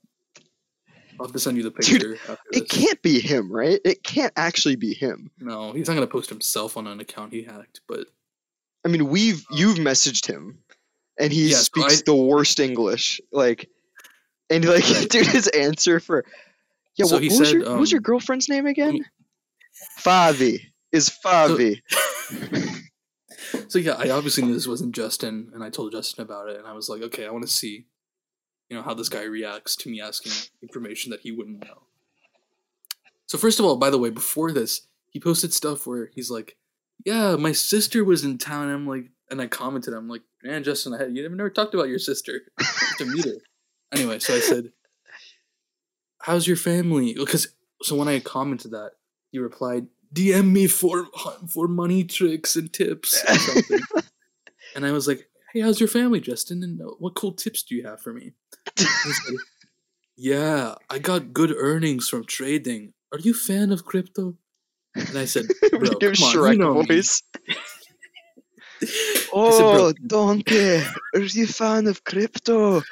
I'll 1.19 1.27
have 1.27 1.33
to 1.33 1.39
send 1.39 1.57
you 1.57 1.63
the 1.63 1.71
picture. 1.71 2.17
after 2.29 2.39
It 2.53 2.69
can't 2.69 3.01
be 3.01 3.21
him, 3.21 3.51
right? 3.51 3.81
It 3.85 4.03
can't 4.03 4.33
actually 4.37 4.77
be 4.77 4.93
him. 4.93 5.31
No, 5.39 5.73
he's 5.73 5.89
not 5.89 5.95
gonna 5.95 6.07
post 6.07 6.29
himself 6.29 6.77
on 6.77 6.87
an 6.87 7.01
account 7.01 7.33
he 7.33 7.43
hacked. 7.43 7.81
But 7.89 8.07
I 8.85 8.89
mean, 8.89 9.09
we've 9.09 9.45
you've 9.51 9.79
messaged 9.79 10.27
him, 10.27 10.59
and 11.19 11.33
he 11.33 11.53
so 11.53 11.59
speaks 11.59 12.01
I- 12.01 12.03
the 12.07 12.15
worst 12.15 12.61
English. 12.61 13.21
Like, 13.33 13.69
and 14.51 14.65
like, 14.65 14.85
dude, 15.09 15.27
his 15.27 15.49
answer 15.49 16.01
for 16.01 16.25
yeah. 16.97 17.07
So 17.07 17.17
what, 17.17 17.23
what 17.23 17.39
was 17.39 17.49
said, 17.49 17.55
your 17.55 17.71
what 17.71 17.81
was 17.81 17.93
your 17.93 18.01
um, 18.01 18.05
girlfriend's 18.05 18.49
name 18.49 18.67
again? 18.67 19.05
Favi 20.01 20.61
is 20.93 21.11
Favi. 21.11 21.83
so 23.69 23.79
yeah, 23.79 23.97
I 23.99 24.11
obviously 24.11 24.45
knew 24.45 24.55
this 24.55 24.67
wasn't 24.67 24.95
Justin, 24.95 25.51
and 25.55 25.63
I 25.63 25.71
told 25.71 25.93
Justin 25.93 26.23
about 26.23 26.49
it, 26.49 26.59
and 26.59 26.67
I 26.67 26.73
was 26.73 26.89
like, 26.89 27.03
okay, 27.03 27.27
I 27.27 27.31
want 27.31 27.45
to 27.45 27.51
see, 27.51 27.87
you 28.69 28.77
know, 28.77 28.83
how 28.83 28.95
this 28.95 29.09
guy 29.09 29.25
reacts 29.25 29.77
to 29.77 29.91
me 29.91 30.01
asking 30.01 30.33
information 30.63 31.11
that 31.11 31.21
he 31.21 31.33
wouldn't 31.33 31.65
know. 31.65 31.83
So 33.27 33.37
first 33.37 33.59
of 33.59 33.67
all, 33.67 33.77
by 33.77 33.91
the 33.91 33.99
way, 33.99 34.11
before 34.11 34.53
this, 34.53 34.87
he 35.11 35.21
posted 35.21 35.53
stuff 35.53 35.87
where 35.87 36.11
he's 36.15 36.31
like, 36.31 36.57
"Yeah, 37.05 37.37
my 37.37 37.53
sister 37.53 38.05
was 38.05 38.25
in 38.25 38.39
town." 38.39 38.69
And 38.69 38.73
I'm 38.73 38.87
like, 38.87 39.11
and 39.31 39.41
I 39.41 39.47
commented, 39.47 39.95
I'm 39.95 40.09
like, 40.09 40.23
"Man, 40.43 40.65
Justin, 40.65 40.95
I 40.95 40.99
had, 40.99 41.17
you 41.17 41.29
never 41.29 41.51
talked 41.51 41.75
about 41.75 41.89
your 41.89 41.99
sister 41.99 42.43
to 42.99 43.05
meet 43.05 43.25
her." 43.25 43.39
Anyway, 43.93 44.19
so 44.19 44.35
I 44.35 44.41
said, 44.41 44.73
"How's 46.23 46.47
your 46.47 46.57
family?" 46.57 47.15
Because 47.15 47.49
so 47.83 47.97
when 47.97 48.09
I 48.09 48.21
commented 48.21 48.73
that, 48.73 48.93
he 49.31 49.39
replied, 49.39 49.87
"DM 50.15 50.53
me 50.53 50.67
for 50.67 51.07
for 51.49 51.69
money 51.69 52.05
tricks 52.05 52.57
and 52.57 52.73
tips 52.73 53.23
or 53.29 53.35
something." 53.39 53.81
and 54.75 54.87
I 54.87 54.93
was 54.93 55.09
like, 55.09 55.29
"Hey, 55.53 55.61
how's 55.61 55.81
your 55.81 55.89
family, 55.89 56.21
Justin? 56.21 56.63
And 56.63 56.81
uh, 56.81 56.87
what 56.99 57.15
cool 57.15 57.33
tips 57.33 57.63
do 57.63 57.75
you 57.75 57.87
have 57.87 58.01
for 58.01 58.13
me?" 58.13 58.33
Said, 58.77 59.37
yeah, 60.17 60.75
I 60.89 60.99
got 60.99 61.33
good 61.33 61.55
earnings 61.57 62.09
from 62.09 62.25
trading. 62.25 62.95
Are 63.13 63.19
you 63.19 63.33
a 63.33 63.35
fan 63.35 63.71
of 63.71 63.85
crypto? 63.85 64.37
And 64.95 65.19
I 65.19 65.27
said, 65.27 65.45
bro, 65.71 65.91
come 65.91 66.09
on, 66.09 66.15
Shrek 66.15 66.53
you 66.53 66.59
know 66.59 66.75
me." 66.75 66.87
voice. 66.87 67.23
I 68.83 68.87
said, 68.87 69.67
Oh, 69.67 69.71
"Bro, 69.71 69.93
donkey, 70.07 70.83
are 71.15 71.21
you 71.21 71.45
a 71.45 71.47
fan 71.47 71.87
of 71.87 72.05
crypto? 72.05 72.83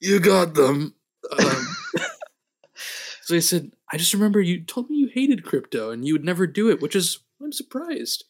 you 0.00 0.20
got 0.20 0.54
them. 0.54 0.94
Um, 1.38 1.76
so 3.22 3.36
I 3.36 3.40
said, 3.40 3.72
I 3.92 3.96
just 3.96 4.14
remember 4.14 4.40
you 4.40 4.62
told 4.62 4.90
me 4.90 4.96
you 4.96 5.08
hated 5.08 5.44
crypto 5.44 5.90
and 5.90 6.06
you 6.06 6.14
would 6.14 6.24
never 6.24 6.46
do 6.46 6.70
it, 6.70 6.80
which 6.80 6.94
is 6.96 7.18
I'm 7.42 7.52
surprised. 7.52 8.24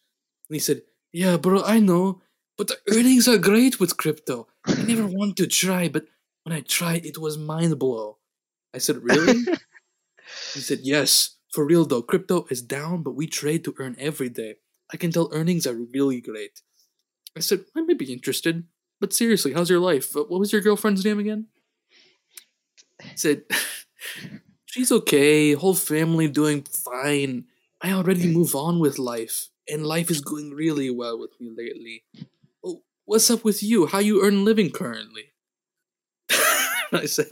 And 0.49 0.55
he 0.55 0.61
said, 0.61 0.83
Yeah, 1.13 1.37
bro, 1.37 1.63
I 1.63 1.79
know, 1.79 2.23
but 2.57 2.69
the 2.69 2.79
earnings 2.91 3.29
are 3.29 3.39
great 3.39 3.81
with 3.81 3.97
crypto. 3.97 4.49
I 4.67 4.83
never 4.83 5.07
want 5.07 5.37
to 5.37 5.47
try, 5.47 5.89
but 5.89 6.07
when 6.45 6.55
I 6.55 6.61
tried, 6.61 7.05
it 7.05 7.19
was 7.19 7.37
mind 7.39 7.79
blow. 7.79 8.19
I 8.75 8.79
said, 8.79 9.03
Really? 9.03 9.45
he 10.55 10.61
said, 10.61 10.81
Yes, 10.83 11.37
for 11.53 11.65
real 11.67 11.85
though. 11.85 12.03
Crypto 12.03 12.47
is 12.51 12.63
down, 12.63 13.03
but 13.03 13.15
we 13.15 13.27
trade 13.27 13.65
to 13.65 13.75
earn 13.79 13.97
every 13.99 14.29
day. 14.29 14.57
I 14.93 14.97
can 14.97 15.11
tell 15.11 15.29
earnings 15.33 15.67
are 15.67 15.75
really 15.75 16.21
great. 16.21 16.63
I 17.37 17.41
said, 17.41 17.65
I 17.77 17.83
may 17.83 17.95
be 17.95 18.13
interested, 18.13 18.65
but 19.01 19.13
seriously, 19.13 19.53
how's 19.53 19.71
your 19.71 19.81
life? 19.81 20.17
Uh, 20.17 20.25
What 20.25 20.41
was 20.41 20.53
your 20.53 20.61
girlfriend's 20.61 21.05
name 21.05 21.19
again? 21.19 21.47
He 23.03 23.17
said, 23.17 23.43
She's 24.67 24.93
okay, 24.93 25.53
whole 25.55 25.75
family 25.75 26.29
doing 26.29 26.63
fine. 26.63 27.47
I 27.81 27.93
already 27.93 28.27
move 28.33 28.55
on 28.55 28.81
with 28.81 28.99
life, 28.99 29.49
and 29.69 29.87
life 29.87 30.11
is 30.11 30.21
going 30.21 30.51
really 30.51 30.91
well 30.91 31.19
with 31.19 31.31
me 31.41 31.51
lately. 31.57 32.05
Oh, 32.65 32.83
what's 33.07 33.31
up 33.31 33.45
with 33.45 33.63
you? 33.63 33.87
How 33.87 33.99
you 33.99 34.25
earn 34.25 34.45
living 34.45 34.71
currently? 34.71 35.33
I 36.93 37.07
said, 37.07 37.29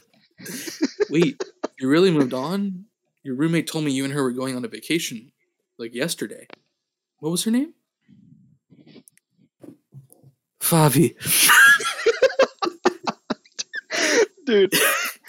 Wait, 1.10 1.42
you 1.78 1.88
really 1.88 2.10
moved 2.10 2.34
on? 2.34 2.86
Your 3.22 3.34
roommate 3.34 3.66
told 3.66 3.84
me 3.84 3.92
you 3.92 4.04
and 4.04 4.12
her 4.12 4.22
were 4.22 4.32
going 4.32 4.56
on 4.56 4.64
a 4.64 4.68
vacation, 4.68 5.32
like 5.78 5.94
yesterday. 5.94 6.46
What 7.20 7.30
was 7.30 7.44
her 7.44 7.52
name? 7.52 7.74
Favi. 10.66 11.14
Dude, 14.44 14.72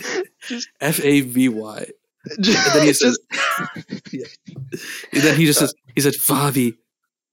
F 0.81 0.99
A 1.03 1.21
V 1.21 1.49
Y. 1.49 1.85
And 2.29 2.45
then 2.45 2.85
he 2.87 2.93
says, 2.93 3.17
yeah. 4.11 4.25
And 5.13 5.21
then 5.23 5.37
he 5.37 5.45
just 5.45 5.61
uh, 5.61 5.67
says, 5.67 5.75
he 5.95 6.01
said, 6.01 6.13
Favi, 6.13 6.75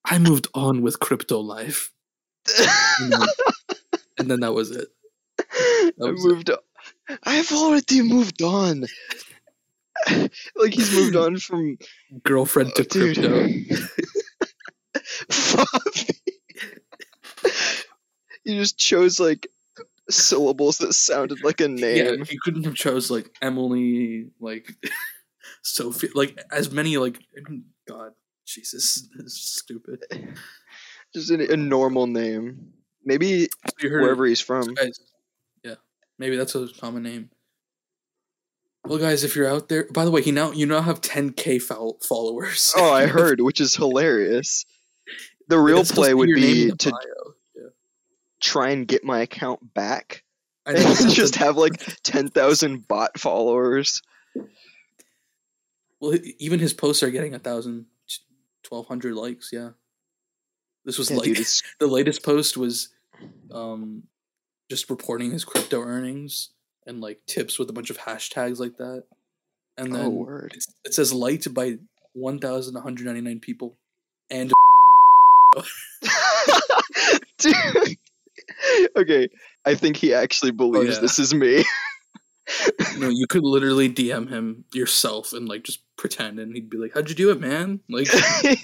I 0.04 0.18
moved 0.18 0.48
on 0.54 0.82
with 0.82 1.00
crypto 1.00 1.38
life. 1.40 1.90
And 4.16 4.30
then, 4.30 4.40
that 4.40 4.54
was 4.54 4.70
it. 4.70 4.86
I 5.40 5.90
was 5.98 6.24
it. 6.24 6.28
moved 6.28 6.50
on. 6.50 6.58
I've 7.24 7.50
already 7.50 8.00
moved 8.02 8.40
on. 8.42 8.86
like 10.56 10.72
he's 10.72 10.94
moved 10.94 11.16
on 11.16 11.38
from 11.38 11.76
Girlfriend 12.22 12.74
to 12.76 12.82
Oh, 12.82 12.86
crypto. 12.86 13.48
Favi. 15.30 16.13
You 18.44 18.58
just 18.58 18.78
chose 18.78 19.18
like 19.18 19.46
syllables 20.10 20.78
that 20.78 20.92
sounded 20.92 21.42
like 21.42 21.60
a 21.60 21.68
name. 21.68 22.18
Yeah, 22.18 22.24
he 22.24 22.38
couldn't 22.42 22.64
have 22.64 22.74
chose 22.74 23.10
like 23.10 23.30
Emily, 23.40 24.28
like 24.40 24.72
Sophie, 25.62 26.10
like 26.14 26.38
as 26.52 26.70
many 26.70 26.96
like 26.96 27.18
God, 27.88 28.12
Jesus, 28.46 29.08
stupid. 29.26 30.04
Just 31.14 31.30
a, 31.30 31.52
a 31.52 31.56
normal 31.56 32.06
name. 32.06 32.72
Maybe 33.04 33.44
So 33.44 33.48
you 33.80 33.90
wherever 33.90 34.26
he's 34.26 34.40
from. 34.40 34.74
guys. 34.74 34.98
Yeah, 35.62 35.76
maybe 36.18 36.36
that's 36.36 36.54
a 36.54 36.68
common 36.80 37.02
name. 37.02 37.30
Well, 38.86 38.98
guys, 38.98 39.24
if 39.24 39.34
you're 39.34 39.48
out 39.48 39.70
there, 39.70 39.86
by 39.92 40.04
the 40.04 40.10
way, 40.10 40.20
he 40.20 40.30
now 40.30 40.50
you 40.52 40.66
now 40.66 40.82
have 40.82 41.00
10k 41.00 41.62
fol- 41.62 41.98
followers. 42.06 42.74
Oh, 42.76 42.92
I 42.92 43.06
heard, 43.16 43.40
which 43.40 43.60
is 43.60 43.74
hilarious. 43.74 44.66
The 45.48 45.58
real 45.58 45.84
play 45.84 46.12
would 46.12 46.28
your 46.28 46.38
name 46.38 46.50
in 46.50 46.68
be 46.70 46.76
to 46.76 46.90
bio. 46.90 47.23
Try 48.44 48.70
and 48.70 48.86
get 48.86 49.04
my 49.04 49.22
account 49.22 49.72
back 49.72 50.22
I 50.66 50.72
and 50.72 51.10
just 51.10 51.36
have 51.36 51.56
like 51.56 51.80
10,000 52.02 52.86
bot 52.86 53.18
followers. 53.18 54.02
Well, 56.00 56.18
even 56.38 56.60
his 56.60 56.74
posts 56.74 57.02
are 57.02 57.10
getting 57.10 57.34
a 57.34 57.38
thousand, 57.38 57.86
twelve 58.62 58.86
hundred 58.86 59.14
likes. 59.14 59.48
Yeah, 59.52 59.70
this 60.84 60.98
was 60.98 61.10
Yeah, 61.10 61.16
like 61.16 61.34
dude, 61.34 61.46
the 61.80 61.86
latest 61.86 62.22
post 62.22 62.58
was, 62.58 62.90
um, 63.50 64.02
just 64.70 64.90
reporting 64.90 65.30
his 65.30 65.46
crypto 65.46 65.80
earnings 65.80 66.50
and 66.86 67.00
like 67.00 67.20
tips 67.26 67.58
with 67.58 67.70
a 67.70 67.72
bunch 67.72 67.88
of 67.88 67.96
hashtags 67.96 68.58
like 68.58 68.76
that, 68.76 69.04
and 69.78 69.94
then 69.94 70.04
oh 70.04 70.48
it 70.84 70.92
says 70.92 71.10
liked 71.14 71.54
by 71.54 71.78
one 72.12 72.38
thousand 72.38 72.74
one 72.74 72.82
hundred 72.82 73.06
ninety 73.06 73.22
nine 73.22 73.40
people, 73.40 73.78
and 74.30 74.52
Dude. 77.38 77.96
Okay, 78.96 79.28
I 79.64 79.74
think 79.74 79.96
he 79.96 80.14
actually 80.14 80.50
oh, 80.50 80.54
believes 80.54 80.90
Oh, 80.90 80.94
yeah. 80.94 81.00
this 81.00 81.18
is 81.18 81.34
me. 81.34 81.64
you 82.92 82.98
know 82.98 83.08
you 83.08 83.26
could 83.26 83.42
literally 83.42 83.92
DM 83.92 84.28
him 84.28 84.64
yourself 84.72 85.32
and 85.32 85.48
like 85.48 85.64
just 85.64 85.80
pretend, 85.96 86.38
and 86.38 86.54
he'd 86.54 86.70
be 86.70 86.78
like, 86.78 86.94
"How'd 86.94 87.08
you 87.08 87.14
do 87.14 87.30
it, 87.30 87.40
man?" 87.40 87.80
Like, 87.88 88.08
I 88.12 88.56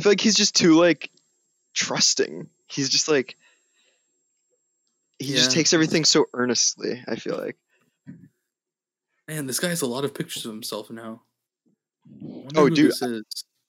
feel 0.00 0.10
like 0.10 0.20
he's 0.20 0.34
just 0.34 0.56
too 0.56 0.74
like 0.74 1.10
trusting. 1.74 2.48
He's 2.66 2.88
just 2.88 3.08
like 3.08 3.36
he 5.18 5.34
just 5.34 5.52
takes 5.52 5.72
everything 5.72 6.04
so 6.04 6.26
earnestly, 6.34 7.02
I 7.06 7.16
feel 7.16 7.38
like. 7.38 7.56
man, 9.28 9.46
this 9.46 9.60
guy 9.60 9.68
has 9.68 9.82
a 9.82 9.86
lot 9.86 10.04
of 10.04 10.14
pictures 10.14 10.44
of 10.44 10.52
himself 10.52 10.90
now. 10.90 11.22
Oh, 12.56 12.68
dude. 12.68 12.92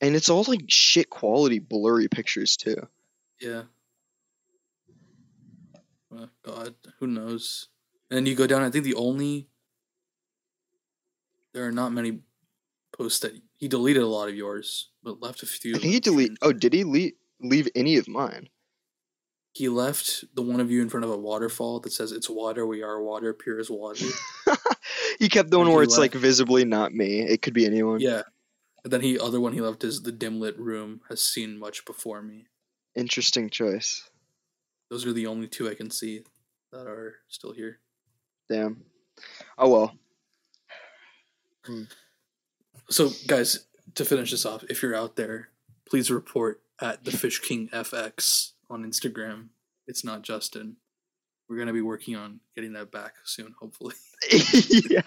And 0.01 0.15
it's 0.15 0.29
all 0.29 0.43
like 0.47 0.63
shit 0.67 1.09
quality 1.09 1.59
blurry 1.59 2.07
pictures 2.07 2.57
too. 2.57 2.87
Yeah. 3.39 3.63
Oh, 6.15 6.29
God, 6.43 6.75
who 6.99 7.07
knows? 7.07 7.67
And 8.09 8.17
then 8.17 8.25
you 8.25 8.35
go 8.35 8.47
down. 8.47 8.61
I 8.61 8.69
think 8.69 8.83
the 8.83 8.95
only 8.95 9.47
there 11.53 11.65
are 11.65 11.71
not 11.71 11.91
many 11.93 12.19
posts 12.91 13.19
that 13.19 13.33
he 13.57 13.67
deleted 13.67 14.03
a 14.03 14.07
lot 14.07 14.29
of 14.29 14.35
yours, 14.35 14.89
but 15.03 15.21
left 15.21 15.43
a 15.43 15.45
few. 15.45 15.73
Think 15.73 15.85
he 15.85 15.99
delete 15.99 16.37
Oh, 16.41 16.53
did 16.53 16.73
he 16.73 16.83
leave 16.83 17.13
leave 17.41 17.67
any 17.75 17.97
of 17.97 18.07
mine? 18.07 18.49
He 19.53 19.69
left 19.69 20.25
the 20.35 20.41
one 20.41 20.59
of 20.59 20.71
you 20.71 20.81
in 20.81 20.89
front 20.89 21.03
of 21.03 21.11
a 21.11 21.17
waterfall 21.17 21.79
that 21.81 21.93
says 21.93 22.11
"It's 22.11 22.29
water. 22.29 22.65
We 22.65 22.81
are 22.81 23.01
water. 23.01 23.33
Pure 23.33 23.59
as 23.59 23.69
water." 23.69 24.05
he 25.19 25.29
kept 25.29 25.51
the 25.51 25.57
one 25.57 25.67
And 25.67 25.75
where 25.75 25.83
he 25.83 25.87
it's 25.87 25.97
like 25.97 26.13
visibly 26.13 26.65
not 26.65 26.93
me. 26.93 27.21
It 27.21 27.41
could 27.41 27.53
be 27.53 27.65
anyone. 27.65 27.99
yeah. 27.99 28.23
And 28.83 28.91
then 28.91 29.01
he 29.01 29.17
other 29.17 29.39
one 29.39 29.53
he 29.53 29.61
left 29.61 29.83
is 29.83 30.01
the 30.01 30.11
dim 30.11 30.39
lit 30.41 30.59
room 30.59 31.01
has 31.07 31.21
seen 31.21 31.57
much 31.57 31.85
before 31.85 32.21
me. 32.21 32.47
Interesting 32.95 33.49
choice. 33.49 34.09
Those 34.93 35.07
are 35.07 35.13
the 35.13 35.25
only 35.25 35.47
two 35.47 35.67
I 35.67 35.73
can 35.73 35.89
see 35.89 36.21
that 36.71 36.85
are 36.85 37.15
still 37.27 37.51
here. 37.51 37.79
Damn. 38.47 38.83
Oh 39.57 39.67
well. 39.69 39.95
Hmm. 41.65 41.85
So, 42.91 43.09
guys, 43.25 43.65
to 43.95 44.05
finish 44.05 44.29
this 44.29 44.45
off, 44.45 44.63
if 44.69 44.83
you're 44.83 44.93
out 44.95 45.15
there, 45.15 45.49
please 45.89 46.11
report 46.11 46.61
at 46.79 47.05
the 47.05 47.09
Fish 47.11 47.39
King 47.39 47.69
FX 47.69 48.51
on 48.69 48.83
Instagram. 48.85 49.47
It's 49.87 50.03
not 50.03 50.21
Justin. 50.21 50.75
We're 51.49 51.57
gonna 51.57 51.73
be 51.73 51.81
working 51.81 52.15
on 52.15 52.41
getting 52.53 52.73
that 52.73 52.91
back 52.91 53.13
soon, 53.23 53.55
hopefully. 53.59 53.95
yeah. 54.91 55.01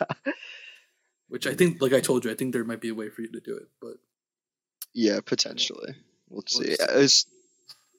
Which 1.29 1.47
I 1.47 1.55
think, 1.55 1.81
like 1.81 1.93
I 1.93 2.01
told 2.01 2.25
you, 2.25 2.33
I 2.33 2.35
think 2.35 2.53
there 2.53 2.65
might 2.65 2.81
be 2.81 2.89
a 2.89 2.95
way 2.95 3.09
for 3.09 3.23
you 3.23 3.31
to 3.31 3.41
do 3.41 3.57
it. 3.57 3.69
But 3.81 3.99
Yeah, 4.95 5.21
potentially. 5.25 5.95
We'll 6.29 6.39
We'll 6.39 6.65
see. 6.65 6.75
see. 6.75 6.83
It's- 6.83 7.27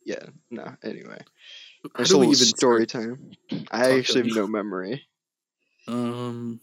yeah. 0.06 0.26
No. 0.50 0.74
Anyway, 0.84 1.20
there's 1.96 2.12
a 2.12 2.18
little 2.18 2.34
even 2.34 2.46
story 2.48 2.86
time. 2.86 3.32
I 3.72 3.98
actually 3.98 4.28
have 4.28 4.36
no 4.36 4.48
memory. 4.48 5.04
Um, 5.88 6.60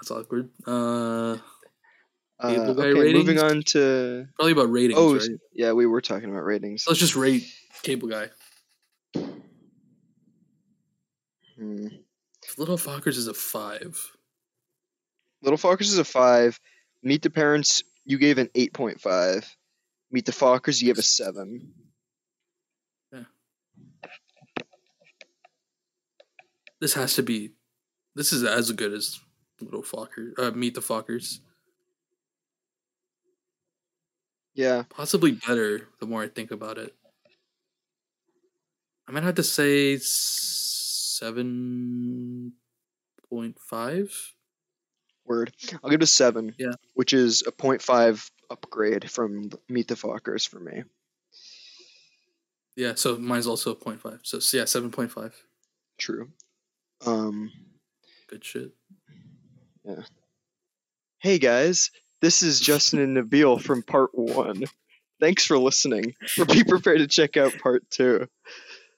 that's 0.00 0.10
awkward. 0.10 0.50
Uh, 0.66 1.36
Uh, 2.40 2.50
Cable 2.50 2.74
Guy 2.74 2.82
okay, 2.88 3.12
moving 3.12 3.38
on 3.38 3.62
to. 3.62 4.26
probably 4.36 4.52
about 4.52 4.70
ratings. 4.70 4.98
Oh, 4.98 5.14
right? 5.16 5.28
yeah, 5.52 5.72
we 5.72 5.86
were 5.86 6.00
talking 6.00 6.28
about 6.30 6.44
ratings. 6.44 6.84
Let's 6.86 6.98
just 7.00 7.16
rate 7.16 7.44
Cable 7.82 8.08
Guy. 8.08 8.28
Hmm. 11.56 11.86
Little 12.58 12.76
Fockers 12.76 13.16
is 13.16 13.28
a 13.28 13.34
five. 13.34 13.96
Little 15.42 15.58
Fockers 15.58 15.82
is 15.82 15.98
a 15.98 16.04
five. 16.04 16.58
Meet 17.02 17.22
the 17.22 17.30
Parents, 17.30 17.82
you 18.04 18.18
gave 18.18 18.38
an 18.38 18.50
eight 18.54 18.72
point 18.72 19.00
five. 19.00 19.48
Meet 20.10 20.26
the 20.26 20.32
Fockers, 20.32 20.80
you 20.82 20.88
gave 20.88 20.98
a 20.98 21.02
seven. 21.02 21.72
This 26.80 26.94
has 26.94 27.14
to 27.14 27.22
be. 27.22 27.50
This 28.14 28.32
is 28.32 28.42
as 28.44 28.70
good 28.72 28.92
as 28.92 29.20
Little 29.60 29.82
Focker. 29.82 30.32
Uh, 30.38 30.50
Meet 30.52 30.74
the 30.74 30.80
Fockers. 30.80 31.40
Yeah, 34.54 34.84
Possibly 34.88 35.32
better. 35.32 35.88
The 36.00 36.06
more 36.06 36.22
I 36.22 36.28
think 36.28 36.50
about 36.52 36.78
it, 36.78 36.94
I 39.08 39.12
might 39.12 39.24
have 39.24 39.34
to 39.36 39.42
say 39.42 39.98
seven 39.98 41.32
point 43.28 43.58
five. 43.58 44.32
word. 45.24 45.52
I'll 45.82 45.90
give 45.90 46.00
it 46.00 46.04
a 46.04 46.06
seven. 46.06 46.54
Yeah. 46.58 46.74
Which 46.94 47.12
is 47.12 47.42
a 47.46 47.52
0.5 47.52 48.30
upgrade 48.50 49.10
from 49.10 49.50
Meet 49.68 49.88
the 49.88 49.94
Fockers 49.96 50.46
for 50.48 50.60
me. 50.60 50.84
Yeah, 52.76 52.94
so 52.94 53.16
mine's 53.16 53.46
also 53.48 53.72
a 53.72 53.74
point 53.74 54.00
five. 54.00 54.20
So 54.22 54.38
yeah, 54.56 54.66
seven 54.66 54.90
point 54.92 55.10
five. 55.10 55.34
True. 55.98 56.30
Um. 57.06 57.50
Good 58.28 58.44
shit. 58.44 58.72
Yeah. 59.84 60.02
Hey 61.20 61.38
guys, 61.38 61.90
this 62.20 62.42
is 62.42 62.60
Justin 62.60 63.00
and 63.00 63.16
Nabil 63.16 63.60
from 63.60 63.82
part 63.82 64.10
one. 64.12 64.64
Thanks 65.20 65.46
for 65.46 65.58
listening. 65.58 66.14
But 66.36 66.48
be 66.52 66.64
prepared 66.64 66.98
to 66.98 67.06
check 67.06 67.36
out 67.36 67.58
part 67.62 67.88
two. 67.90 68.26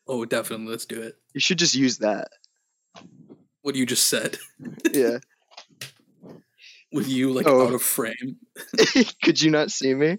Oh, 0.08 0.24
definitely. 0.24 0.66
Let's 0.68 0.86
do 0.86 1.00
it. 1.02 1.16
You 1.34 1.40
should 1.40 1.58
just 1.58 1.74
use 1.74 1.98
that. 1.98 2.28
What 3.62 3.74
you 3.74 3.84
just 3.86 4.08
said 4.08 4.38
Yeah. 4.92 5.18
with 6.92 7.08
you 7.08 7.32
like 7.32 7.46
Oh. 7.48 7.66
out 7.66 7.74
of 7.74 7.82
frame. 7.82 8.36
Could 9.22 9.40
you 9.42 9.50
not 9.50 9.70
see 9.70 9.92
me? 9.94 10.16